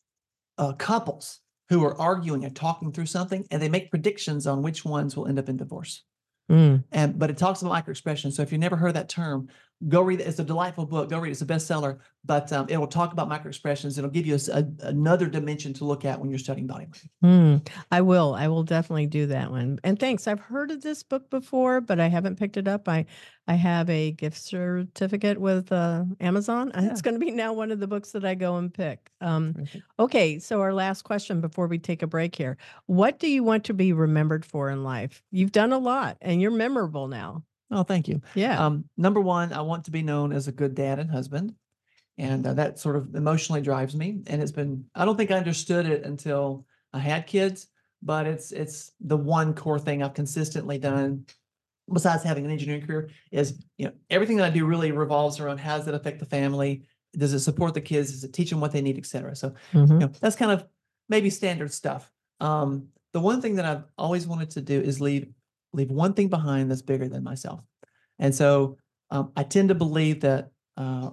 uh, 0.58 0.72
couples 0.74 1.40
who 1.68 1.84
are 1.84 1.96
arguing 2.00 2.44
and 2.44 2.54
talking 2.54 2.92
through 2.92 3.06
something 3.06 3.44
and 3.50 3.60
they 3.60 3.68
make 3.76 3.90
predictions 3.90 4.46
on 4.46 4.62
which 4.62 4.84
ones 4.84 5.16
will 5.16 5.26
end 5.26 5.38
up 5.38 5.48
in 5.48 5.56
divorce 5.56 6.04
Mm. 6.48 6.84
and 6.92 7.18
but 7.18 7.28
it 7.28 7.36
talks 7.38 7.60
about 7.60 7.70
micro 7.70 7.90
expressions 7.90 8.36
so 8.36 8.42
if 8.42 8.52
you 8.52 8.58
never 8.58 8.76
heard 8.76 8.94
that 8.94 9.08
term 9.08 9.48
go 9.88 10.00
read 10.00 10.20
it 10.20 10.26
it's 10.26 10.38
a 10.38 10.44
delightful 10.44 10.86
book 10.86 11.10
go 11.10 11.18
read 11.18 11.28
it 11.28 11.32
it's 11.32 11.42
a 11.42 11.46
bestseller 11.46 11.98
but 12.24 12.50
um, 12.52 12.66
it 12.68 12.76
will 12.78 12.86
talk 12.86 13.12
about 13.12 13.28
microexpressions. 13.28 13.98
it'll 13.98 14.10
give 14.10 14.26
you 14.26 14.34
a 14.34 14.58
a- 14.58 14.88
another 14.88 15.26
dimension 15.26 15.72
to 15.74 15.84
look 15.84 16.04
at 16.04 16.18
when 16.18 16.30
you're 16.30 16.38
studying 16.38 16.66
body 16.66 16.86
language 16.86 17.08
Mm, 17.24 17.66
I 17.90 18.00
will. 18.02 18.34
I 18.34 18.48
will 18.48 18.62
definitely 18.62 19.06
do 19.06 19.26
that 19.26 19.50
one. 19.50 19.78
And 19.82 19.98
thanks. 19.98 20.28
I've 20.28 20.40
heard 20.40 20.70
of 20.70 20.82
this 20.82 21.02
book 21.02 21.28
before, 21.30 21.80
but 21.80 21.98
I 21.98 22.08
haven't 22.08 22.38
picked 22.38 22.56
it 22.56 22.68
up. 22.68 22.88
I 22.88 23.06
I 23.48 23.54
have 23.54 23.88
a 23.90 24.12
gift 24.12 24.38
certificate 24.38 25.40
with 25.40 25.70
uh, 25.72 26.04
Amazon, 26.20 26.72
and 26.74 26.90
it's 26.90 27.02
going 27.02 27.14
to 27.14 27.24
be 27.24 27.30
now 27.30 27.52
one 27.52 27.70
of 27.70 27.80
the 27.80 27.86
books 27.86 28.12
that 28.12 28.24
I 28.24 28.34
go 28.34 28.56
and 28.56 28.72
pick. 28.72 29.10
Um, 29.20 29.64
okay, 29.98 30.38
so 30.38 30.60
our 30.60 30.72
last 30.74 31.02
question 31.02 31.40
before 31.40 31.66
we 31.66 31.78
take 31.78 32.02
a 32.02 32.06
break 32.06 32.34
here: 32.34 32.56
What 32.86 33.18
do 33.18 33.28
you 33.28 33.42
want 33.42 33.64
to 33.64 33.74
be 33.74 33.92
remembered 33.92 34.44
for 34.44 34.70
in 34.70 34.84
life? 34.84 35.22
You've 35.30 35.52
done 35.52 35.72
a 35.72 35.78
lot, 35.78 36.18
and 36.20 36.40
you're 36.40 36.50
memorable 36.50 37.08
now. 37.08 37.42
Oh 37.70 37.82
thank 37.82 38.08
you 38.08 38.20
Yeah. 38.34 38.64
Um, 38.64 38.84
number 38.96 39.20
one, 39.20 39.52
I 39.52 39.60
want 39.60 39.84
to 39.84 39.90
be 39.90 40.02
known 40.02 40.32
as 40.32 40.48
a 40.48 40.52
good 40.52 40.74
dad 40.74 40.98
and 40.98 41.10
husband. 41.10 41.54
And 42.18 42.46
uh, 42.46 42.54
that 42.54 42.78
sort 42.78 42.96
of 42.96 43.14
emotionally 43.14 43.60
drives 43.60 43.94
me. 43.94 44.22
And 44.28 44.40
it's 44.40 44.52
been, 44.52 44.86
I 44.94 45.04
don't 45.04 45.16
think 45.16 45.30
I 45.30 45.36
understood 45.36 45.84
it 45.84 46.04
until 46.04 46.66
I 46.94 46.98
had 46.98 47.26
kids, 47.26 47.68
but 48.02 48.26
it's, 48.26 48.52
it's 48.52 48.92
the 49.00 49.16
one 49.16 49.52
core 49.52 49.78
thing 49.78 50.02
I've 50.02 50.14
consistently 50.14 50.78
done 50.78 51.26
besides 51.92 52.24
having 52.24 52.44
an 52.44 52.50
engineering 52.50 52.86
career 52.86 53.10
is, 53.30 53.62
you 53.76 53.86
know, 53.86 53.92
everything 54.08 54.38
that 54.38 54.46
I 54.46 54.50
do 54.50 54.64
really 54.64 54.92
revolves 54.92 55.38
around 55.40 55.58
how 55.58 55.76
does 55.76 55.88
it 55.88 55.94
affect 55.94 56.18
the 56.18 56.26
family? 56.26 56.84
Does 57.12 57.34
it 57.34 57.40
support 57.40 57.74
the 57.74 57.80
kids? 57.80 58.10
Does 58.12 58.24
it 58.24 58.32
teach 58.32 58.50
them 58.50 58.60
what 58.60 58.72
they 58.72 58.82
need, 58.82 58.98
et 58.98 59.06
cetera? 59.06 59.36
So, 59.36 59.52
Mhm. 59.74 59.90
you 59.90 60.06
know, 60.06 60.12
that's 60.20 60.36
kind 60.36 60.52
of 60.52 60.64
maybe 61.08 61.30
standard 61.30 61.72
stuff. 61.72 62.10
Um, 62.40 62.88
the 63.12 63.20
one 63.20 63.40
thing 63.40 63.56
that 63.56 63.64
I've 63.64 63.84
always 63.96 64.26
wanted 64.26 64.50
to 64.50 64.62
do 64.62 64.80
is 64.80 65.00
leave 65.00 65.28
leave 65.76 65.90
one 65.90 66.14
thing 66.14 66.28
behind 66.28 66.70
that's 66.70 66.82
bigger 66.82 67.08
than 67.08 67.22
myself. 67.22 67.60
And 68.18 68.34
so 68.34 68.78
um, 69.10 69.30
I 69.36 69.44
tend 69.44 69.68
to 69.68 69.74
believe 69.74 70.20
that 70.22 70.50
uh, 70.76 71.10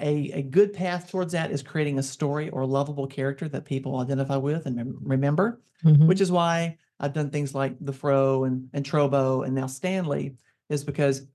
a, 0.00 0.32
a 0.32 0.42
good 0.42 0.72
path 0.72 1.10
towards 1.10 1.32
that 1.32 1.52
is 1.52 1.62
creating 1.62 1.98
a 1.98 2.02
story 2.02 2.48
or 2.50 2.62
a 2.62 2.66
lovable 2.66 3.06
character 3.06 3.48
that 3.50 3.64
people 3.64 3.98
identify 3.98 4.36
with 4.36 4.66
and 4.66 4.76
mem- 4.76 4.98
remember, 5.02 5.60
Mhm. 5.84 6.06
which 6.06 6.20
is 6.20 6.32
why 6.32 6.78
I've 6.98 7.12
done 7.12 7.30
things 7.30 7.54
like 7.54 7.76
the 7.80 7.92
Fro 7.92 8.44
and, 8.44 8.68
and 8.72 8.84
Trobo 8.84 9.44
and 9.44 9.54
now 9.54 9.66
Stanley, 9.66 10.36
is 10.68 10.84
because 10.84 11.26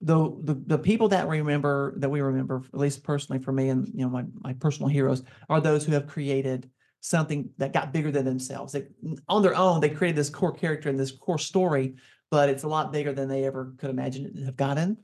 the, 0.00 0.36
the 0.42 0.54
the 0.66 0.78
people 0.78 1.08
that 1.08 1.28
we 1.28 1.38
remember 1.38 1.94
that 1.98 2.10
we 2.10 2.20
remember, 2.20 2.62
at 2.72 2.78
least 2.78 3.02
personally 3.02 3.42
for 3.42 3.52
me 3.52 3.70
and 3.70 3.86
you 3.88 4.00
know 4.00 4.10
my 4.10 4.24
my 4.40 4.52
personal 4.54 4.88
heroes, 4.88 5.22
are 5.48 5.60
those 5.60 5.86
who 5.86 5.92
have 5.92 6.06
created 6.06 6.68
something 7.00 7.50
that 7.58 7.72
got 7.72 7.92
bigger 7.92 8.10
than 8.10 8.24
themselves. 8.24 8.72
They, 8.72 8.86
on 9.28 9.42
their 9.42 9.54
own, 9.54 9.80
they 9.80 9.90
created 9.90 10.16
this 10.16 10.30
core 10.30 10.52
character 10.52 10.88
and 10.88 10.98
this 10.98 11.12
core 11.12 11.38
story, 11.38 11.94
but 12.30 12.48
it's 12.48 12.64
a 12.64 12.68
lot 12.68 12.92
bigger 12.92 13.12
than 13.12 13.28
they 13.28 13.44
ever 13.44 13.74
could 13.78 13.90
imagine 13.90 14.26
it 14.26 14.36
to 14.36 14.44
have 14.44 14.56
gotten. 14.56 14.98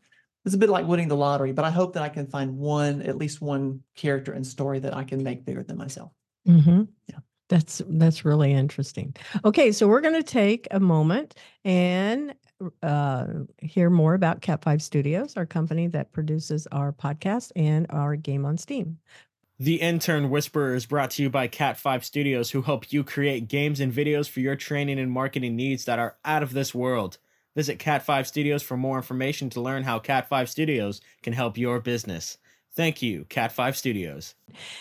It's 0.44 0.54
a 0.54 0.58
bit 0.58 0.70
like 0.70 0.86
winning 0.86 1.08
the 1.08 1.16
lottery, 1.16 1.52
but 1.52 1.64
I 1.64 1.70
hope 1.70 1.94
that 1.94 2.02
I 2.02 2.08
can 2.08 2.26
find 2.26 2.56
one, 2.56 3.02
at 3.02 3.16
least 3.16 3.40
one 3.40 3.80
character 3.94 4.32
and 4.32 4.44
story 4.44 4.80
that 4.80 4.96
I 4.96 5.04
can 5.04 5.22
make 5.22 5.44
bigger 5.44 5.62
than 5.62 5.76
myself. 5.76 6.10
Mhm. 6.48 6.88
Yeah. 7.06 7.18
That's 7.48 7.82
that's 7.86 8.24
really 8.24 8.50
interesting. 8.50 9.14
Okay, 9.44 9.72
so 9.72 9.86
we're 9.86 10.00
going 10.00 10.14
to 10.14 10.22
take 10.22 10.66
a 10.70 10.80
moment 10.80 11.34
and 11.66 12.34
uh, 12.82 13.26
hear 13.58 13.90
more 13.90 14.14
about 14.14 14.40
Cat 14.40 14.62
Five 14.64 14.80
Studios, 14.80 15.36
our 15.36 15.44
company 15.44 15.86
that 15.88 16.12
produces 16.12 16.66
our 16.72 16.92
podcast 16.92 17.52
and 17.54 17.86
our 17.90 18.16
game 18.16 18.46
on 18.46 18.56
Steam. 18.56 18.98
The 19.62 19.80
Intern 19.80 20.28
Whisperer 20.28 20.74
is 20.74 20.86
brought 20.86 21.12
to 21.12 21.22
you 21.22 21.30
by 21.30 21.46
Cat5 21.46 22.02
Studios, 22.02 22.50
who 22.50 22.62
help 22.62 22.92
you 22.92 23.04
create 23.04 23.46
games 23.46 23.78
and 23.78 23.92
videos 23.92 24.28
for 24.28 24.40
your 24.40 24.56
training 24.56 24.98
and 24.98 25.12
marketing 25.12 25.54
needs 25.54 25.84
that 25.84 26.00
are 26.00 26.16
out 26.24 26.42
of 26.42 26.52
this 26.52 26.74
world. 26.74 27.18
Visit 27.54 27.78
Cat5 27.78 28.26
Studios 28.26 28.64
for 28.64 28.76
more 28.76 28.96
information 28.96 29.50
to 29.50 29.60
learn 29.60 29.84
how 29.84 30.00
Cat5 30.00 30.48
Studios 30.48 31.00
can 31.22 31.32
help 31.32 31.56
your 31.56 31.78
business. 31.78 32.38
Thank 32.74 33.02
you, 33.02 33.24
Cat5 33.30 33.76
Studios. 33.76 34.34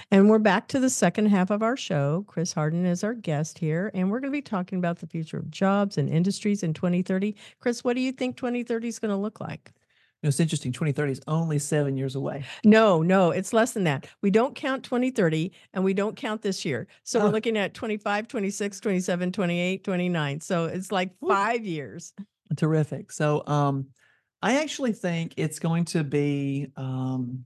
And 0.10 0.32
we're 0.32 0.40
back 0.40 0.68
to 0.70 0.80
the 0.80 0.90
second 0.90 1.28
half 1.28 1.52
of 1.52 1.62
our 1.62 1.78
show. 1.78 2.26
Chris 2.28 2.54
Harden 2.54 2.84
is 2.84 3.04
our 3.04 3.14
guest 3.14 3.60
here, 3.60 3.92
and 3.94 4.10
we're 4.10 4.20
going 4.20 4.34
to 4.34 4.36
be 4.36 4.42
talking 4.42 4.80
about 4.80 4.98
the 4.98 5.06
future 5.06 5.38
of 5.38 5.52
jobs 5.52 5.96
and 5.96 6.10
industries 6.10 6.64
in 6.64 6.74
2030. 6.74 7.36
Chris, 7.60 7.84
what 7.84 7.96
do 7.96 8.02
you 8.02 8.12
think 8.12 8.36
2030 8.36 8.88
is 8.88 8.98
going 8.98 9.12
to 9.12 9.16
look 9.16 9.40
like? 9.40 9.74
You 10.22 10.28
know, 10.28 10.30
it's 10.30 10.40
interesting. 10.40 10.72
2030 10.72 11.14
is 11.14 11.22
only 11.28 11.58
seven 11.58 11.98
years 11.98 12.16
away. 12.16 12.46
No, 12.64 13.02
no, 13.02 13.32
it's 13.32 13.54
less 13.54 13.72
than 13.72 13.86
that. 13.86 14.06
We 14.22 14.30
don't 14.30 14.54
count 14.54 14.84
2030 14.84 15.52
and 15.74 15.84
we 15.84 15.96
don't 15.96 16.16
count 16.16 16.44
this 16.44 16.64
year. 16.64 16.88
So 17.04 17.20
Oh. 17.20 17.26
we're 17.26 17.32
looking 17.32 17.58
at 17.58 17.74
25, 17.74 18.28
26, 18.28 18.80
27, 18.80 19.32
28, 19.32 19.84
29. 19.84 20.40
So 20.42 20.66
it's 20.66 20.92
like 20.92 21.10
five 21.28 21.66
years. 21.66 22.14
Terrific. 22.56 23.12
So 23.12 23.42
um, 23.48 23.88
I 24.44 24.62
actually 24.62 24.94
think 24.94 25.34
it's 25.38 25.58
going 25.58 25.86
to 25.86 26.04
be 26.04 26.68
um, 26.76 27.46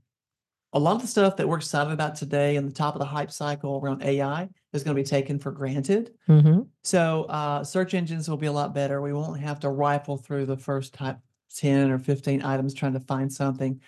a 0.74 0.78
lot 0.78 0.96
of 0.96 1.00
the 1.00 1.08
stuff 1.08 1.36
that 1.36 1.48
we're 1.48 1.56
excited 1.56 1.94
about 1.94 2.16
today 2.16 2.56
and 2.56 2.68
the 2.68 2.74
top 2.74 2.94
of 2.94 2.98
the 2.98 3.06
hype 3.06 3.30
cycle 3.30 3.80
around 3.82 4.02
AI 4.02 4.50
is 4.74 4.82
going 4.84 4.94
to 4.94 5.02
be 5.02 5.08
taken 5.08 5.38
for 5.38 5.50
granted. 5.50 6.12
Mm-hmm. 6.28 6.60
So 6.84 7.24
uh, 7.30 7.64
search 7.64 7.94
engines 7.94 8.28
will 8.28 8.36
be 8.36 8.48
a 8.48 8.52
lot 8.52 8.74
better. 8.74 9.00
We 9.00 9.14
won't 9.14 9.40
have 9.40 9.60
to 9.60 9.70
rifle 9.70 10.18
through 10.18 10.44
the 10.44 10.58
first 10.58 10.92
type 10.92 11.16
10 11.56 11.90
or 11.90 11.98
15 11.98 12.42
items 12.42 12.74
trying 12.74 12.94
to 12.94 13.00
find 13.00 13.32
something. 13.32 13.80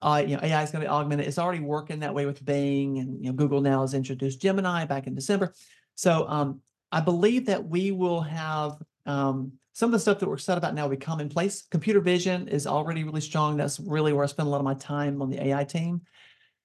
Uh, 0.00 0.22
you 0.26 0.36
know, 0.36 0.42
AI 0.42 0.62
is 0.62 0.70
going 0.70 0.82
to 0.82 0.88
be 0.88 0.92
augmented. 0.92 1.26
It's 1.26 1.38
already 1.38 1.60
working 1.60 2.00
that 2.00 2.14
way 2.14 2.26
with 2.26 2.44
Bing 2.44 2.98
and 2.98 3.24
you 3.24 3.30
know, 3.30 3.36
Google 3.36 3.60
now 3.60 3.82
has 3.82 3.94
introduced 3.94 4.40
Gemini 4.40 4.84
back 4.84 5.06
in 5.06 5.14
December. 5.14 5.52
So 5.94 6.26
um, 6.28 6.60
I 6.90 7.00
believe 7.00 7.46
that 7.46 7.64
we 7.64 7.92
will 7.92 8.20
have 8.20 8.78
um, 9.06 9.52
some 9.74 9.88
of 9.88 9.92
the 9.92 9.98
stuff 9.98 10.18
that 10.18 10.28
we're 10.28 10.34
excited 10.34 10.58
about 10.58 10.74
now 10.74 10.82
will 10.82 10.90
be 10.90 10.96
commonplace. 10.96 11.62
Computer 11.70 12.00
vision 12.00 12.48
is 12.48 12.66
already 12.66 13.04
really 13.04 13.20
strong. 13.20 13.56
That's 13.56 13.80
really 13.80 14.12
where 14.12 14.24
I 14.24 14.26
spend 14.26 14.46
a 14.48 14.50
lot 14.50 14.58
of 14.58 14.64
my 14.64 14.74
time 14.74 15.22
on 15.22 15.30
the 15.30 15.42
AI 15.46 15.64
team. 15.64 16.02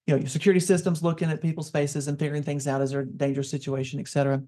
You 0.06 0.16
know, 0.16 0.20
your 0.20 0.30
security 0.30 0.60
systems 0.60 1.04
looking 1.04 1.30
at 1.30 1.42
people's 1.42 1.70
faces 1.70 2.08
and 2.08 2.20
figuring 2.20 2.44
things 2.44 2.68
out 2.68 2.82
as 2.82 2.92
they're 2.92 3.02
a 3.02 3.06
dangerous 3.06 3.50
situation, 3.50 4.00
et 4.00 4.08
cetera. 4.08 4.42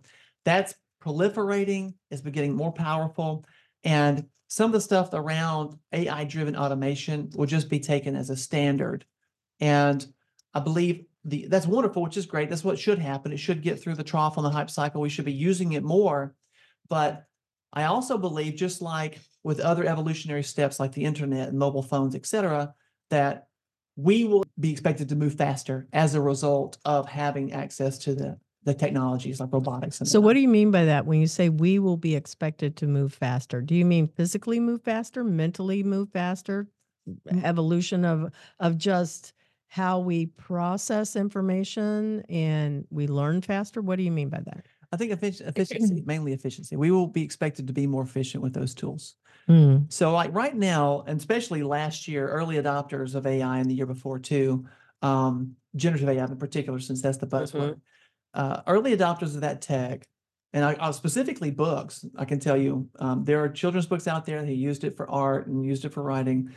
That's 0.46 0.74
proliferating, 1.04 1.94
it's 2.12 2.22
been 2.22 2.34
getting 2.34 2.56
more 2.56 2.74
powerful. 2.74 3.46
And 3.84 4.26
some 4.48 4.68
of 4.68 4.74
the 4.74 4.82
stuff 4.82 5.10
around 5.14 5.78
AI 5.94 6.24
driven 6.24 6.56
automation 6.56 7.30
will 7.36 7.46
just 7.46 7.70
be 7.70 7.80
taken 7.80 8.16
as 8.16 8.30
a 8.30 8.36
standard. 8.36 9.06
And 9.60 10.06
I 10.54 10.60
believe 10.60 11.06
the 11.26 11.48
that's 11.48 11.68
wonderful, 11.68 12.02
which 12.02 12.18
is 12.18 12.26
great. 12.26 12.50
That's 12.50 12.64
what 12.64 12.80
should 12.80 13.00
happen. 13.00 13.32
It 13.32 13.40
should 13.40 13.62
get 13.62 13.82
through 13.82 13.96
the 13.96 14.04
trough 14.04 14.38
on 14.38 14.44
the 14.44 14.50
hype 14.50 14.70
cycle. 14.70 15.02
We 15.02 15.10
should 15.10 15.26
be 15.26 15.34
using 15.34 15.74
it 15.74 15.84
more. 15.84 16.34
But 16.90 17.26
I 17.72 17.84
also 17.84 18.18
believe, 18.18 18.56
just 18.56 18.82
like 18.82 19.20
with 19.44 19.60
other 19.60 19.86
evolutionary 19.86 20.44
steps 20.44 20.80
like 20.80 20.92
the 20.94 21.06
internet 21.06 21.50
and 21.50 21.60
mobile 21.60 21.84
phones, 21.84 22.16
et 22.16 22.26
cetera, 22.26 22.74
that 23.10 23.48
we 23.96 24.24
will 24.24 24.46
be 24.60 24.72
expected 24.72 25.10
to 25.10 25.16
move 25.16 25.36
faster 25.36 25.88
as 25.94 26.16
a 26.16 26.22
result 26.22 26.78
of 26.86 27.08
having 27.08 27.54
access 27.54 27.98
to 28.00 28.16
the, 28.16 28.40
the 28.64 28.74
technologies 28.74 29.40
like 29.40 29.52
robotics. 29.54 30.00
And 30.00 30.08
So, 30.08 30.20
what 30.20 30.34
do 30.34 30.40
you 30.40 30.48
mean 30.50 30.72
by 30.72 30.86
that 30.86 31.06
when 31.06 31.20
you 31.22 31.28
say 31.28 31.50
we 31.50 31.80
will 31.80 31.98
be 31.98 32.16
expected 32.16 32.76
to 32.78 32.88
move 32.88 33.14
faster? 33.14 33.62
Do 33.62 33.76
you 33.76 33.86
mean 33.86 34.08
physically 34.08 34.60
move 34.60 34.82
faster, 34.84 35.24
mentally 35.24 35.84
move 35.84 36.10
faster, 36.12 36.68
Mm. 37.28 37.44
evolution 37.44 38.06
of 38.06 38.32
of 38.60 38.78
just 38.78 39.34
how 39.68 40.00
we 40.00 40.28
process 40.28 41.16
information 41.16 42.22
and 42.30 42.86
we 42.92 43.08
learn 43.08 43.42
faster? 43.42 43.82
What 43.82 43.96
do 43.96 44.04
you 44.04 44.12
mean 44.12 44.30
by 44.30 44.42
that? 44.46 44.68
I 44.92 44.98
think 44.98 45.12
efficiency, 45.12 46.04
mainly 46.06 46.34
efficiency. 46.34 46.76
We 46.76 46.92
will 46.92 47.08
be 47.08 47.24
expected 47.24 47.66
to 47.68 47.74
be 47.74 47.88
more 47.88 48.04
efficient 48.04 48.44
with 48.44 48.54
those 48.54 48.76
tools. 48.76 49.16
Mm, 49.48 49.92
So, 49.92 50.12
like 50.14 50.32
right 50.36 50.56
now, 50.56 51.04
and 51.08 51.18
especially 51.20 51.64
last 51.64 52.08
year, 52.08 52.28
early 52.28 52.58
adopters 52.58 53.16
of 53.16 53.26
AI 53.26 53.58
and 53.58 53.70
the 53.70 53.76
year 53.76 53.88
before 53.88 54.20
too, 54.20 54.66
um, 55.02 55.56
generative 55.76 56.10
AI 56.10 56.26
in 56.26 56.38
particular, 56.38 56.80
since 56.80 57.02
that's 57.02 57.18
the 57.18 57.28
buzzword, 57.28 57.80
uh, 58.34 58.62
early 58.68 58.96
adopters 58.96 59.36
of 59.36 59.42
that 59.42 59.62
tech, 59.62 60.08
and 60.54 60.66
I, 60.66 60.76
I 60.80 60.92
specifically 60.92 61.52
books. 61.52 62.06
I 62.18 62.26
can 62.26 62.40
tell 62.40 62.58
you, 62.58 62.90
um, 63.00 63.24
there 63.24 63.44
are 63.44 63.50
children's 63.50 63.86
books 63.86 64.08
out 64.08 64.26
there 64.26 64.44
that 64.44 64.54
used 64.54 64.84
it 64.84 64.96
for 64.98 65.10
art 65.10 65.48
and 65.48 65.66
used 65.66 65.86
it 65.86 65.94
for 65.94 66.04
writing. 66.04 66.52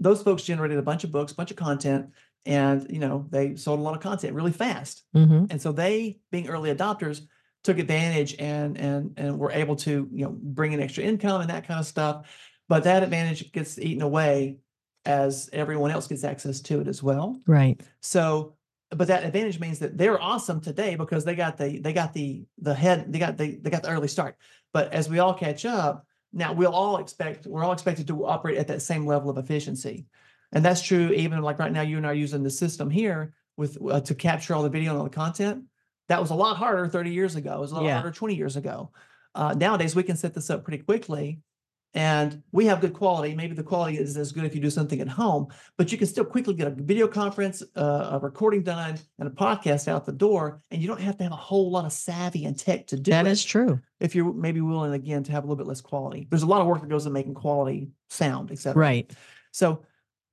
Those 0.00 0.22
folks 0.22 0.42
generated 0.42 0.78
a 0.78 0.82
bunch 0.82 1.04
of 1.04 1.12
books, 1.12 1.32
a 1.32 1.34
bunch 1.34 1.50
of 1.50 1.56
content, 1.56 2.10
and 2.46 2.86
you 2.90 2.98
know 2.98 3.26
they 3.30 3.56
sold 3.56 3.80
a 3.80 3.82
lot 3.82 3.94
of 3.94 4.00
content 4.00 4.34
really 4.34 4.52
fast. 4.52 5.04
hmm 5.12 5.44
And 5.50 5.60
so 5.60 5.72
they, 5.72 6.18
being 6.30 6.48
early 6.48 6.74
adopters, 6.74 7.22
took 7.64 7.78
advantage 7.78 8.36
and 8.38 8.78
and 8.78 9.14
and 9.16 9.38
were 9.38 9.50
able 9.50 9.76
to 9.76 10.08
you 10.12 10.24
know 10.24 10.36
bring 10.40 10.72
in 10.72 10.80
extra 10.80 11.04
income 11.04 11.40
and 11.40 11.50
that 11.50 11.66
kind 11.66 11.80
of 11.80 11.86
stuff. 11.86 12.26
But 12.68 12.84
that 12.84 13.02
advantage 13.02 13.50
gets 13.52 13.78
eaten 13.78 14.02
away 14.02 14.58
as 15.04 15.48
everyone 15.52 15.90
else 15.90 16.06
gets 16.06 16.22
access 16.22 16.60
to 16.60 16.80
it 16.80 16.88
as 16.88 17.02
well. 17.02 17.40
Right. 17.46 17.80
So, 18.02 18.56
but 18.90 19.08
that 19.08 19.24
advantage 19.24 19.60
means 19.60 19.78
that 19.80 19.98
they're 19.98 20.20
awesome 20.20 20.60
today 20.60 20.96
because 20.96 21.24
they 21.24 21.34
got 21.34 21.56
the 21.58 21.78
they 21.78 21.92
got 21.92 22.12
the 22.14 22.44
the 22.58 22.74
head 22.74 23.12
they 23.12 23.18
got 23.18 23.36
the 23.36 23.56
they 23.56 23.70
got 23.70 23.82
the 23.82 23.90
early 23.90 24.08
start. 24.08 24.36
But 24.72 24.92
as 24.92 25.08
we 25.08 25.18
all 25.18 25.34
catch 25.34 25.64
up, 25.66 26.06
now 26.32 26.52
we'll 26.52 26.72
all 26.74 26.98
expect 26.98 27.46
we're 27.46 27.64
all 27.64 27.72
expected 27.72 28.06
to 28.08 28.26
operate 28.26 28.58
at 28.58 28.68
that 28.68 28.82
same 28.82 29.06
level 29.06 29.28
of 29.30 29.38
efficiency, 29.38 30.06
and 30.52 30.64
that's 30.64 30.82
true 30.82 31.10
even 31.10 31.42
like 31.42 31.58
right 31.58 31.72
now 31.72 31.82
you 31.82 31.96
and 31.98 32.06
I 32.06 32.10
are 32.10 32.14
using 32.14 32.42
the 32.42 32.50
system 32.50 32.88
here 32.88 33.34
with 33.56 33.76
uh, 33.90 34.00
to 34.02 34.14
capture 34.14 34.54
all 34.54 34.62
the 34.62 34.70
video 34.70 34.90
and 34.90 34.98
all 34.98 35.04
the 35.04 35.10
content. 35.10 35.64
That 36.08 36.20
was 36.20 36.30
a 36.30 36.34
lot 36.34 36.56
harder 36.56 36.88
30 36.88 37.10
years 37.10 37.36
ago. 37.36 37.54
It 37.56 37.60
was 37.60 37.72
a 37.72 37.74
lot 37.76 37.84
Yeah. 37.84 37.94
harder 38.00 38.10
20 38.12 38.34
years 38.34 38.56
ago. 38.56 38.92
Uh, 39.34 39.52
nowadays 39.54 39.94
we 39.94 40.02
can 40.02 40.16
set 40.16 40.32
this 40.32 40.48
up 40.48 40.64
pretty 40.64 40.82
quickly. 40.82 41.40
And 41.94 42.42
we 42.52 42.66
have 42.66 42.80
good 42.80 42.92
quality. 42.92 43.34
Maybe 43.34 43.54
the 43.54 43.62
quality 43.62 43.96
is 43.96 44.16
as 44.16 44.30
good 44.30 44.44
if 44.44 44.54
you 44.54 44.60
do 44.60 44.68
something 44.70 45.00
at 45.00 45.08
home, 45.08 45.48
but 45.78 45.90
you 45.90 45.96
can 45.96 46.06
still 46.06 46.24
quickly 46.24 46.52
get 46.54 46.66
a 46.66 46.70
video 46.70 47.08
conference, 47.08 47.62
uh, 47.76 48.10
a 48.12 48.18
recording 48.18 48.62
done, 48.62 48.98
and 49.18 49.26
a 49.26 49.30
podcast 49.30 49.88
out 49.88 50.04
the 50.04 50.12
door. 50.12 50.60
And 50.70 50.82
you 50.82 50.86
don't 50.86 51.00
have 51.00 51.16
to 51.16 51.22
have 51.24 51.32
a 51.32 51.36
whole 51.36 51.70
lot 51.70 51.86
of 51.86 51.92
savvy 51.92 52.44
and 52.44 52.58
tech 52.58 52.86
to 52.88 52.96
do 52.96 53.10
That 53.10 53.26
it 53.26 53.30
is 53.30 53.42
true. 53.44 53.80
if 54.00 54.14
you're 54.14 54.32
maybe 54.34 54.60
willing 54.60 54.92
again 54.92 55.22
to 55.24 55.32
have 55.32 55.44
a 55.44 55.46
little 55.46 55.56
bit 55.56 55.66
less 55.66 55.80
quality. 55.80 56.26
There's 56.28 56.42
a 56.42 56.46
lot 56.46 56.60
of 56.60 56.66
work 56.66 56.82
that 56.82 56.88
goes 56.90 57.06
in 57.06 57.12
making 57.12 57.34
quality 57.34 57.88
sound, 58.10 58.50
et 58.52 58.58
cetera. 58.58 58.78
Right. 58.80 59.10
So 59.50 59.82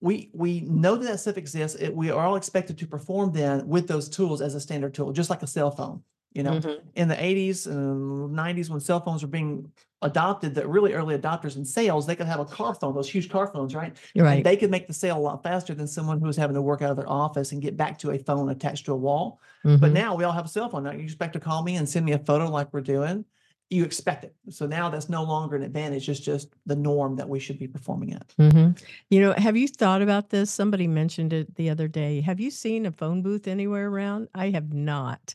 we 0.02 0.30
we 0.34 0.60
know 0.62 0.98
that 0.98 1.08
that 1.08 1.20
stuff 1.22 1.38
exists. 1.38 1.78
It, 1.80 1.96
we 1.96 2.12
are 2.12 2.26
all 2.26 2.36
expected 2.36 2.78
to 2.80 2.86
perform 2.86 3.32
then 3.32 3.66
with 3.66 3.88
those 3.88 4.10
tools 4.10 4.42
as 4.42 4.54
a 4.56 4.60
standard 4.60 4.94
tool, 4.94 5.14
just 5.14 5.30
like 5.30 5.42
a 5.42 5.48
cell 5.48 5.72
phone. 5.72 6.04
You 6.34 6.44
know, 6.44 6.60
Mhm. 6.60 6.82
in 6.96 7.08
the 7.08 7.16
80s 7.16 7.66
and 7.66 8.34
90s 8.36 8.70
when 8.70 8.82
cell 8.82 9.00
phones 9.00 9.22
were 9.22 9.30
being 9.30 9.72
adopted, 10.06 10.56
that 10.56 10.68
really 10.68 10.94
early 10.94 11.18
adopters 11.18 11.58
in 11.58 11.66
sales, 11.66 12.06
they 12.06 12.16
could 12.16 12.28
have 12.28 12.40
a 12.40 12.46
car 12.46 12.74
phone, 12.74 12.94
those 12.96 13.10
huge 13.10 13.30
car 13.30 13.48
phones, 13.48 13.76
right? 13.76 13.96
You're 14.14 14.26
And 14.26 14.36
right. 14.36 14.44
they 14.44 14.56
could 14.56 14.72
make 14.72 14.88
the 14.88 14.94
sale 14.94 15.18
a 15.18 15.20
lot 15.20 15.44
faster 15.44 15.74
than 15.74 15.88
someone 15.88 16.20
who 16.20 16.28
was 16.28 16.38
having 16.38 16.54
to 16.56 16.62
work 16.62 16.82
out 16.82 16.92
of 16.92 16.98
their 16.98 17.10
office 17.10 17.52
and 17.52 17.62
get 17.62 17.76
back 17.76 17.98
to 18.00 18.12
a 18.12 18.18
phone 18.18 18.50
attached 18.50 18.86
to 18.86 18.94
a 18.94 18.98
wall. 18.98 19.40
But 19.64 19.92
Mhm. 19.92 19.94
now 19.94 20.16
we 20.16 20.24
all 20.24 20.32
have 20.34 20.46
a 20.46 20.50
cell 20.50 20.70
phone. 20.70 20.84
Now 20.84 20.92
you 20.92 21.04
expect 21.04 21.34
to 21.34 21.40
call 21.40 21.64
me 21.64 21.76
and 21.76 21.90
send 21.90 22.06
me 22.06 22.14
a 22.14 22.20
photo 22.20 22.50
like 22.50 22.70
we're 22.74 22.82
doing. 22.82 23.26
you 23.72 23.84
expect 23.84 24.24
it. 24.24 24.36
So 24.52 24.68
now 24.68 24.90
that's 24.90 25.10
no 25.10 25.24
longer 25.24 25.56
an 25.56 25.64
advantage. 25.64 26.08
It's 26.08 26.20
just 26.20 26.50
the 26.68 26.76
norm 26.76 27.16
that 27.16 27.28
we 27.28 27.40
should 27.40 27.58
be 27.58 27.68
performing 27.68 28.14
at. 28.14 28.32
hmm 28.38 28.70
You 29.10 29.20
know, 29.22 29.34
have 29.34 29.58
you 29.58 29.68
thought 29.68 30.04
about 30.04 30.30
this? 30.30 30.52
Somebody 30.52 30.86
mentioned 30.88 31.34
it 31.34 31.56
the 31.56 31.72
other 31.72 31.88
day. 31.88 32.22
Have 32.22 32.40
you 32.40 32.52
seen 32.52 32.86
a 32.86 32.92
phone 32.92 33.24
booth 33.24 33.48
anywhere 33.48 33.88
around? 33.90 34.28
I 34.36 34.52
have 34.52 34.72
not. 34.72 35.34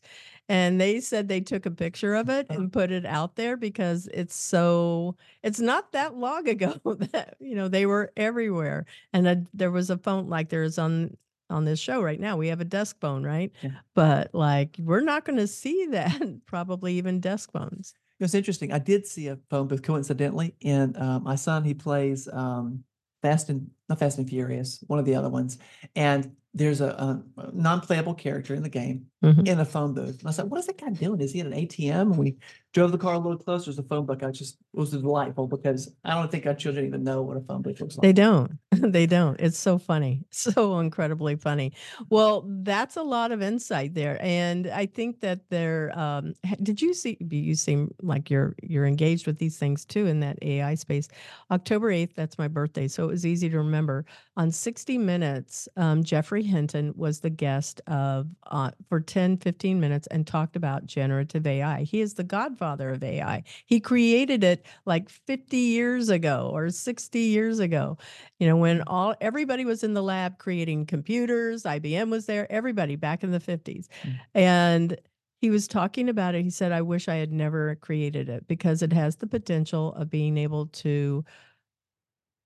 And 0.51 0.81
they 0.81 1.01
said 1.01 1.29
they 1.29 1.41
took 1.41 1.65
a 1.65 1.71
picture 1.71 2.15
of 2.17 2.29
it 2.29 2.47
Uh-huh. 2.51 2.61
and 2.61 2.73
put 2.73 2.91
it 2.91 3.07
out 3.07 3.37
there 3.37 3.57
because 3.57 4.09
it's 4.13 4.35
so, 4.35 5.17
it's 5.45 5.61
not 5.61 5.93
that 5.93 6.17
long 6.17 6.49
ago 6.49 6.75
that, 7.13 7.37
you 7.41 7.55
know, 7.55 7.69
they 7.69 7.87
were 7.87 8.13
everywhere. 8.17 8.85
And 9.13 9.27
uh, 9.29 9.37
there 9.55 9.71
was 9.71 9.91
a 9.91 9.97
phone 9.97 10.29
like 10.29 10.49
there 10.49 10.65
is 10.65 10.77
on, 10.77 11.17
on 11.49 11.65
this 11.65 11.79
show 11.79 12.03
right 12.03 12.19
now. 12.19 12.37
We 12.37 12.49
have 12.49 12.61
a 12.61 12.65
desk 12.65 12.97
phone, 13.01 13.23
right? 13.25 13.53
Yeah. 13.63 13.71
But 13.95 14.35
like, 14.35 14.77
we're 14.81 15.01
not 15.01 15.25
going 15.25 15.39
to 15.39 15.47
see 15.47 15.87
that, 15.93 16.21
probably 16.47 16.95
even 16.95 17.21
desk 17.21 17.53
phones. 17.53 17.95
It's 18.19 18.35
interesting. 18.35 18.73
I 18.73 18.79
did 18.81 19.07
see 19.07 19.29
a 19.29 19.39
phone 19.49 19.67
booth 19.69 19.83
coincidentally, 19.83 20.55
and 20.63 20.95
uh, 20.97 21.21
my 21.21 21.37
son 21.37 21.65
he 21.65 21.73
plays 21.73 22.29
um, 22.31 22.85
Fast 23.23 23.49
and 23.49 23.71
not 23.89 23.99
Fast 23.99 24.19
and 24.19 24.29
Furious, 24.29 24.85
one 24.89 24.99
of 24.99 25.05
the 25.07 25.15
other 25.15 25.31
ones, 25.31 25.57
and 25.97 26.31
there's 26.53 26.81
a, 26.81 27.23
a 27.37 27.51
non-playable 27.53 28.15
character 28.15 28.55
in 28.55 28.63
the 28.63 28.69
game 28.69 29.07
Mhm. 29.23 29.47
in 29.47 29.61
a 29.61 29.65
phone 29.67 29.93
booth. 29.93 30.19
And 30.21 30.29
I 30.29 30.31
said, 30.31 30.51
"What 30.51 30.59
is 30.61 30.67
that 30.67 30.81
guy 30.81 30.89
doing? 30.89 31.21
Is 31.21 31.33
he 31.33 31.41
at 31.41 31.47
an 31.47 31.53
ATM?" 31.53 32.01
And 32.13 32.17
we 32.17 32.37
drove 32.73 32.91
the 32.91 32.97
car 32.97 33.13
a 33.15 33.19
little 33.19 33.37
closer. 33.37 33.67
There's 33.67 33.79
a 33.79 33.83
phone 33.83 34.07
book. 34.07 34.23
I 34.23 34.31
just 34.31 34.55
it 34.73 34.81
was 34.81 34.93
delightful 34.93 35.47
because 35.47 35.95
I 36.05 36.15
don't 36.15 36.31
think 36.31 36.47
our 36.47 36.55
children 36.55 36.87
even 36.87 37.05
know 37.05 37.21
what 37.21 37.37
a 37.37 37.41
phone 37.43 37.61
booth 37.61 37.81
looks 37.83 37.97
like. 37.99 38.03
They 38.03 38.15
don't. 38.15 38.53
they 38.73 39.05
don't. 39.05 39.39
It's 39.39 39.59
so 39.59 39.79
funny. 39.79 40.25
So 40.31 40.79
incredibly 40.79 41.37
funny. 41.37 41.73
Well, 42.09 42.45
that's 42.63 42.97
a 42.97 43.03
lot 43.03 43.31
of 43.31 43.43
insight 43.43 43.93
there. 43.95 44.17
And 44.23 44.69
I 44.69 44.87
think 44.87 45.21
that 45.21 45.51
there 45.51 45.93
um 45.99 46.33
did 46.63 46.81
you 46.81 46.95
see 46.95 47.19
you 47.21 47.55
seem 47.57 47.95
like 48.01 48.31
you're 48.31 48.55
you're 48.63 48.87
engaged 48.87 49.27
with 49.27 49.39
these 49.39 49.59
things 49.59 49.85
too 49.85 50.07
in 50.07 50.21
that 50.21 50.39
AI 50.43 50.75
space. 50.77 51.09
October 51.51 51.91
8th, 51.93 52.15
that's 52.15 52.39
my 52.39 52.49
birthday. 52.49 52.89
So 52.89 53.05
it 53.05 53.09
was 53.09 53.27
easy 53.27 53.51
to 53.51 53.59
remember. 53.59 54.07
On 54.39 54.51
60 54.51 54.97
Minutes, 54.97 55.69
um, 55.77 56.03
Geoffrey 56.03 56.40
Hinton 56.41 56.93
was 56.97 57.21
the 57.21 57.31
guest 57.31 57.81
of 57.87 58.27
uh, 58.51 58.71
for 58.89 59.01
10, 59.01 59.39
15 59.39 59.81
minutes 59.81 60.07
and 60.09 60.27
talked 60.27 60.57
about 60.57 60.87
generative 60.87 61.47
AI. 61.47 61.83
He 61.83 62.01
is 62.01 62.15
the 62.15 62.25
godfather 62.25 62.91
of 62.91 63.03
AI. 63.03 63.43
He 63.67 63.81
created 63.81 64.43
it 64.45 64.67
like 64.87 65.09
50 65.09 65.57
years 65.57 66.09
ago 66.09 66.51
or 66.53 66.71
60 66.71 67.19
years 67.19 67.59
ago 67.59 67.99
you 68.39 68.47
know 68.47 68.57
when 68.57 68.83
all 68.87 69.15
everybody 69.21 69.65
was 69.65 69.83
in 69.85 69.95
the 69.95 70.03
lab 70.03 70.39
creating 70.39 70.87
computers 70.87 71.65
ibm 71.65 72.11
was 72.11 72.27
there 72.27 72.51
everybody 72.51 72.97
back 72.97 73.23
in 73.23 73.31
the 73.31 73.39
50s 73.41 73.87
Mm. 74.05 74.19
and 74.35 74.97
he 75.41 75.51
was 75.51 75.67
talking 75.69 76.09
about 76.09 76.35
it 76.35 76.43
he 76.43 76.51
said 76.51 76.73
i 76.73 76.83
wish 76.83 77.09
i 77.09 77.17
had 77.17 77.33
never 77.33 77.75
created 77.77 78.29
it 78.29 78.47
because 78.49 78.83
it 78.83 78.93
has 78.93 79.17
the 79.17 79.27
potential 79.27 79.93
of 79.95 80.11
being 80.11 80.37
able 80.39 80.67
to 80.67 81.25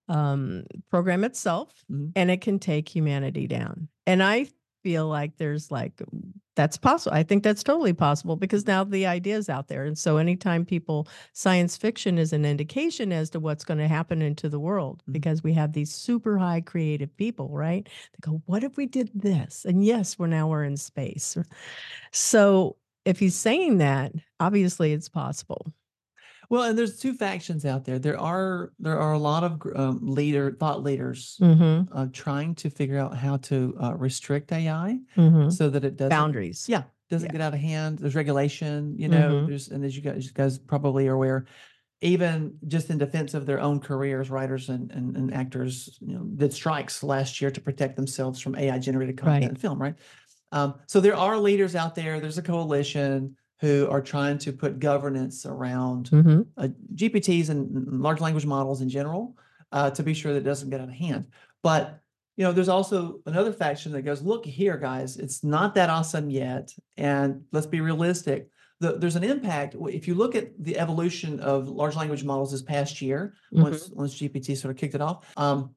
um, 0.09 0.65
program 0.91 1.25
itself 1.25 1.85
Mhm. 1.91 2.13
and 2.17 2.31
it 2.31 2.41
can 2.41 2.59
take 2.59 2.89
humanity 2.89 3.47
down. 3.47 3.89
And 4.07 4.23
i 4.23 4.47
feel 4.83 5.09
like 5.09 5.39
there's 5.39 5.71
like 5.71 6.03
that's 6.57 6.77
possible 6.77 7.17
i 7.17 7.23
think 7.23 7.43
that's 7.43 7.63
totally 7.63 7.95
possible 7.95 8.37
because 8.37 8.67
now 8.67 8.85
the 8.85 9.07
idea 9.07 9.35
is 9.37 9.49
out 9.49 9.69
there. 9.69 9.87
And 9.87 9.97
so 9.97 10.19
anytime 10.19 10.67
people 10.67 11.09
science 11.33 11.77
fiction 11.79 12.19
is 12.19 12.35
an 12.35 12.45
indication 12.45 13.11
as 13.13 13.31
to 13.31 13.41
what's 13.41 13.65
going 13.65 13.79
to 13.79 13.89
happen 13.89 14.21
into 14.21 14.51
the 14.51 14.61
world 14.61 15.03
Mhm. 15.09 15.13
because 15.15 15.43
we 15.43 15.55
have 15.55 15.73
these 15.73 15.91
super 15.91 16.37
high 16.39 16.61
creative 16.61 17.17
people 17.17 17.49
right? 17.49 17.89
They 18.13 18.19
go 18.31 18.43
what 18.47 18.63
if 18.63 18.77
we 18.77 18.85
did 18.87 19.11
this? 19.15 19.65
And 19.65 19.83
yes 19.85 20.19
we're 20.19 20.27
now 20.27 20.49
we're 20.51 20.65
in 20.65 20.77
space. 20.77 21.37
So 22.13 22.77
if 23.05 23.19
he's 23.19 23.35
saying 23.35 23.79
that 23.79 24.13
obviously 24.41 24.93
it's 24.93 25.09
possible 25.09 25.73
Well, 26.51 26.63
and 26.65 26.79
there's 26.79 26.99
two 26.99 27.15
factions 27.15 27.65
out 27.65 27.85
there. 27.85 27.99
There 27.99 28.19
are 28.19 28.73
there 28.79 28.99
are 28.99 29.13
a 29.13 29.19
lot 29.19 29.45
of 29.45 29.63
um, 29.77 29.99
leader 30.03 30.53
thought 30.53 30.83
leaders 30.83 31.37
mm-hmm, 31.41 31.97
uh, 31.97 32.07
trying 32.13 32.55
to 32.57 32.71
figure 32.71 32.99
out 32.99 33.17
how 33.17 33.37
to 33.39 33.75
uh, 33.81 33.95
restrict 33.95 34.53
AI 34.53 34.99
mm-hmm. 35.17 35.51
so 35.51 35.69
that 35.71 35.85
it 35.85 35.97
doesn't 35.97 36.11
boundaries 36.11 36.67
Yeah, 36.69 36.83
doesn't 37.11 37.29
Yeah. 37.29 37.33
get 37.33 37.41
out 37.41 37.55
of 37.55 37.61
hand. 37.61 37.99
There's 37.99 38.15
regulation, 38.15 38.95
you 38.99 39.09
know. 39.09 39.31
Mhm. 39.43 39.47
There's 39.49 39.69
and 39.69 39.85
as 39.85 39.97
you 39.97 40.03
guys, 40.03 40.25
you 40.27 40.33
guys 40.33 40.59
probably 40.59 41.09
are 41.09 41.15
aware, 41.15 41.47
even 42.01 42.59
just 42.69 42.91
in 42.91 42.99
defense 42.99 43.35
of 43.35 43.47
their 43.47 43.61
own 43.61 43.81
careers, 43.81 44.31
writers 44.31 44.69
and 44.69 44.91
and, 44.93 45.17
and 45.17 45.33
actors, 45.35 45.99
you 46.01 46.15
know, 46.15 46.25
did 46.37 46.53
strikes 46.53 47.03
last 47.03 47.41
year 47.41 47.51
to 47.51 47.61
protect 47.61 47.97
themselves 47.97 48.41
from 48.41 48.55
AI 48.57 48.79
generated 48.79 49.17
content 49.17 49.43
Right. 49.45 49.51
in 49.51 49.57
film, 49.57 49.81
right? 49.81 49.95
Um, 50.53 50.75
so 50.87 51.01
there 51.01 51.17
are 51.17 51.37
leaders 51.39 51.75
out 51.75 51.95
there. 51.95 52.21
There's 52.21 52.39
a 52.39 52.43
coalition 52.43 53.37
who 53.61 53.89
are 53.91 54.03
trying 54.03 54.39
to 54.39 54.53
put 54.53 54.79
governance 54.79 55.47
around 55.47 56.11
mm-hmm. 56.11 56.43
uh, 56.57 56.69
GPTs 56.95 57.51
and 57.51 58.01
large 58.01 58.21
language 58.21 58.47
models 58.47 58.81
in 58.81 58.89
general 58.89 59.37
uh, 59.73 59.91
to 59.91 60.03
be 60.03 60.15
sure 60.15 60.33
that 60.33 60.41
it 60.41 60.45
doesn't 60.45 60.71
get 60.71 60.81
out 60.81 60.89
of 60.89 60.95
hand. 60.95 61.27
But 61.63 62.01
you 62.37 62.45
know, 62.45 62.53
there's 62.53 62.69
also 62.69 63.21
another 63.27 63.53
faction 63.53 63.93
that 63.93 64.03
goes, 64.03 64.23
"Look 64.23 64.45
here, 64.45 64.77
guys, 64.77 65.17
it's 65.17 65.45
not 65.45 65.75
that 65.77 65.89
awesome 65.89 66.31
yet, 66.31 66.75
and 66.97 67.43
let's 67.53 67.67
be 67.67 67.81
realistic." 67.81 68.49
The, 68.81 68.99
there's 68.99 69.15
an 69.15 69.23
impact 69.23 69.77
if 69.79 70.09
you 70.09 70.15
look 70.15 70.35
at 70.35 70.51
the 70.59 70.77
evolution 70.79 71.39
of 71.39 71.69
large 71.69 71.95
language 71.95 72.25
models 72.25 72.51
this 72.51 72.63
past 72.63 73.01
year. 73.01 73.35
Once 73.53 73.89
once 73.91 74.19
GPT 74.19 74.57
sort 74.57 74.73
of 74.73 74.77
kicked 74.77 74.97
it 74.97 75.01
off, 75.01 75.33
um, 75.37 75.71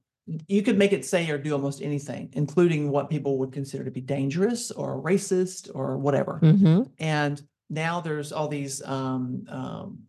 you 0.47 0.63
could 0.63 0.77
make 0.77 0.93
it 0.93 1.05
say 1.05 1.29
or 1.29 1.37
do 1.37 1.53
almost 1.53 1.81
anything, 1.81 2.29
including 2.33 2.89
what 2.89 3.09
people 3.09 3.37
would 3.37 3.51
consider 3.51 3.83
to 3.83 3.91
be 3.91 4.01
dangerous 4.01 4.71
or 4.71 5.01
racist 5.01 5.69
or 5.73 5.97
whatever 5.97 6.39
Mm-hmm. 6.41 6.83
and 6.99 7.41
now 7.69 8.01
there's 8.01 8.31
all 8.31 8.47
these 8.47 8.81
um, 8.83 9.45
um, 9.49 9.99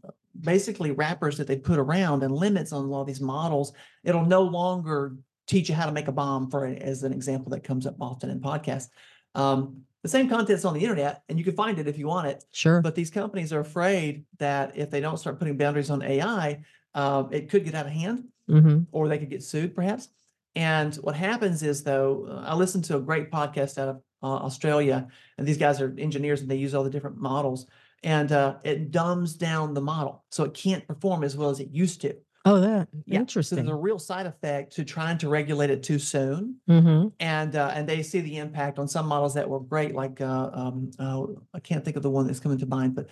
basically 0.41 0.93
wrappers 0.93 1.37
that 1.39 1.47
they 1.47 1.57
put 1.57 1.79
around 1.79 2.23
and 2.23 2.33
limits 2.33 2.73
on 2.73 2.91
all 2.91 3.05
these 3.05 3.21
models. 3.21 3.73
It'll 4.05 4.25
no 4.25 4.43
longer 4.43 5.17
teach 5.47 5.69
you 5.69 5.75
how 5.75 5.87
to 5.87 5.93
make 5.93 6.09
a 6.09 6.13
bomb, 6.13 6.51
for 6.51 6.67
as 6.67 7.03
an 7.03 7.13
example 7.13 7.51
that 7.51 7.65
comes 7.65 7.87
up 7.87 7.97
often 8.01 8.31
in 8.31 8.41
podcasts. 8.41 8.89
Um, 9.35 9.83
the 10.03 10.09
same 10.09 10.29
content's 10.29 10.65
on 10.65 10.75
the 10.75 10.81
internet, 10.81 11.23
and 11.29 11.39
you 11.39 11.45
can 11.45 11.55
find 11.55 11.79
it 11.79 11.89
if 11.89 11.99
you 11.99 12.07
want 12.07 12.29
it. 12.29 12.45
sure 12.53 12.81
But 12.81 12.95
these 12.95 13.11
companies 13.11 13.53
are 13.53 13.61
afraid 13.61 14.25
that 14.39 14.77
if 14.77 14.91
they 14.91 15.01
don't 15.01 15.17
start 15.17 15.39
putting 15.39 15.57
boundaries 15.57 15.91
on 15.91 16.03
AI, 16.03 16.63
uh, 16.95 17.25
it 17.31 17.51
could 17.51 17.65
get 17.65 17.75
out 17.75 17.87
of 17.87 17.93
hand 17.93 18.25
mm-hmm. 18.49 18.81
or 18.93 19.09
they 19.09 19.19
could 19.19 19.31
get 19.31 19.43
sued 19.43 19.75
perhaps. 19.75 20.09
And 20.55 20.95
what 20.97 21.15
happens 21.15 21.63
is 21.63 21.83
though, 21.83 22.43
I 22.45 22.55
listened 22.55 22.85
to 22.87 22.97
a 22.97 23.01
great 23.01 23.31
podcast 23.31 23.79
out 23.79 23.89
of 23.89 24.03
uh, 24.23 24.27
Australia, 24.27 25.09
and 25.37 25.47
these 25.47 25.59
guys 25.59 25.81
are 25.81 25.95
engineers 25.99 26.41
and 26.41 26.51
they 26.51 26.57
use 26.57 26.75
all 26.75 26.85
the 26.85 26.91
different 26.91 27.19
models, 27.19 27.67
and 28.03 28.33
uh, 28.33 28.57
it 28.65 28.91
dumbs 28.91 29.35
down 29.35 29.75
the 29.75 29.81
model 29.81 30.25
so 30.31 30.45
it 30.45 30.55
can't 30.55 30.87
perform 30.87 31.25
as 31.25 31.37
well 31.37 31.51
as 31.51 31.61
it 31.61 31.69
used 31.71 32.01
to. 32.03 32.15
oh 32.45 32.61
that 32.61 32.89
Yeah, 33.07 33.17
So 33.17 33.21
interesting 33.21 33.59
there's 33.59 33.69
a 33.71 33.75
real 33.75 33.99
side 33.99 34.27
effect 34.27 34.75
to 34.77 34.85
trying 34.85 35.19
to 35.19 35.29
regulate 35.29 35.71
it 35.71 35.83
too 35.83 35.99
soon, 35.99 36.57
mm-hmm. 36.69 37.09
and 37.21 37.57
uh, 37.57 37.73
and 37.75 37.89
they 37.89 38.03
see 38.03 38.21
the 38.21 38.39
impact 38.39 38.79
on 38.79 38.89
some 38.89 39.07
models 39.07 39.35
that 39.35 39.49
were 39.49 39.61
great, 39.61 39.95
like 39.95 40.21
uh, 40.21 40.51
um, 40.53 40.91
uh, 40.99 41.23
I 41.55 41.61
can't 41.61 41.85
think 41.85 41.97
of 41.97 42.03
the 42.03 42.11
one 42.11 42.27
that's 42.27 42.41
coming 42.41 42.59
to 42.59 42.67
mind, 42.67 42.95
but 42.95 43.09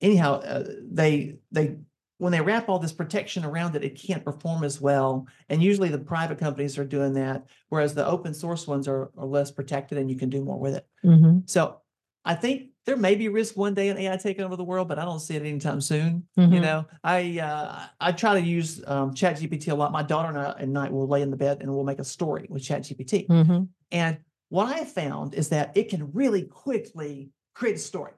anyhow, 0.00 0.40
uh, 0.40 0.64
they 0.90 1.36
they 1.52 1.76
when 2.20 2.32
they 2.32 2.40
wrap 2.42 2.68
all 2.68 2.78
this 2.78 2.92
protection 2.92 3.46
around 3.46 3.74
it, 3.74 3.82
it 3.82 3.98
can't 3.98 4.22
perform 4.22 4.62
as 4.62 4.78
well. 4.78 5.26
And 5.48 5.62
usually 5.62 5.88
the 5.88 5.98
private 5.98 6.38
companies 6.38 6.78
are 6.78 6.84
doing 6.84 7.14
that, 7.14 7.46
whereas 7.70 7.94
the 7.94 8.06
open 8.06 8.34
source 8.34 8.66
ones 8.66 8.86
are, 8.86 9.10
are 9.16 9.24
less 9.24 9.50
protected 9.50 9.96
and 9.96 10.10
you 10.10 10.16
can 10.18 10.28
do 10.28 10.44
more 10.44 10.58
with 10.58 10.74
it. 10.76 10.86
Mm-hmm. 11.02 11.38
So 11.46 11.78
I 12.26 12.34
think 12.34 12.72
there 12.84 12.98
may 12.98 13.14
be 13.14 13.28
risk 13.28 13.56
one 13.56 13.72
day 13.72 13.88
in 13.88 13.96
AI 13.96 14.18
taking 14.18 14.44
over 14.44 14.54
the 14.54 14.64
world, 14.64 14.86
but 14.86 14.98
I 14.98 15.04
don't 15.06 15.18
see 15.20 15.34
it 15.34 15.40
anytime 15.40 15.80
soon. 15.80 16.26
Mhm. 16.38 16.52
You 16.52 16.60
know, 16.60 16.84
I 17.02 17.38
uh, 17.38 17.86
I 17.98 18.12
try 18.12 18.34
to 18.38 18.46
use 18.46 18.82
um, 18.86 19.14
ChatGPT 19.14 19.72
a 19.72 19.74
lot. 19.74 19.90
My 19.90 20.02
daughter 20.02 20.28
and 20.28 20.36
I 20.38 20.50
at 20.60 20.68
night 20.68 20.92
will 20.92 21.08
lay 21.08 21.22
in 21.22 21.30
the 21.30 21.36
bed 21.38 21.58
and 21.62 21.72
we'll 21.74 21.84
make 21.84 22.00
a 22.00 22.04
story 22.04 22.46
with 22.50 22.62
ChatGPT. 22.62 23.28
Mm-hmm. 23.28 23.62
And 23.92 24.18
what 24.50 24.66
I 24.76 24.84
found 24.84 25.34
is 25.34 25.48
that 25.48 25.74
it 25.74 25.88
can 25.88 26.12
really 26.12 26.42
quickly 26.42 27.30
create 27.54 27.76
a 27.76 27.78
story 27.78 28.12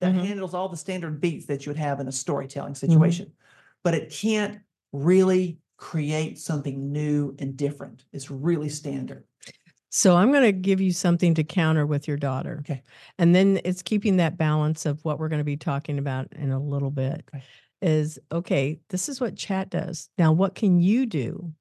that 0.00 0.12
Mhm. 0.14 0.26
handles 0.26 0.52
all 0.52 0.68
the 0.68 0.76
standard 0.76 1.22
beats 1.22 1.46
that 1.46 1.64
you 1.64 1.70
would 1.70 1.78
have 1.78 2.00
in 2.00 2.08
a 2.08 2.12
storytelling 2.12 2.74
situation, 2.74 3.32
but 3.86 3.94
it 3.94 4.10
can't 4.10 4.58
really 4.92 5.60
create 5.76 6.40
something 6.40 6.90
new 6.90 7.36
and 7.38 7.56
different. 7.56 8.04
It's 8.12 8.32
really 8.32 8.68
standard. 8.68 9.22
So 9.90 10.16
I'm 10.16 10.32
going 10.32 10.42
to 10.42 10.50
give 10.50 10.80
you 10.80 10.90
something 10.90 11.34
to 11.34 11.44
counter 11.44 11.86
with 11.86 12.08
your 12.08 12.16
daughter. 12.16 12.56
Okay. 12.62 12.82
And 13.20 13.32
then 13.32 13.60
it's 13.64 13.82
keeping 13.82 14.16
that 14.16 14.36
balance 14.36 14.86
of 14.86 15.04
what 15.04 15.20
we're 15.20 15.28
going 15.28 15.38
to 15.38 15.44
be 15.44 15.56
talking 15.56 16.00
about 16.00 16.26
in 16.32 16.50
a 16.50 16.58
little 16.58 16.90
bit. 16.90 17.22
Okay. 17.32 17.44
Is 17.80 18.18
okay, 18.32 18.80
this 18.88 19.08
is 19.08 19.20
what 19.20 19.36
chat 19.36 19.70
does. 19.70 20.08
Now, 20.18 20.32
what 20.32 20.56
can 20.56 20.80
you 20.80 21.06
do. 21.06 21.52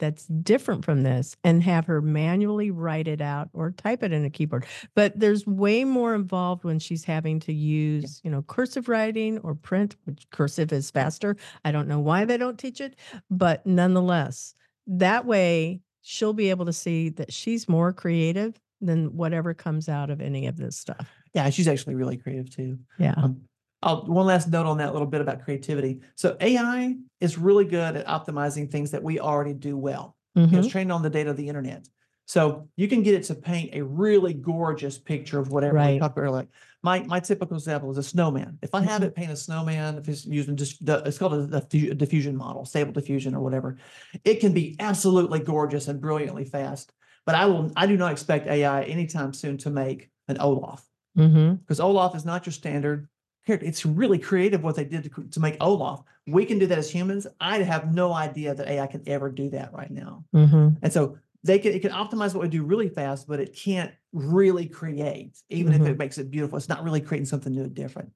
That's 0.00 0.26
different 0.26 0.84
from 0.84 1.04
this 1.04 1.36
and 1.44 1.62
have 1.62 1.84
her 1.84 2.02
manually 2.02 2.72
write 2.72 3.06
it 3.06 3.20
out 3.20 3.48
or 3.52 3.70
type 3.70 4.02
it 4.02 4.12
in 4.12 4.24
a 4.24 4.30
keyboard? 4.30 4.66
But 4.96 5.18
there's 5.18 5.46
way 5.46 5.84
more 5.84 6.14
involved 6.16 6.64
when 6.64 6.80
she's 6.80 7.04
having 7.04 7.38
to 7.40 7.52
use, 7.52 8.20
you 8.24 8.30
know, 8.30 8.42
cursive 8.42 8.88
writing 8.88 9.38
or 9.38 9.54
print, 9.54 9.94
which 10.04 10.28
cursive 10.30 10.72
is 10.72 10.90
faster. 10.90 11.36
I 11.64 11.70
don't 11.70 11.86
know 11.86 12.00
why 12.00 12.24
they 12.24 12.36
don't 12.36 12.58
teach 12.58 12.80
it, 12.80 12.96
but 13.30 13.64
nonetheless, 13.64 14.54
that 14.88 15.24
way 15.24 15.80
she'll 16.02 16.32
be 16.32 16.50
able 16.50 16.66
to 16.66 16.72
see 16.72 17.10
that 17.10 17.32
she's 17.32 17.68
more 17.68 17.92
creative 17.92 18.58
than 18.80 19.14
whatever 19.16 19.54
comes 19.54 19.88
out 19.88 20.10
of 20.10 20.20
any 20.20 20.46
of 20.46 20.56
this 20.56 20.76
stuff. 20.76 21.10
Yeah, 21.34 21.50
she's 21.50 21.68
actually 21.68 21.94
really 21.94 22.16
creative 22.16 22.50
too. 22.50 22.78
Yeah. 22.98 23.14
Um, 23.16 23.42
I'll, 23.82 24.04
one 24.06 24.26
last 24.26 24.48
note 24.48 24.66
on 24.66 24.78
that 24.78 24.92
little 24.92 25.06
bit 25.08 25.20
about 25.20 25.42
creativity. 25.42 26.00
So 26.14 26.36
AI 26.40 26.96
is 27.20 27.38
really 27.38 27.64
good 27.64 27.96
at 27.96 28.06
optimizing 28.06 28.70
things 28.70 28.90
that 28.90 29.02
we 29.02 29.20
already 29.20 29.54
do 29.54 29.76
well. 29.76 30.16
Mhm. 30.36 30.52
It's 30.52 30.68
trained 30.68 30.92
on 30.92 31.02
the 31.02 31.10
data 31.10 31.30
of 31.30 31.36
the 31.36 31.48
internet. 31.48 31.88
So 32.26 32.68
you 32.76 32.86
can 32.86 33.02
get 33.02 33.14
it 33.14 33.24
to 33.24 33.34
paint 33.34 33.70
a 33.74 33.82
really 33.82 34.34
gorgeous 34.34 34.98
picture 34.98 35.40
of 35.40 35.50
whatever 35.50 35.74
we 35.74 35.78
Right. 35.80 35.98
talked 36.00 36.16
about 36.16 36.22
earlier. 36.24 36.36
Like 36.40 36.48
my, 36.82 37.00
my 37.04 37.18
typical 37.20 37.56
example 37.56 37.90
is 37.90 37.98
a 37.98 38.02
snowman. 38.04 38.58
If 38.62 38.72
I 38.74 38.82
have 38.82 39.02
Mhm. 39.02 39.06
it 39.06 39.14
paint 39.16 39.32
a 39.32 39.36
snowman, 39.36 39.98
if 39.98 40.08
it's 40.08 40.24
using 40.26 40.56
just, 40.56 40.84
the- 40.84 41.02
it's 41.04 41.18
called 41.18 41.32
a 41.52 41.56
a 41.56 41.94
diffusion 41.94 42.36
model, 42.36 42.64
stable 42.64 42.92
diffusion 42.92 43.34
or 43.34 43.40
whatever, 43.40 43.78
it 44.24 44.36
can 44.40 44.52
be 44.52 44.76
absolutely 44.78 45.40
gorgeous 45.40 45.88
and 45.88 46.00
brilliantly 46.00 46.44
fast. 46.44 46.92
But 47.26 47.34
I 47.34 47.46
will, 47.46 47.72
I 47.74 47.86
do 47.86 47.96
not 47.96 48.12
expect 48.12 48.46
AI 48.46 48.82
anytime 48.84 49.32
soon 49.32 49.56
to 49.58 49.70
make 49.70 50.10
an 50.28 50.36
Olaf 50.38 50.86
Mhm. 51.18 51.58
because 51.60 51.80
Olaf 51.80 52.14
is 52.14 52.24
not 52.24 52.46
your 52.46 52.52
standard 52.52 53.08
character. 53.50 53.66
It's 53.66 53.84
really 53.84 54.18
creative 54.18 54.62
what 54.62 54.76
they 54.76 54.84
did 54.84 55.12
to, 55.12 55.24
to 55.24 55.40
make 55.40 55.56
Olaf. 55.60 56.02
We 56.26 56.44
can 56.44 56.58
do 56.58 56.66
that 56.66 56.78
as 56.78 56.90
humans. 56.90 57.26
I 57.40 57.58
have 57.62 57.92
no 57.92 58.12
idea 58.12 58.54
that 58.54 58.68
AI 58.68 58.86
can 58.86 59.02
ever 59.06 59.30
do 59.30 59.50
that 59.50 59.72
right 59.72 59.90
now. 59.90 60.24
Mhm. 60.34 60.76
And 60.82 60.92
so 60.92 61.18
they 61.42 61.58
can 61.58 61.72
it 61.72 61.80
can 61.80 61.90
optimize 61.90 62.34
what 62.34 62.42
we 62.42 62.48
do 62.48 62.62
really 62.62 62.88
fast, 62.88 63.26
but 63.26 63.40
it 63.40 63.56
can't 63.56 63.92
really 64.12 64.66
create, 64.66 65.36
even 65.48 65.72
if 65.72 65.80
Mhm. 65.80 65.88
it 65.88 65.98
makes 65.98 66.18
it 66.18 66.30
beautiful. 66.30 66.56
It's 66.58 66.68
not 66.68 66.84
really 66.84 67.00
creating 67.00 67.26
something 67.26 67.52
new 67.52 67.64
and 67.64 67.74
different. 67.74 68.12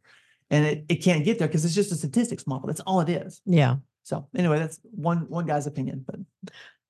And 0.50 0.64
it, 0.66 0.84
it 0.88 0.96
can't 0.96 1.24
get 1.24 1.38
there 1.38 1.48
because 1.48 1.64
it's 1.64 1.74
just 1.74 1.90
a 1.90 1.96
statistics 1.96 2.46
model. 2.46 2.66
That's 2.66 2.80
all 2.80 3.00
it 3.00 3.08
is. 3.08 3.40
Yeah. 3.46 3.76
So 4.02 4.28
anyway, 4.36 4.58
that's 4.58 4.78
one 4.92 5.28
one 5.28 5.46
guy's 5.46 5.66
opinion. 5.66 6.04
But 6.06 6.20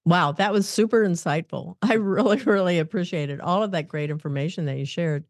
Wow, 0.07 0.33
that 0.33 0.53
was 0.53 0.69
super 0.69 1.03
insightful. 1.07 1.77
I 1.81 1.95
really, 1.95 2.43
really 2.43 2.79
appreciated 2.79 3.41
all 3.41 3.63
of 3.63 3.71
that 3.71 3.89
great 3.89 4.11
information 4.11 4.67
that 4.67 4.77
you 4.77 4.85
shared. 4.85 5.25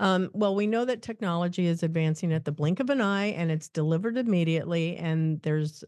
Um, 0.00 0.30
well, 0.32 0.54
we 0.54 0.66
know 0.66 0.84
that 0.84 1.02
technology 1.02 1.66
is 1.66 1.82
advancing 1.82 2.32
at 2.32 2.44
the 2.44 2.52
blink 2.52 2.78
of 2.80 2.88
an 2.90 3.00
eye 3.00 3.26
and 3.26 3.50
it's 3.50 3.68
delivered 3.68 4.16
immediately. 4.16 4.96
And 4.96 5.42
there's 5.42 5.82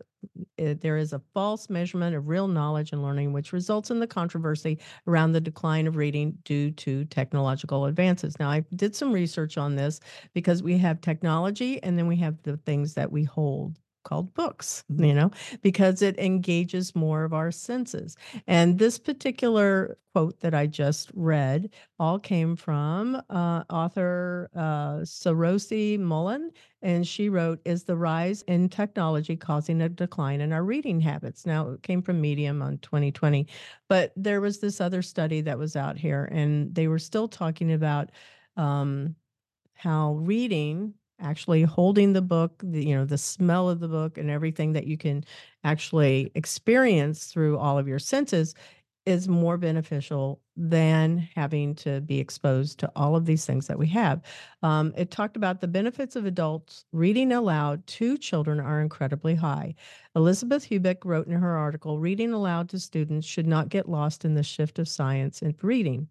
uh, 0.61 0.74
there 0.80 0.96
is 0.96 1.12
a 1.12 1.22
false 1.32 1.70
measurement 1.70 2.14
of 2.14 2.28
real 2.28 2.48
knowledge 2.48 2.92
and 2.92 3.02
learning, 3.02 3.32
which 3.32 3.52
results 3.52 3.90
in 3.90 4.00
the 4.00 4.06
controversy 4.06 4.78
around 5.06 5.32
the 5.32 5.40
decline 5.40 5.86
of 5.86 5.96
reading 5.96 6.36
due 6.44 6.70
to 6.72 7.04
technological 7.06 7.86
advances. 7.86 8.38
Now, 8.38 8.50
I 8.50 8.64
did 8.76 8.94
some 8.94 9.12
research 9.12 9.56
on 9.56 9.76
this 9.76 10.00
because 10.34 10.62
we 10.62 10.76
have 10.78 11.00
technology 11.00 11.82
and 11.82 11.96
then 11.98 12.06
we 12.06 12.16
have 12.16 12.42
the 12.42 12.56
things 12.58 12.94
that 12.94 13.11
we 13.11 13.24
hold 13.24 13.78
called 14.11 14.34
books, 14.34 14.82
you 14.98 15.14
know, 15.14 15.30
because 15.62 16.02
it 16.02 16.18
engages 16.18 16.96
more 16.96 17.22
of 17.22 17.32
our 17.32 17.52
senses. 17.52 18.16
And 18.48 18.78
this 18.78 18.98
particular 18.98 19.96
quote 20.12 20.40
that 20.40 20.52
I 20.52 20.66
just 20.66 21.12
read 21.14 21.70
all 22.00 22.18
came 22.18 22.56
from 22.56 23.22
uh, 23.30 23.62
author 23.70 24.50
uh, 24.56 25.04
Sarosi 25.04 25.98
Mullen, 25.98 26.50
and 26.82 27.06
she 27.06 27.28
wrote, 27.28 27.61
Is 27.64 27.84
the 27.84 27.96
rise 27.96 28.42
in 28.42 28.68
technology 28.68 29.36
causing 29.36 29.80
a 29.80 29.88
decline 29.88 30.40
in 30.40 30.52
our 30.52 30.64
reading 30.64 31.00
habits? 31.00 31.46
Now, 31.46 31.70
it 31.70 31.82
came 31.84 32.02
from 32.02 32.20
Medium 32.20 32.62
on 32.62 32.78
2020, 32.78 33.46
but 33.88 34.12
there 34.16 34.40
was 34.40 34.58
this 34.58 34.80
other 34.80 35.02
study 35.02 35.40
that 35.42 35.58
was 35.58 35.76
out 35.76 35.96
here, 35.96 36.28
and 36.32 36.74
they 36.74 36.88
were 36.88 36.98
still 36.98 37.28
talking 37.28 37.72
about 37.72 38.11
um, 38.56 39.14
how 39.74 40.14
reading 40.14 40.94
actually 41.20 41.62
holding 41.62 42.12
the 42.12 42.22
book 42.22 42.62
the, 42.62 42.84
you 42.84 42.94
know 42.96 43.04
the 43.04 43.18
smell 43.18 43.68
of 43.68 43.80
the 43.80 43.88
book 43.88 44.18
and 44.18 44.30
everything 44.30 44.72
that 44.72 44.86
you 44.86 44.96
can 44.96 45.24
actually 45.64 46.30
experience 46.34 47.26
through 47.26 47.58
all 47.58 47.78
of 47.78 47.86
your 47.86 47.98
senses 47.98 48.54
is 49.06 49.28
more 49.28 49.56
beneficial 49.56 50.40
than 50.56 51.28
having 51.34 51.74
to 51.74 52.00
be 52.02 52.18
exposed 52.18 52.78
to 52.78 52.92
all 52.94 53.16
of 53.16 53.24
these 53.24 53.46
things 53.46 53.66
that 53.66 53.78
we 53.78 53.86
have. 53.86 54.20
Um, 54.62 54.92
it 54.96 55.10
talked 55.10 55.36
about 55.36 55.60
the 55.60 55.68
benefits 55.68 56.16
of 56.16 56.26
adults 56.26 56.84
reading 56.92 57.32
aloud 57.32 57.86
to 57.86 58.18
children 58.18 58.60
are 58.60 58.80
incredibly 58.80 59.34
high. 59.34 59.74
Elizabeth 60.14 60.68
Heubeck 60.68 60.98
wrote 61.04 61.26
in 61.26 61.32
her 61.32 61.56
article 61.56 61.98
Reading 61.98 62.32
aloud 62.32 62.68
to 62.70 62.78
students 62.78 63.26
should 63.26 63.46
not 63.46 63.70
get 63.70 63.88
lost 63.88 64.24
in 64.24 64.34
the 64.34 64.42
shift 64.42 64.78
of 64.78 64.88
science 64.88 65.40
and 65.40 65.54
reading. 65.62 66.08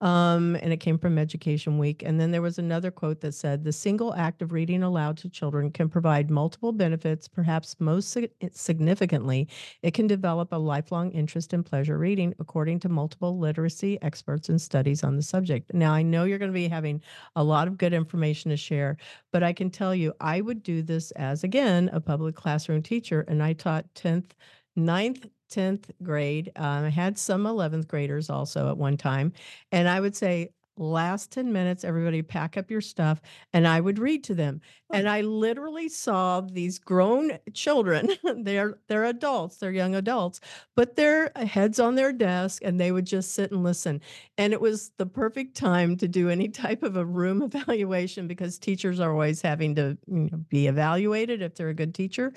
Um, 0.00 0.56
and 0.56 0.72
it 0.72 0.78
came 0.78 0.98
from 0.98 1.18
Education 1.18 1.78
Week. 1.78 2.02
And 2.04 2.18
then 2.18 2.30
there 2.30 2.40
was 2.40 2.58
another 2.58 2.90
quote 2.90 3.20
that 3.20 3.34
said, 3.34 3.64
The 3.64 3.72
single 3.72 4.14
act 4.14 4.40
of 4.40 4.52
reading 4.52 4.82
aloud 4.82 5.18
to 5.18 5.28
children 5.28 5.70
can 5.70 5.88
provide 5.90 6.30
multiple 6.30 6.72
benefits, 6.72 7.28
perhaps 7.28 7.76
most 7.78 8.16
significantly, 8.52 9.48
it 9.82 9.92
can 9.92 10.06
develop 10.06 10.52
a 10.52 10.56
lifelong 10.56 11.10
interest 11.12 11.52
in 11.52 11.62
pleasure 11.62 11.98
reading, 11.98 12.34
according 12.38 12.80
to 12.80 12.88
multiple 12.88 13.38
literacy 13.38 14.00
experts 14.02 14.48
and 14.48 14.60
studies 14.60 15.04
on 15.04 15.16
the 15.16 15.22
subject. 15.22 15.72
Now, 15.74 15.92
I 15.92 16.02
know 16.02 16.24
you're 16.24 16.38
going 16.38 16.50
to 16.50 16.54
be 16.54 16.68
having 16.68 17.02
a 17.36 17.44
lot 17.44 17.68
of 17.68 17.76
good 17.76 17.92
information 17.92 18.50
to 18.50 18.56
share, 18.56 18.96
but 19.32 19.42
I 19.42 19.52
can 19.52 19.70
tell 19.70 19.94
you, 19.94 20.14
I 20.20 20.40
would 20.40 20.62
do 20.62 20.82
this 20.82 21.10
as, 21.12 21.44
again, 21.44 21.90
a 21.92 22.00
public 22.00 22.34
classroom 22.36 22.82
teacher, 22.82 23.24
and 23.28 23.42
I 23.42 23.52
taught 23.52 23.92
10th, 23.94 24.30
9th, 24.78 25.28
10th 25.50 25.90
grade. 26.02 26.52
Um, 26.56 26.84
I 26.84 26.90
had 26.90 27.18
some 27.18 27.46
11th 27.46 27.88
graders 27.88 28.30
also 28.30 28.68
at 28.68 28.78
one 28.78 28.96
time. 28.96 29.32
And 29.72 29.88
I 29.88 30.00
would 30.00 30.16
say, 30.16 30.50
last 30.76 31.30
10 31.30 31.52
minutes, 31.52 31.84
everybody 31.84 32.22
pack 32.22 32.56
up 32.56 32.70
your 32.70 32.80
stuff. 32.80 33.20
And 33.52 33.68
I 33.68 33.80
would 33.80 33.98
read 33.98 34.24
to 34.24 34.34
them. 34.34 34.62
And 34.92 35.08
I 35.08 35.20
literally 35.20 35.88
saw 35.88 36.40
these 36.40 36.78
grown 36.78 37.32
children, 37.52 38.08
they're 38.44 38.78
they're 38.88 39.04
adults, 39.04 39.58
they're 39.58 39.70
young 39.70 39.94
adults, 39.94 40.40
put 40.76 40.96
their 40.96 41.30
heads 41.36 41.78
on 41.78 41.94
their 41.94 42.12
desk 42.12 42.62
and 42.64 42.80
they 42.80 42.92
would 42.92 43.06
just 43.06 43.34
sit 43.34 43.52
and 43.52 43.62
listen. 43.62 44.00
And 44.38 44.52
it 44.52 44.60
was 44.60 44.90
the 44.96 45.06
perfect 45.06 45.56
time 45.56 45.96
to 45.98 46.08
do 46.08 46.28
any 46.28 46.48
type 46.64 46.82
of 46.82 46.96
a 46.96 47.04
room 47.04 47.42
evaluation 47.52 48.26
because 48.26 48.58
teachers 48.58 49.00
are 49.00 49.12
always 49.12 49.42
having 49.42 49.74
to 49.76 49.98
you 50.06 50.28
know, 50.30 50.38
be 50.48 50.66
evaluated 50.66 51.42
if 51.42 51.54
they're 51.54 51.68
a 51.68 51.74
good 51.74 51.94
teacher. 51.94 52.32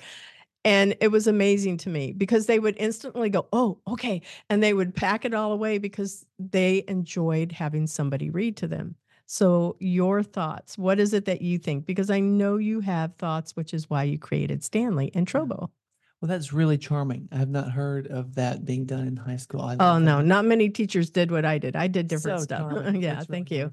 And 0.64 0.96
it 1.00 1.08
was 1.08 1.26
amazing 1.26 1.76
to 1.78 1.90
me 1.90 2.12
because 2.12 2.46
they 2.46 2.58
would 2.58 2.76
instantly 2.78 3.28
go, 3.28 3.46
Oh, 3.52 3.78
okay. 3.86 4.22
And 4.48 4.62
they 4.62 4.72
would 4.72 4.94
pack 4.94 5.24
it 5.24 5.34
all 5.34 5.52
away 5.52 5.78
because 5.78 6.24
they 6.38 6.84
enjoyed 6.88 7.52
having 7.52 7.86
somebody 7.86 8.30
read 8.30 8.56
to 8.58 8.66
them. 8.66 8.96
So, 9.26 9.76
your 9.80 10.22
thoughts, 10.22 10.76
what 10.76 11.00
is 11.00 11.14
it 11.14 11.24
that 11.26 11.40
you 11.40 11.58
think? 11.58 11.86
Because 11.86 12.10
I 12.10 12.20
know 12.20 12.56
you 12.58 12.80
have 12.80 13.14
thoughts, 13.16 13.56
which 13.56 13.72
is 13.72 13.88
why 13.88 14.02
you 14.04 14.18
created 14.18 14.62
Stanley 14.62 15.10
and 15.14 15.26
Trobo. 15.26 15.70
well, 16.20 16.28
that's 16.28 16.52
really 16.52 16.78
charming. 16.78 17.28
I 17.32 17.36
have 17.36 17.48
not 17.50 17.70
heard 17.70 18.06
of 18.06 18.34
that 18.36 18.64
being 18.64 18.86
done 18.86 19.06
in 19.06 19.16
high 19.16 19.36
school. 19.36 19.60
I 19.62 19.76
Oh, 19.78 19.98
no, 19.98 20.18
that. 20.18 20.24
not 20.24 20.44
many 20.44 20.70
teachers 20.70 21.10
did 21.10 21.30
what 21.30 21.44
I 21.44 21.58
did. 21.58 21.76
I 21.76 21.86
did 21.86 22.06
different 22.08 22.40
So 22.40 22.44
stuff. 22.44 22.72
yeah, 22.94 23.14
really 23.14 23.26
thank 23.26 23.50
you. 23.50 23.72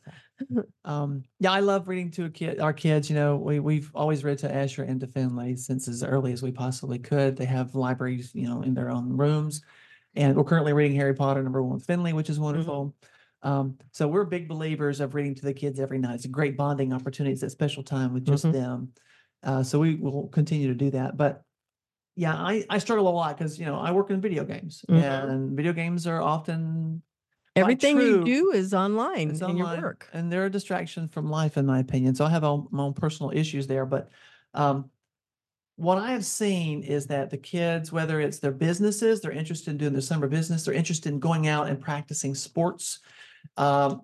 Um, 0.85 1.23
yeah, 1.39 1.51
I 1.51 1.59
love 1.59 1.87
reading 1.87 2.11
to 2.11 2.25
a 2.25 2.29
kid, 2.29 2.59
our 2.59 2.73
kids. 2.73 3.09
You 3.09 3.15
know, 3.15 3.35
we 3.37 3.59
we've 3.59 3.91
always 3.95 4.23
read 4.23 4.39
to 4.39 4.53
Asher 4.53 4.83
and 4.83 4.99
to 5.01 5.07
Finley 5.07 5.55
since 5.55 5.87
as 5.87 6.03
early 6.03 6.33
as 6.33 6.41
we 6.41 6.51
possibly 6.51 6.99
could. 6.99 7.35
They 7.37 7.45
have 7.45 7.75
libraries, 7.75 8.33
you 8.33 8.47
know, 8.47 8.61
in 8.61 8.73
their 8.73 8.89
own 8.89 9.15
rooms, 9.15 9.61
and 10.15 10.35
we're 10.35 10.43
currently 10.43 10.73
reading 10.73 10.95
Harry 10.97 11.13
Potter 11.13 11.43
number 11.43 11.61
one 11.63 11.79
Finley, 11.79 12.13
which 12.13 12.29
is 12.29 12.39
wonderful. 12.39 12.95
Um, 13.43 13.77
so 13.91 14.07
we're 14.07 14.25
big 14.25 14.47
believers 14.47 14.99
of 14.99 15.15
reading 15.15 15.33
to 15.35 15.45
the 15.45 15.53
kids 15.53 15.79
every 15.79 15.97
night. 15.97 16.15
It's 16.15 16.25
a 16.25 16.29
great 16.29 16.55
bonding 16.57 16.93
opportunity. 16.93 17.31
It's 17.33 17.41
that 17.41 17.49
special 17.51 17.83
time 17.83 18.13
with 18.13 18.23
just 18.25 18.45
Mhm. 18.45 18.51
them. 18.51 18.93
Uh, 19.43 19.63
so 19.63 19.79
we 19.79 19.95
will 19.95 20.27
continue 20.27 20.67
to 20.67 20.75
do 20.75 20.91
that. 20.91 21.17
But 21.17 21.43
yeah, 22.15 22.35
I, 22.35 22.65
I 22.69 22.77
struggle 22.77 23.07
a 23.07 23.09
lot 23.09 23.37
because 23.37 23.57
you 23.57 23.65
know 23.65 23.79
I 23.79 23.91
work 23.91 24.11
in 24.11 24.21
video 24.21 24.43
games, 24.43 24.85
Mhm. 24.89 25.01
and 25.29 25.55
video 25.57 25.73
games 25.73 26.05
are 26.05 26.21
often 26.21 27.01
Everything 27.55 27.99
you 27.99 28.23
do 28.23 28.51
is 28.51 28.73
online 28.73 29.29
it's 29.31 29.41
in 29.41 29.49
online, 29.49 29.75
your 29.75 29.81
work. 29.83 30.09
and 30.13 30.31
they're 30.31 30.45
a 30.45 30.49
distraction 30.49 31.07
from 31.07 31.29
life, 31.29 31.57
in 31.57 31.65
my 31.65 31.79
opinion. 31.79 32.15
So 32.15 32.25
I 32.25 32.29
have 32.29 32.43
all 32.43 32.67
my 32.71 32.83
own 32.83 32.93
personal 32.93 33.31
issues 33.31 33.67
there. 33.67 33.85
But 33.85 34.09
um, 34.53 34.89
what 35.75 35.97
I 35.97 36.11
have 36.11 36.25
seen 36.25 36.83
is 36.83 37.07
that 37.07 37.29
the 37.29 37.37
kids, 37.37 37.91
whether 37.91 38.21
it's 38.21 38.39
their 38.39 38.51
businesses, 38.51 39.19
they're 39.19 39.31
interested 39.31 39.71
in 39.71 39.77
doing 39.77 39.93
their 39.93 40.01
summer 40.01 40.27
business, 40.27 40.63
they're 40.63 40.73
interested 40.73 41.11
in 41.11 41.19
going 41.19 41.47
out 41.47 41.67
and 41.67 41.79
practicing 41.81 42.35
sports. 42.35 42.99
Um, 43.57 44.01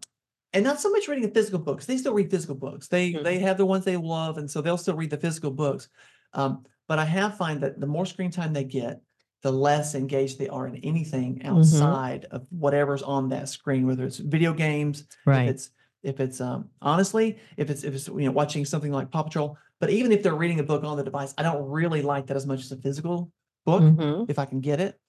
and 0.54 0.64
not 0.64 0.80
so 0.80 0.90
much 0.90 1.08
reading 1.08 1.28
the 1.28 1.34
physical 1.34 1.60
books. 1.60 1.86
They 1.86 1.98
still 1.98 2.14
read 2.14 2.32
physical 2.32 2.56
books. 2.56 2.88
They 2.88 3.14
Mhm. 3.14 3.24
they 3.24 3.40
have 3.40 3.58
the 3.58 3.66
ones 3.66 3.86
they 3.86 3.98
love, 3.98 4.38
and 4.38 4.50
so 4.50 4.62
they'll 4.62 4.78
still 4.78 4.96
read 4.96 5.10
the 5.10 5.18
physical 5.18 5.52
books. 5.52 5.90
Um, 6.34 6.66
but 6.88 7.00
I 7.00 7.06
have 7.06 7.38
find 7.38 7.62
that 7.62 7.80
the 7.80 7.86
more 7.86 8.06
screen 8.06 8.32
time 8.32 8.54
they 8.54 8.64
get, 8.64 9.02
the 9.44 9.52
less 9.52 9.96
engaged 9.96 10.40
they 10.40 10.50
are 10.50 10.68
in 10.68 10.78
anything 10.78 11.46
Mm-hmm. 11.48 11.48
outside 11.48 12.26
of 12.32 12.48
whatever's 12.52 13.04
on 13.04 13.30
that 13.30 13.50
screen, 13.50 13.88
whether 13.88 14.04
it's 14.06 14.18
video 14.18 14.54
games, 14.54 15.06
right? 15.26 15.48
if 15.48 15.54
it's 15.56 15.70
if 16.04 16.20
it's 16.20 16.42
um 16.42 16.70
honestly, 16.82 17.40
if 17.58 17.70
it's 17.70 17.84
if 17.84 17.94
it's 17.96 18.08
you 18.08 18.26
know 18.26 18.32
watching 18.32 18.66
something 18.66 18.92
like 18.92 19.12
Paw 19.12 19.24
Patrol, 19.24 19.58
but 19.80 19.90
even 19.90 20.12
if 20.12 20.24
they're 20.24 20.36
reading 20.36 20.60
a 20.60 20.64
book 20.64 20.84
on 20.84 20.98
the 20.98 21.04
device, 21.04 21.34
I 21.38 21.44
don't 21.44 21.68
really 21.70 22.02
like 22.02 22.28
that 22.28 22.38
as 22.38 22.46
much 22.46 22.62
as 22.62 22.72
a 22.72 22.78
physical 22.78 23.32
book 23.66 23.84
Mhm, 23.84 24.28
if 24.28 24.40
I 24.40 24.46
can 24.46 24.62
get 24.62 24.80
it. 24.80 25.00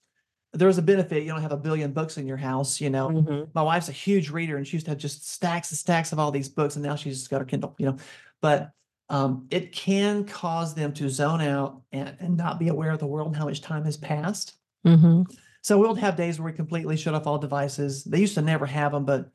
There's 0.53 0.79
a 0.79 0.83
benefit. 0.83 1.23
You 1.25 1.31
don't 1.31 1.43
have 1.43 1.53
a 1.53 1.57
billion 1.59 1.93
books 1.93 2.17
in 2.17 2.27
your 2.27 2.39
house, 2.39 2.81
you 2.81 2.91
know. 2.91 3.09
mhm. 3.11 3.53
My 3.55 3.63
wife's 3.63 3.89
a 3.89 3.93
huge 3.93 4.31
reader 4.31 4.57
and 4.57 4.67
she 4.67 4.77
used 4.77 4.87
to 4.87 4.93
have 4.93 4.99
just 4.99 5.29
stacks 5.29 5.71
and 5.71 5.79
stacks 5.79 6.13
of 6.13 6.19
all 6.19 6.31
these 6.31 6.49
books, 6.49 6.77
and 6.77 6.85
now 6.85 6.97
she's 6.97 7.19
just 7.19 7.31
got 7.31 7.41
her 7.41 7.45
Kindle, 7.47 7.75
you 7.79 7.87
know. 7.87 7.97
But 8.41 8.71
um, 9.11 9.47
it 9.51 9.73
can 9.73 10.25
cause 10.25 10.75
them 10.75 10.93
to 10.95 11.09
zone 11.09 11.41
out 11.41 11.83
and, 11.93 12.15
and 12.21 12.37
not 12.37 12.59
be 12.59 12.69
aware 12.69 12.91
of 12.91 12.99
the 12.99 13.07
world 13.07 13.29
and 13.29 13.37
how 13.37 13.47
much 13.47 13.61
time 13.61 13.85
has 13.85 13.97
passed. 13.97 14.55
Mhm. 14.87 15.27
So 15.63 15.79
we'll 15.79 15.95
have 15.95 16.17
days 16.17 16.39
where 16.39 16.51
we 16.51 16.57
completely 16.57 16.97
shut 16.97 17.15
off 17.15 17.27
all 17.27 17.39
devices. 17.39 18.05
They 18.05 18.21
used 18.21 18.35
to 18.35 18.43
never 18.43 18.67
have 18.67 18.93
them, 18.93 19.05
but 19.05 19.31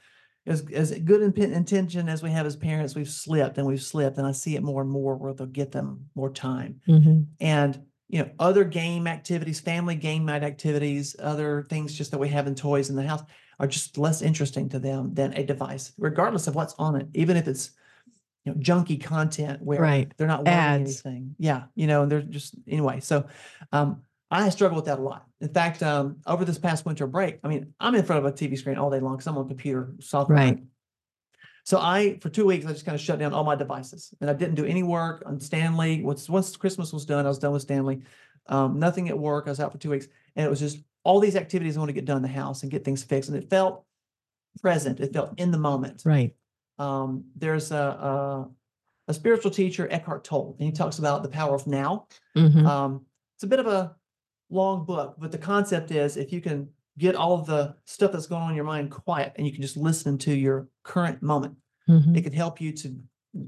as, 0.46 0.64
as 0.72 0.92
good 1.00 1.22
in- 1.22 1.54
intention 1.54 2.10
as 2.10 2.22
we 2.24 2.32
have 2.32 2.46
as 2.46 2.56
parents, 2.56 2.96
we've 2.96 3.10
slipped 3.10 3.58
and 3.58 3.68
we've 3.68 3.82
slipped. 3.82 4.18
And 4.18 4.28
I 4.28 4.32
see 4.32 4.56
it 4.56 4.64
more 4.64 4.82
and 4.82 4.92
more 4.92 5.16
where 5.16 5.34
they'll 5.34 5.48
get 5.48 5.72
them 5.72 6.10
more 6.16 6.32
time. 6.32 6.82
Mhm. 6.88 7.28
And, 7.40 7.82
you 8.10 8.20
know, 8.20 8.30
other 8.40 8.64
game 8.64 9.08
activities, 9.08 9.60
family 9.60 9.96
game 9.96 10.26
night 10.26 10.44
activities, 10.44 11.16
other 11.20 11.66
things 11.70 11.94
just 11.94 12.12
that 12.12 12.20
we 12.20 12.30
have 12.30 12.48
in 12.48 12.56
toys 12.56 12.90
in 12.90 12.96
the 12.96 13.08
house 13.08 13.24
are 13.60 13.68
just 13.68 13.98
less 13.98 14.22
interesting 14.22 14.70
to 14.70 14.80
them 14.80 15.14
than 15.14 15.34
a 15.34 15.44
device, 15.44 15.94
regardless 15.98 16.48
of 16.48 16.56
what's 16.56 16.76
on 16.78 16.96
it, 16.96 17.08
even 17.14 17.38
if 17.38 17.48
it's, 17.48 17.72
you 18.46 18.54
know, 18.54 18.60
junky 18.60 19.02
content 19.02 19.62
where 19.62 19.80
Right. 19.82 20.12
they're 20.18 20.28
not 20.28 20.44
learning 20.44 20.60
Ads. 20.60 21.06
anything. 21.06 21.36
Yeah. 21.40 21.64
You 21.76 21.88
know, 21.88 22.04
and 22.04 22.12
they're 22.12 22.22
just, 22.22 22.56
anyway. 22.68 23.00
So, 23.00 23.26
um, 23.72 24.02
I 24.30 24.50
struggle 24.50 24.76
with 24.76 24.86
that 24.86 24.98
a 24.98 25.02
lot. 25.02 25.28
In 25.42 25.50
fact, 25.50 25.84
um, 25.84 26.18
over 26.26 26.44
this 26.44 26.58
past 26.58 26.86
winter 26.86 27.06
break, 27.06 27.40
I 27.44 27.48
mean, 27.48 27.74
I'm 27.80 27.94
in 27.94 28.04
front 28.04 28.26
of 28.26 28.32
a 28.32 28.36
TV 28.36 28.58
screen 28.58 28.78
all 28.78 28.90
day 28.90 29.00
long 29.00 29.14
because 29.14 29.28
I'm 29.28 29.38
on 29.38 29.48
computer 29.48 29.94
software. 30.00 30.36
Right. 30.38 30.64
So 31.66 31.80
I, 31.80 32.18
for 32.20 32.30
two 32.30 32.46
weeks, 32.46 32.66
I 32.66 32.70
just 32.74 32.84
kind 32.86 32.96
of 32.96 33.02
shut 33.02 33.20
down 33.20 33.32
all 33.34 33.44
my 33.44 33.56
devices 33.56 34.14
and 34.20 34.30
I 34.30 34.34
didn't 34.34 34.56
do 34.56 34.66
any 34.66 34.82
work 34.84 35.24
on 35.26 35.40
Stanley. 35.40 36.02
Once, 36.02 36.28
once 36.30 36.56
Christmas 36.58 36.92
was 36.92 37.06
done, 37.06 37.26
I 37.26 37.30
was 37.30 37.38
done 37.40 37.54
with 37.54 37.62
Stanley. 37.62 38.02
Um, 38.48 38.80
nothing 38.80 39.08
at 39.08 39.18
work. 39.18 39.46
I 39.46 39.52
was 39.52 39.60
out 39.60 39.72
for 39.72 39.78
two 39.78 39.92
weeks 39.92 40.08
and 40.36 40.46
it 40.46 40.50
was 40.50 40.60
just 40.60 40.80
all 41.04 41.20
these 41.20 41.36
activities 41.36 41.78
I 41.78 41.80
want 41.80 41.90
to 41.90 41.94
get 41.94 42.06
done 42.06 42.18
in 42.18 42.24
the 42.24 42.28
house 42.28 42.64
and 42.64 42.72
get 42.72 42.84
things 42.84 43.04
fixed. 43.04 43.30
And 43.30 43.38
it 43.42 43.50
felt 43.50 43.86
present. 44.62 45.00
It 45.00 45.14
felt 45.14 45.40
in 45.40 45.52
the 45.52 45.58
moment. 45.58 46.02
Right. 46.06 46.36
Um, 46.88 47.26
there's 47.36 47.72
a, 47.72 47.76
a, 47.78 48.50
a 49.08 49.14
spiritual 49.14 49.52
teacher, 49.52 49.88
Eckhart 49.90 50.24
Tolle, 50.24 50.56
and 50.60 50.66
he 50.66 50.72
talks 50.72 51.00
about 51.00 51.24
the 51.24 51.30
power 51.30 51.56
of 51.56 51.66
now. 51.68 52.08
Mhm. 52.36 52.66
Um, 52.66 53.06
it's 53.36 53.44
a 53.44 53.48
bit 53.48 53.60
of 53.60 53.68
a 53.68 53.96
long 54.50 54.86
book, 54.86 55.16
but 55.18 55.32
the 55.32 55.38
concept 55.38 55.92
is 55.92 56.18
if 56.18 56.32
you 56.32 56.42
can 56.42 56.68
get 56.98 57.16
all 57.16 57.34
of 57.40 57.46
the 57.48 57.76
stuff 57.86 58.12
that's 58.12 58.28
going 58.28 58.42
on 58.44 58.50
in 58.52 58.56
your 58.56 58.66
mind 58.66 58.92
quiet 58.92 59.34
and 59.38 59.48
you 59.48 59.54
can 59.54 59.62
just 59.62 59.78
listen 59.78 60.18
to 60.20 60.34
your 60.36 60.68
current 60.84 61.22
moment, 61.24 61.56
Mhm. 61.90 62.16
it 62.16 62.22
can 62.24 62.34
help 62.34 62.62
you 62.62 62.72
to 62.74 62.96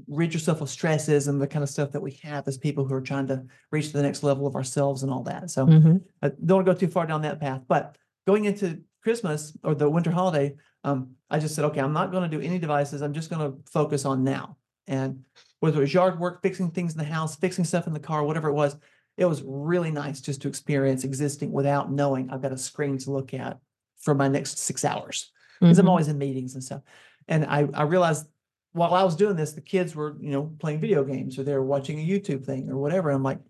rid 0.08 0.34
yourself 0.34 0.60
of 0.60 0.68
stresses 0.68 1.28
and 1.28 1.40
the 1.40 1.46
kind 1.46 1.62
of 1.62 1.68
stuff 1.68 1.92
that 1.92 2.00
we 2.02 2.12
have 2.22 2.48
as 2.48 2.58
people 2.58 2.84
who 2.84 2.92
are 2.94 3.00
trying 3.00 3.26
to 3.28 3.44
reach 3.70 3.92
the 3.92 4.02
next 4.02 4.24
level 4.24 4.44
of 4.46 4.56
ourselves 4.56 5.04
and 5.04 5.12
all 5.12 5.22
that. 5.22 5.48
So 5.48 5.64
Mhm. 5.64 6.02
I 6.22 6.28
don't 6.30 6.56
want 6.56 6.66
to 6.66 6.72
go 6.74 6.78
too 6.78 6.88
far 6.88 7.06
down 7.06 7.22
that 7.22 7.38
path, 7.38 7.62
but 7.68 7.96
going 8.26 8.46
into 8.46 8.82
Christmas 9.00 9.56
or 9.62 9.76
the 9.76 9.88
winter 9.88 10.10
holiday, 10.10 10.56
um, 10.86 11.16
I 11.28 11.40
just 11.40 11.56
said, 11.56 11.64
okay, 11.66 11.80
I'm 11.80 11.92
not 11.92 12.12
going 12.12 12.22
to 12.22 12.36
do 12.36 12.42
any 12.42 12.60
devices. 12.60 13.02
I'm 13.02 13.12
just 13.12 13.28
going 13.28 13.42
to 13.42 13.58
focus 13.68 14.04
on 14.04 14.22
now. 14.22 14.56
And 14.86 15.24
whether 15.58 15.78
it 15.78 15.80
was 15.80 15.92
yard 15.92 16.20
work, 16.20 16.42
fixing 16.42 16.70
things 16.70 16.92
in 16.92 16.98
the 16.98 17.04
house, 17.04 17.34
fixing 17.34 17.64
stuff 17.64 17.88
in 17.88 17.92
the 17.92 17.98
car, 17.98 18.22
whatever 18.22 18.48
it 18.48 18.52
was, 18.52 18.76
it 19.16 19.24
was 19.24 19.42
really 19.44 19.90
nice 19.90 20.20
just 20.20 20.42
to 20.42 20.48
experience 20.48 21.02
existing 21.02 21.50
without 21.50 21.90
knowing 21.90 22.30
I've 22.30 22.40
got 22.40 22.52
a 22.52 22.56
screen 22.56 22.98
to 22.98 23.10
look 23.10 23.34
at 23.34 23.58
for 23.98 24.14
my 24.14 24.28
next 24.28 24.58
six 24.58 24.84
hours 24.84 25.32
because 25.58 25.78
I'm 25.80 25.86
Mhm. 25.86 25.88
always 25.88 26.06
in 26.06 26.18
meetings 26.18 26.54
and 26.54 26.62
stuff. 26.62 26.82
And 27.26 27.44
I, 27.46 27.66
I 27.74 27.82
realized 27.82 28.28
while 28.72 28.94
I 28.94 29.02
was 29.02 29.16
doing 29.16 29.34
this, 29.34 29.54
the 29.54 29.60
kids 29.62 29.96
were, 29.96 30.16
you 30.20 30.30
know, 30.30 30.54
playing 30.60 30.80
video 30.80 31.02
games 31.02 31.36
or 31.36 31.42
they 31.42 31.54
were 31.54 31.64
watching 31.64 31.98
a 31.98 32.06
YouTube 32.06 32.44
thing 32.44 32.70
or 32.70 32.76
whatever. 32.78 33.10
I'm 33.10 33.24
like, 33.24 33.40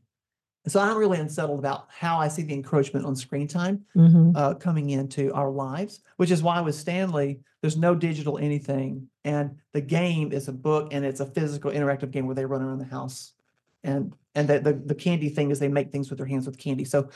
so 0.68 0.80
I'm 0.80 0.96
really 0.96 1.18
unsettled 1.18 1.58
about 1.58 1.86
how 1.90 2.18
I 2.18 2.28
see 2.28 2.42
the 2.42 2.54
encroachment 2.54 3.06
on 3.06 3.14
screen 3.16 3.46
time 3.48 3.84
Mhm. 3.96 4.32
uh, 4.36 4.54
coming 4.54 4.90
into 4.90 5.32
our 5.32 5.50
lives, 5.50 6.00
which 6.16 6.30
is 6.30 6.42
why 6.42 6.60
with 6.60 6.74
Stanley, 6.74 7.40
there's 7.60 7.76
no 7.76 7.94
digital 7.94 8.38
anything. 8.38 9.08
And 9.24 9.56
the 9.72 9.80
game 9.80 10.32
is 10.32 10.48
a 10.48 10.52
book 10.52 10.92
and 10.92 11.04
it's 11.04 11.20
a 11.20 11.26
physical 11.26 11.70
interactive 11.70 12.10
game 12.10 12.26
where 12.26 12.34
they 12.34 12.44
run 12.44 12.62
around 12.62 12.78
the 12.78 12.84
house. 12.84 13.32
And 13.84 14.14
and 14.34 14.46
the, 14.48 14.60
the, 14.60 14.72
the 14.74 14.94
candy 14.94 15.28
thing 15.30 15.50
is 15.50 15.58
they 15.58 15.68
make 15.68 15.90
things 15.90 16.10
with 16.10 16.18
their 16.18 16.26
hands 16.26 16.46
with 16.46 16.58
candy. 16.58 16.84
So 16.84 17.08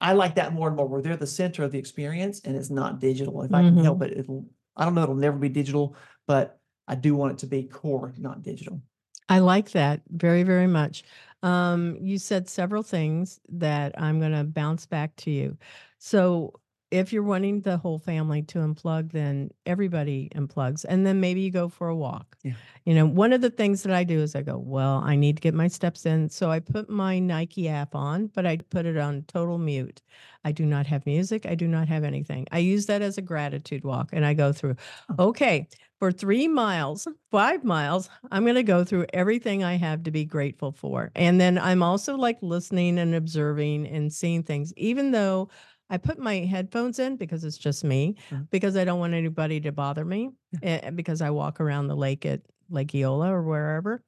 I 0.00 0.12
like 0.12 0.34
that 0.34 0.52
more 0.52 0.68
and 0.68 0.76
more 0.76 0.86
where 0.86 1.00
they're 1.02 1.16
the 1.16 1.26
center 1.26 1.64
of 1.64 1.72
the 1.72 1.78
experience 1.78 2.40
and 2.44 2.54
it's 2.54 2.70
not 2.70 3.00
digital. 3.00 3.42
If 3.42 3.54
I 3.54 3.62
can 3.62 3.78
help 3.84 4.02
it, 4.02 4.16
it'll 4.16 4.44
I 4.76 4.84
don't 4.84 4.94
know, 4.94 5.02
it'll 5.02 5.14
never 5.16 5.38
be 5.38 5.48
digital, 5.48 5.96
but 6.26 6.60
I 6.86 6.94
do 6.94 7.14
want 7.16 7.32
it 7.32 7.38
to 7.38 7.46
be 7.46 7.64
core, 7.64 8.12
not 8.18 8.42
digital. 8.42 8.80
I 9.28 9.40
like 9.40 9.70
that 9.72 10.02
very, 10.10 10.42
very 10.42 10.66
much. 10.66 11.02
Um, 11.42 11.96
you 12.00 12.18
said 12.18 12.48
several 12.48 12.82
things 12.82 13.40
that 13.48 14.00
I'm 14.00 14.18
going 14.20 14.32
to 14.32 14.44
bounce 14.44 14.86
back 14.86 15.14
to 15.16 15.30
you. 15.30 15.56
So, 15.98 16.54
if 16.90 17.12
you're 17.12 17.22
wanting 17.22 17.60
the 17.60 17.76
whole 17.76 17.98
family 17.98 18.42
to 18.42 18.58
unplug, 18.58 19.12
then 19.12 19.50
everybody 19.66 20.30
unplugs, 20.34 20.84
and 20.88 21.06
then 21.06 21.20
maybe 21.20 21.40
you 21.40 21.50
go 21.50 21.68
for 21.68 21.88
a 21.88 21.96
walk. 21.96 22.36
Yeah. 22.42 22.54
You 22.84 22.94
know, 22.94 23.06
one 23.06 23.32
of 23.32 23.40
the 23.40 23.50
things 23.50 23.82
that 23.82 23.92
I 23.92 24.04
do 24.04 24.20
is 24.20 24.34
I 24.34 24.42
go, 24.42 24.56
well, 24.56 25.02
I 25.04 25.14
need 25.14 25.36
to 25.36 25.40
get 25.40 25.54
my 25.54 25.68
steps 25.68 26.06
in. 26.06 26.30
So 26.30 26.50
I 26.50 26.60
put 26.60 26.88
my 26.88 27.18
Nike 27.18 27.68
app 27.68 27.94
on, 27.94 28.28
but 28.28 28.46
I 28.46 28.56
put 28.56 28.86
it 28.86 28.96
on 28.96 29.24
total 29.28 29.58
mute. 29.58 30.00
I 30.44 30.52
do 30.52 30.64
not 30.64 30.86
have 30.86 31.04
music. 31.04 31.44
I 31.44 31.54
do 31.54 31.68
not 31.68 31.88
have 31.88 32.04
anything. 32.04 32.46
I 32.52 32.58
use 32.58 32.86
that 32.86 33.02
as 33.02 33.18
a 33.18 33.22
gratitude 33.22 33.84
walk 33.84 34.10
and 34.12 34.24
I 34.24 34.32
go 34.32 34.52
through, 34.52 34.76
oh. 35.18 35.28
okay, 35.28 35.68
for 35.98 36.12
three 36.12 36.48
miles, 36.48 37.08
five 37.30 37.64
miles, 37.64 38.08
I'm 38.30 38.44
going 38.44 38.54
to 38.54 38.62
go 38.62 38.84
through 38.84 39.06
everything 39.12 39.64
I 39.64 39.74
have 39.74 40.04
to 40.04 40.10
be 40.10 40.24
grateful 40.24 40.72
for. 40.72 41.10
And 41.16 41.40
then 41.40 41.58
I'm 41.58 41.82
also 41.82 42.16
like 42.16 42.38
listening 42.40 42.98
and 42.98 43.14
observing 43.14 43.86
and 43.88 44.12
seeing 44.12 44.44
things, 44.44 44.72
even 44.76 45.10
though 45.10 45.50
I 45.90 45.96
put 45.98 46.18
my 46.18 46.36
headphones 46.40 46.98
in 46.98 47.16
because 47.16 47.44
it's 47.44 47.58
just 47.58 47.84
me, 47.84 48.16
Mhm. 48.30 48.48
because 48.50 48.76
I 48.76 48.84
don't 48.84 49.00
want 49.00 49.14
anybody 49.14 49.60
to 49.62 49.72
bother 49.72 50.04
me, 50.04 50.30
eh, 50.62 50.90
because 50.90 51.22
I 51.22 51.30
walk 51.30 51.60
around 51.60 51.88
the 51.88 51.96
lake 51.96 52.26
at 52.26 52.42
Lake 52.70 52.94
Eola 52.94 53.30
or 53.32 53.42
wherever. 53.42 54.02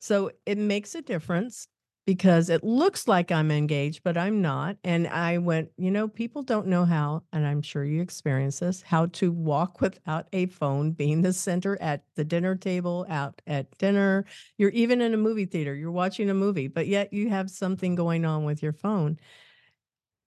So 0.00 0.30
it 0.46 0.58
makes 0.58 0.94
a 0.94 1.02
difference 1.02 1.68
because 2.06 2.50
it 2.50 2.62
looks 2.62 3.08
like 3.08 3.32
I'm 3.32 3.50
engaged, 3.50 4.02
but 4.04 4.18
I'm 4.18 4.42
not. 4.42 4.76
And 4.84 5.08
I 5.08 5.38
went, 5.38 5.70
you 5.78 5.90
know, 5.90 6.06
people 6.06 6.42
don't 6.42 6.66
know 6.66 6.84
how, 6.84 7.22
and 7.32 7.46
I'm 7.46 7.62
sure 7.62 7.82
you 7.82 8.02
experience 8.02 8.58
this, 8.58 8.82
how 8.82 9.06
to 9.06 9.32
walk 9.32 9.80
without 9.80 10.26
a 10.34 10.46
phone 10.46 10.92
being 10.92 11.22
the 11.22 11.32
center 11.32 11.80
at 11.80 12.04
the 12.16 12.24
dinner 12.24 12.56
table, 12.56 13.06
out 13.08 13.40
at 13.46 13.76
dinner. 13.78 14.26
You're 14.58 14.70
even 14.70 15.00
in 15.00 15.14
a 15.14 15.16
movie 15.16 15.46
theater, 15.46 15.74
you're 15.74 15.90
watching 15.90 16.28
a 16.28 16.34
movie, 16.34 16.68
but 16.68 16.86
yet 16.88 17.10
you 17.14 17.30
have 17.30 17.50
something 17.50 17.94
going 17.94 18.26
on 18.26 18.44
with 18.44 18.62
your 18.62 18.74
phone. 18.74 19.18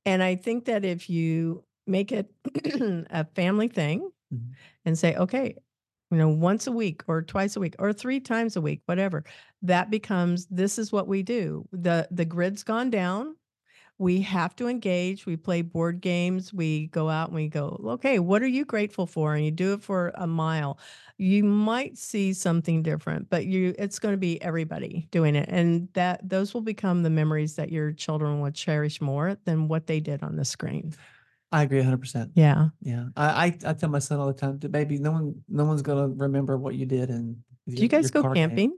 And 0.08 0.24
I 0.24 0.36
think 0.36 0.66
that 0.66 0.86
if 0.86 1.10
you 1.10 1.64
make 1.86 2.12
it 2.14 2.32
a 3.12 3.26
family 3.36 3.68
thing 3.68 4.10
Mhm. 4.34 4.54
and 4.86 4.98
say, 4.98 5.16
okay, 5.16 5.56
you 6.12 6.18
know, 6.18 6.30
once 6.30 6.68
a 6.68 6.72
week 6.72 7.04
or 7.08 7.22
twice 7.22 7.56
a 7.56 7.60
week 7.60 7.76
or 7.80 7.94
three 7.94 8.20
times 8.22 8.56
a 8.56 8.62
week, 8.62 8.82
whatever, 8.86 9.24
that 9.62 9.90
becomes 9.90 10.46
this 10.48 10.80
is 10.80 10.92
what 10.92 11.08
we 11.08 11.24
do. 11.24 11.68
The 11.74 12.08
the 12.12 12.26
grid's 12.26 12.64
gone 12.64 12.90
down. 12.90 13.36
We 14.00 14.22
have 14.22 14.56
to 14.58 14.68
engage. 14.68 15.26
We 15.26 15.38
play 15.38 15.64
board 15.64 16.02
games. 16.02 16.54
We 16.54 16.88
go 16.88 17.10
out 17.10 17.30
and 17.30 17.36
we 17.36 17.48
go, 17.48 17.82
okay, 17.84 18.20
what 18.20 18.44
are 18.44 18.48
you 18.48 18.64
grateful 18.64 19.08
for? 19.08 19.34
And 19.34 19.44
you 19.44 19.52
do 19.52 19.74
it 19.74 19.82
for 19.82 20.12
a 20.16 20.28
mile. 20.28 20.78
You 21.18 21.44
might 21.44 21.98
see 21.98 22.34
something 22.34 22.84
different, 22.84 23.30
but 23.30 23.48
you 23.48 23.74
it's 23.80 23.98
going 23.98 24.14
to 24.14 24.18
be 24.18 24.42
everybody 24.42 25.08
doing 25.10 25.36
it. 25.36 25.50
And 25.50 25.90
that 25.94 26.28
those 26.28 26.54
will 26.54 26.62
become 26.62 27.02
the 27.02 27.10
memories 27.10 27.56
that 27.56 27.72
your 27.72 27.92
children 27.92 28.40
will 28.40 28.52
cherish 28.52 29.02
more 29.02 29.36
than 29.46 29.68
what 29.68 29.88
they 29.88 30.00
did 30.00 30.22
on 30.22 30.36
the 30.36 30.46
screen. 30.46 30.94
I 31.52 31.64
agree 31.64 31.82
hundred 31.82 32.02
percent. 32.02 32.32
Yeah. 32.36 32.70
Yeah. 32.82 33.06
I, 33.16 33.46
I, 33.46 33.58
I 33.66 33.74
tell 33.74 33.90
my 33.90 34.00
son 34.00 34.20
all 34.20 34.28
the 34.28 34.34
time, 34.34 34.58
baby, 34.58 35.00
no 35.00 35.12
one, 35.12 35.42
no 35.50 35.66
one's 35.66 35.82
going 35.82 35.98
to 35.98 36.24
remember 36.24 36.58
what 36.58 36.76
you 36.76 36.86
did. 36.86 37.10
And 37.10 37.38
Do 37.68 37.82
you 37.82 37.88
guys 37.88 38.12
go 38.12 38.22
camping? 38.34 38.78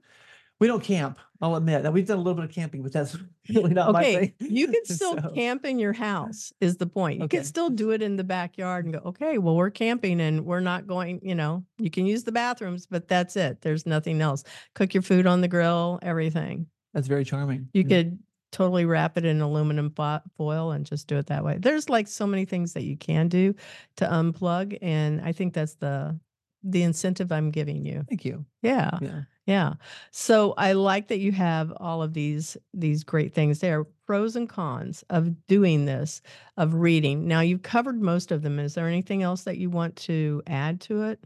We 0.59 0.67
don't 0.67 0.83
camp. 0.83 1.19
I'll 1.41 1.55
admit 1.55 1.83
that 1.83 1.93
we've 1.93 2.05
done 2.05 2.17
a 2.17 2.21
little 2.21 2.35
bit 2.35 2.43
of 2.43 2.51
camping, 2.53 2.83
but 2.83 2.91
that's 2.91 3.17
really 3.49 3.73
not 3.73 3.93
my 3.93 4.01
Okay, 4.01 4.35
thing. 4.39 4.51
you 4.51 4.67
can 4.67 4.83
still 4.85 5.15
So, 5.21 5.29
camp 5.29 5.65
in 5.65 5.79
your 5.79 5.93
house 5.93 6.51
is 6.59 6.75
the 6.77 6.85
point. 6.85 7.19
You 7.19 7.25
Okay. 7.25 7.37
can 7.37 7.45
still 7.45 7.69
do 7.69 7.91
it 7.91 8.01
in 8.01 8.17
the 8.17 8.25
backyard 8.25 8.83
and 8.85 8.93
go, 8.93 8.99
okay, 9.05 9.37
well, 9.37 9.55
we're 9.55 9.69
camping 9.69 10.19
and 10.19 10.45
we're 10.45 10.59
not 10.59 10.85
going, 10.85 11.21
you 11.23 11.35
know, 11.35 11.63
you 11.77 11.89
can 11.89 12.05
use 12.05 12.25
the 12.25 12.33
bathrooms, 12.33 12.85
but 12.87 13.07
that's 13.07 13.37
it. 13.37 13.61
There's 13.61 13.85
nothing 13.85 14.19
else. 14.21 14.43
Cook 14.75 14.93
your 14.93 15.03
food 15.03 15.25
on 15.27 15.39
the 15.39 15.47
grill, 15.47 15.97
everything. 16.01 16.67
That's 16.93 17.07
very 17.07 17.23
charming. 17.23 17.69
You 17.73 17.83
Yeah. 17.83 17.87
could 18.03 18.19
totally 18.51 18.83
wrap 18.83 19.17
it 19.17 19.23
in 19.25 19.39
aluminum 19.39 19.93
foil 20.35 20.71
and 20.71 20.85
just 20.85 21.07
do 21.07 21.17
it 21.17 21.27
that 21.27 21.45
way. 21.45 21.57
There's 21.59 21.87
like 21.87 22.07
so 22.07 22.25
many 22.27 22.43
things 22.45 22.73
that 22.73 22.83
you 22.83 22.97
can 22.97 23.27
do 23.29 23.53
to 23.97 24.05
unplug. 24.05 24.77
And 24.81 25.21
I 25.21 25.31
think 25.31 25.53
that's 25.53 25.75
the 25.75 26.19
the 26.63 26.81
incentive 26.83 27.31
I'm 27.31 27.51
giving 27.51 27.85
you. 27.85 28.03
Thank 28.09 28.25
you. 28.25 28.45
Yeah. 28.61 28.97
Yeah. 29.01 29.21
Yeah. 29.49 29.73
So 30.11 30.53
I 30.57 30.73
like 30.73 31.07
that 31.07 31.17
you 31.17 31.31
have 31.31 31.73
all 31.77 32.03
of 32.03 32.13
these 32.13 32.55
these 32.71 33.03
great 33.03 33.33
things 33.33 33.59
there. 33.59 33.83
Pros 34.05 34.35
and 34.35 34.47
cons 34.47 35.03
of 35.09 35.47
doing 35.47 35.85
this, 35.85 36.21
of 36.57 36.75
reading. 36.75 37.27
Now 37.27 37.41
you've 37.41 37.63
covered 37.63 37.99
most 37.99 38.31
of 38.31 38.43
them. 38.43 38.59
Is 38.59 38.75
there 38.75 38.87
anything 38.87 39.23
else 39.23 39.43
that 39.43 39.57
you 39.57 39.69
want 39.71 39.95
to 39.97 40.43
add 40.45 40.81
to 40.81 41.03
it? 41.03 41.23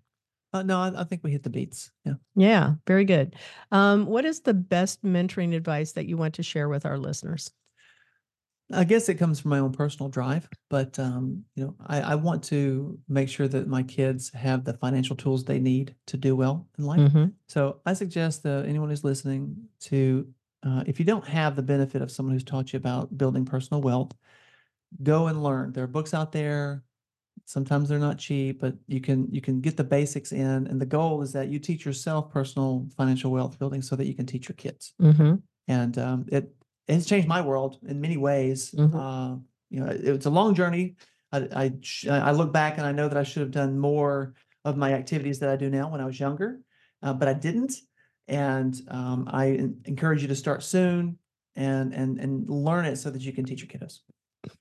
Uh, 0.54 0.64
no, 0.64 0.80
I, 0.80 1.02
I 1.02 1.04
think 1.04 1.24
we 1.24 1.32
hit 1.32 1.44
the 1.44 1.50
beats. 1.50 1.92
Yeah. 2.06 2.14
Yeah, 2.36 2.76
very 2.88 3.04
good. 3.06 3.36
Um, 3.72 4.06
what 4.06 4.24
is 4.24 4.42
the 4.42 4.54
best 4.54 5.04
mentoring 5.04 5.54
advice 5.54 5.94
that 5.94 6.06
you 6.06 6.16
want 6.16 6.36
to 6.36 6.44
share 6.44 6.70
with 6.70 6.86
our 6.86 6.98
listeners? 6.98 7.52
I 8.72 8.84
guess 8.86 9.10
it 9.10 9.16
comes 9.16 9.40
from 9.40 9.50
my 9.50 9.60
own 9.60 9.72
personal 9.72 10.10
drive, 10.10 10.48
but 10.70 10.98
um, 10.98 11.44
you 11.56 11.66
know, 11.66 11.76
I, 11.86 12.02
I 12.02 12.16
want 12.16 12.44
to 12.46 12.98
make 13.08 13.30
sure 13.30 13.48
that 13.48 13.68
my 13.68 13.84
kids 13.84 14.32
have 14.32 14.64
the 14.64 14.74
financial 14.74 15.16
tools 15.16 15.44
they 15.44 15.60
need 15.60 15.96
to 16.08 16.18
do 16.18 16.36
well 16.36 16.68
in 16.78 16.86
life. 16.86 17.00
Mhm. 17.00 17.34
So 17.48 17.82
I 17.86 17.94
suggest 17.94 18.44
that 18.44 18.66
anyone 18.66 18.90
who's 18.90 19.04
listening 19.04 19.56
to, 19.82 20.28
uh, 20.64 20.84
if 20.88 20.98
you 20.98 21.06
don't 21.06 21.28
have 21.28 21.56
the 21.56 21.62
benefit 21.62 22.02
of 22.02 22.10
someone 22.10 22.34
who's 22.34 22.44
taught 22.44 22.74
you 22.74 22.78
about 22.78 23.18
building 23.18 23.46
personal 23.46 23.82
wealth, 23.82 24.14
go 25.04 25.28
and 25.28 25.44
learn. 25.44 25.74
There 25.74 25.84
are 25.84 25.88
books 25.88 26.14
out 26.14 26.32
there. 26.32 26.84
Sometimes 27.46 27.90
they're 27.90 28.00
not 28.00 28.18
cheap, 28.18 28.62
but 28.62 28.76
you 28.88 29.02
can 29.02 29.28
you 29.30 29.42
can 29.42 29.60
get 29.60 29.76
the 29.76 29.84
basics 29.84 30.32
in. 30.32 30.68
And 30.68 30.80
the 30.80 30.86
goal 30.86 31.22
is 31.22 31.34
that 31.34 31.50
you 31.50 31.60
teach 31.60 31.86
yourself 31.86 32.32
personal 32.32 32.88
financial 32.96 33.32
wealth 33.32 33.60
building 33.60 33.82
so 33.82 33.96
that 33.98 34.06
you 34.06 34.14
can 34.14 34.26
teach 34.26 34.48
your 34.48 34.56
kids. 34.56 34.94
Mm-hmm. 35.02 35.36
And 35.68 35.98
um, 35.98 36.26
it, 36.32 36.56
it 36.88 36.94
has 36.94 37.06
changed 37.06 37.28
my 37.28 37.42
world 37.42 37.80
in 37.88 38.02
many 38.02 38.18
ways. 38.18 38.72
Mhm. 38.72 38.94
Uh, 38.94 39.38
you 39.70 39.80
know, 39.80 39.92
it, 39.92 40.06
it's 40.06 40.26
a 40.26 40.30
long 40.30 40.56
journey. 40.56 40.96
I 41.32 41.38
I, 42.10 42.20
I 42.30 42.32
look 42.32 42.52
back 42.54 42.78
and 42.78 42.86
I 42.86 42.92
know 42.92 43.08
that 43.08 43.18
I 43.18 43.24
should 43.24 43.42
have 43.42 43.52
done 43.52 43.80
more 43.80 44.34
of 44.66 44.78
my 44.78 44.94
activities 44.94 45.40
that 45.40 45.50
I 45.50 45.56
do 45.56 45.70
now 45.70 45.90
when 45.92 46.02
I 46.02 46.06
was 46.06 46.20
younger, 46.20 46.62
uh, 47.02 47.14
but 47.14 47.28
I 47.28 47.34
didn't. 47.34 47.74
And 48.28 48.80
um, 48.88 49.28
I 49.30 49.48
en- 49.52 49.82
encourage 49.86 50.22
you 50.22 50.30
to 50.30 50.36
start 50.36 50.64
soon 50.64 51.18
and 51.56 51.94
and 51.94 52.20
and 52.20 52.50
learn 52.50 52.86
it 52.86 52.98
so 52.98 53.10
that 53.10 53.22
you 53.22 53.34
can 53.34 53.46
teach 53.46 53.62
your 53.62 53.68
kiddos. 53.68 54.00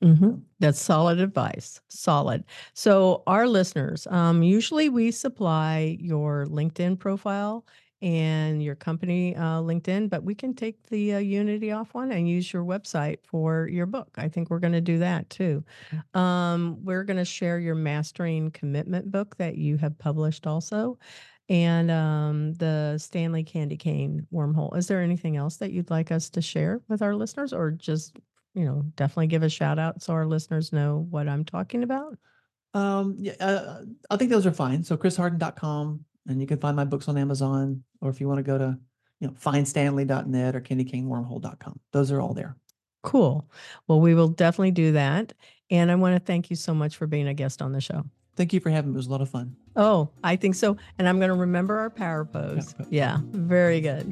Mm-hmm. 0.02 0.34
That's 0.60 0.80
solid 0.80 1.20
advice. 1.20 1.80
Solid. 1.88 2.44
So, 2.74 3.22
our 3.26 3.48
listeners, 3.48 4.06
um, 4.08 4.42
usually 4.42 4.88
we 4.88 5.10
supply 5.10 5.96
your 6.00 6.46
LinkedIn 6.46 6.98
profile 6.98 7.66
and 8.02 8.62
your 8.62 8.74
company 8.74 9.34
uh, 9.36 9.60
LinkedIn, 9.60 10.10
but 10.10 10.24
we 10.24 10.34
can 10.34 10.54
take 10.54 10.84
the 10.88 11.14
uh, 11.14 11.18
Unity 11.18 11.70
off 11.70 11.94
one 11.94 12.12
and 12.12 12.28
use 12.28 12.52
your 12.52 12.64
website 12.64 13.18
for 13.24 13.68
your 13.68 13.86
book. 13.86 14.10
I 14.16 14.28
think 14.28 14.50
we're 14.50 14.58
going 14.58 14.72
to 14.72 14.80
do 14.80 14.98
that 14.98 15.30
too. 15.30 15.64
Um, 16.14 16.78
we're 16.82 17.04
going 17.04 17.16
to 17.16 17.24
share 17.24 17.58
your 17.58 17.76
Mastering 17.76 18.50
Commitment 18.50 19.10
book 19.10 19.36
that 19.36 19.56
you 19.56 19.76
have 19.78 19.98
published 19.98 20.46
also. 20.46 20.98
And 21.48 21.90
um, 21.90 22.54
the 22.54 22.98
Stanley 22.98 23.44
Candy 23.44 23.76
Cane 23.76 24.26
wormhole. 24.32 24.76
Is 24.76 24.88
there 24.88 25.00
anything 25.00 25.36
else 25.36 25.56
that 25.58 25.72
you'd 25.72 25.90
like 25.90 26.10
us 26.10 26.30
to 26.30 26.42
share 26.42 26.80
with 26.88 27.02
our 27.02 27.14
listeners, 27.14 27.52
or 27.52 27.70
just 27.70 28.16
you 28.54 28.64
know, 28.64 28.82
definitely 28.96 29.28
give 29.28 29.42
a 29.42 29.48
shout 29.48 29.78
out 29.78 30.02
so 30.02 30.12
our 30.12 30.26
listeners 30.26 30.72
know 30.72 31.06
what 31.10 31.28
I'm 31.28 31.44
talking 31.44 31.82
about. 31.82 32.18
Um, 32.74 33.16
yeah, 33.18 33.32
uh, 33.40 33.82
I 34.10 34.16
think 34.16 34.30
those 34.30 34.46
are 34.46 34.52
fine. 34.52 34.82
So 34.82 34.96
chrisharden.com 34.96 36.04
and 36.26 36.40
you 36.40 36.46
can 36.46 36.58
find 36.58 36.76
my 36.76 36.84
books 36.84 37.08
on 37.08 37.16
Amazon, 37.18 37.84
or 38.00 38.10
if 38.10 38.20
you 38.20 38.28
want 38.28 38.38
to 38.38 38.42
go 38.42 38.58
to, 38.58 38.78
you 39.20 39.28
know, 39.28 39.34
findstanley.net 39.34 40.56
or 40.56 40.60
candycanewormhole.com. 40.60 41.80
Those 41.92 42.10
are 42.12 42.20
all 42.20 42.34
there. 42.34 42.56
Cool. 43.02 43.48
Well, 43.88 44.00
we 44.00 44.14
will 44.14 44.28
definitely 44.28 44.70
do 44.70 44.92
that. 44.92 45.32
And 45.70 45.90
I 45.90 45.94
want 45.94 46.14
to 46.14 46.20
thank 46.20 46.50
you 46.50 46.56
so 46.56 46.74
much 46.74 46.96
for 46.96 47.06
being 47.06 47.26
a 47.28 47.34
guest 47.34 47.62
on 47.62 47.72
the 47.72 47.80
show. 47.80 48.04
Thank 48.36 48.52
you 48.52 48.60
for 48.60 48.70
having 48.70 48.92
me. 48.92 48.94
It 48.94 48.98
was 48.98 49.06
a 49.06 49.10
lot 49.10 49.20
of 49.20 49.28
fun. 49.28 49.56
Oh, 49.76 50.10
I 50.22 50.36
think 50.36 50.54
so. 50.54 50.76
And 50.98 51.08
I'm 51.08 51.18
going 51.18 51.30
to 51.30 51.34
remember 51.34 51.78
our 51.78 51.90
power 51.90 52.24
pose. 52.24 52.72
pose. 52.74 52.86
Yeah, 52.90 53.18
very 53.30 53.80
good. 53.80 54.06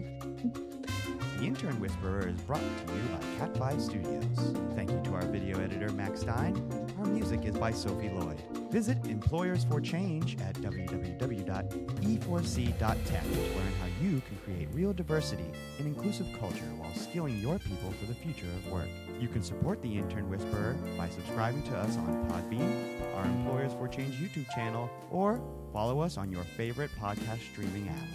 The 1.38 1.44
Intern 1.46 1.80
Whisperer 1.80 2.28
is 2.28 2.40
brought 2.42 2.60
to 2.60 2.92
you 2.92 3.00
by 3.14 3.46
Cat 3.46 3.56
5 3.56 3.80
Studios. 3.80 4.54
Thank 4.74 4.90
you 4.90 5.00
to 5.04 5.14
our 5.14 5.26
video 5.26 5.58
editor, 5.60 5.90
Max 5.92 6.20
Stein. 6.20 6.54
Our 7.00 7.06
music 7.06 7.46
is 7.46 7.56
by 7.56 7.72
Sophie 7.72 8.10
Lloyd. 8.10 8.42
Visit 8.70 9.06
Employers 9.06 9.64
for 9.64 9.80
Change 9.80 10.36
at 10.42 10.54
www.e4c.tech 10.56 13.22
to 13.22 13.40
learn 13.40 13.72
how 13.80 13.86
you 14.02 14.20
can 14.20 14.36
create 14.44 14.68
real 14.74 14.92
diversity 14.92 15.50
and 15.78 15.86
inclusive 15.86 16.26
culture 16.38 16.70
while 16.76 16.94
skilling 16.94 17.38
your 17.38 17.58
people 17.58 17.90
for 17.92 18.04
the 18.04 18.12
future 18.12 18.48
of 18.48 18.70
work. 18.70 18.90
You 19.18 19.28
can 19.28 19.42
support 19.42 19.80
the 19.80 19.96
Intern 19.96 20.28
Whisperer 20.28 20.76
by 20.98 21.08
subscribing 21.08 21.62
to 21.64 21.74
us 21.78 21.96
on 21.96 22.28
Podbean, 22.28 23.00
our 23.16 23.24
Employers 23.24 23.72
for 23.72 23.88
Change 23.88 24.16
YouTube 24.16 24.50
channel, 24.50 24.90
or 25.10 25.40
follow 25.72 26.00
us 26.00 26.18
on 26.18 26.30
your 26.30 26.44
favorite 26.44 26.90
podcast 27.00 27.40
streaming 27.50 27.88
app. 27.88 28.08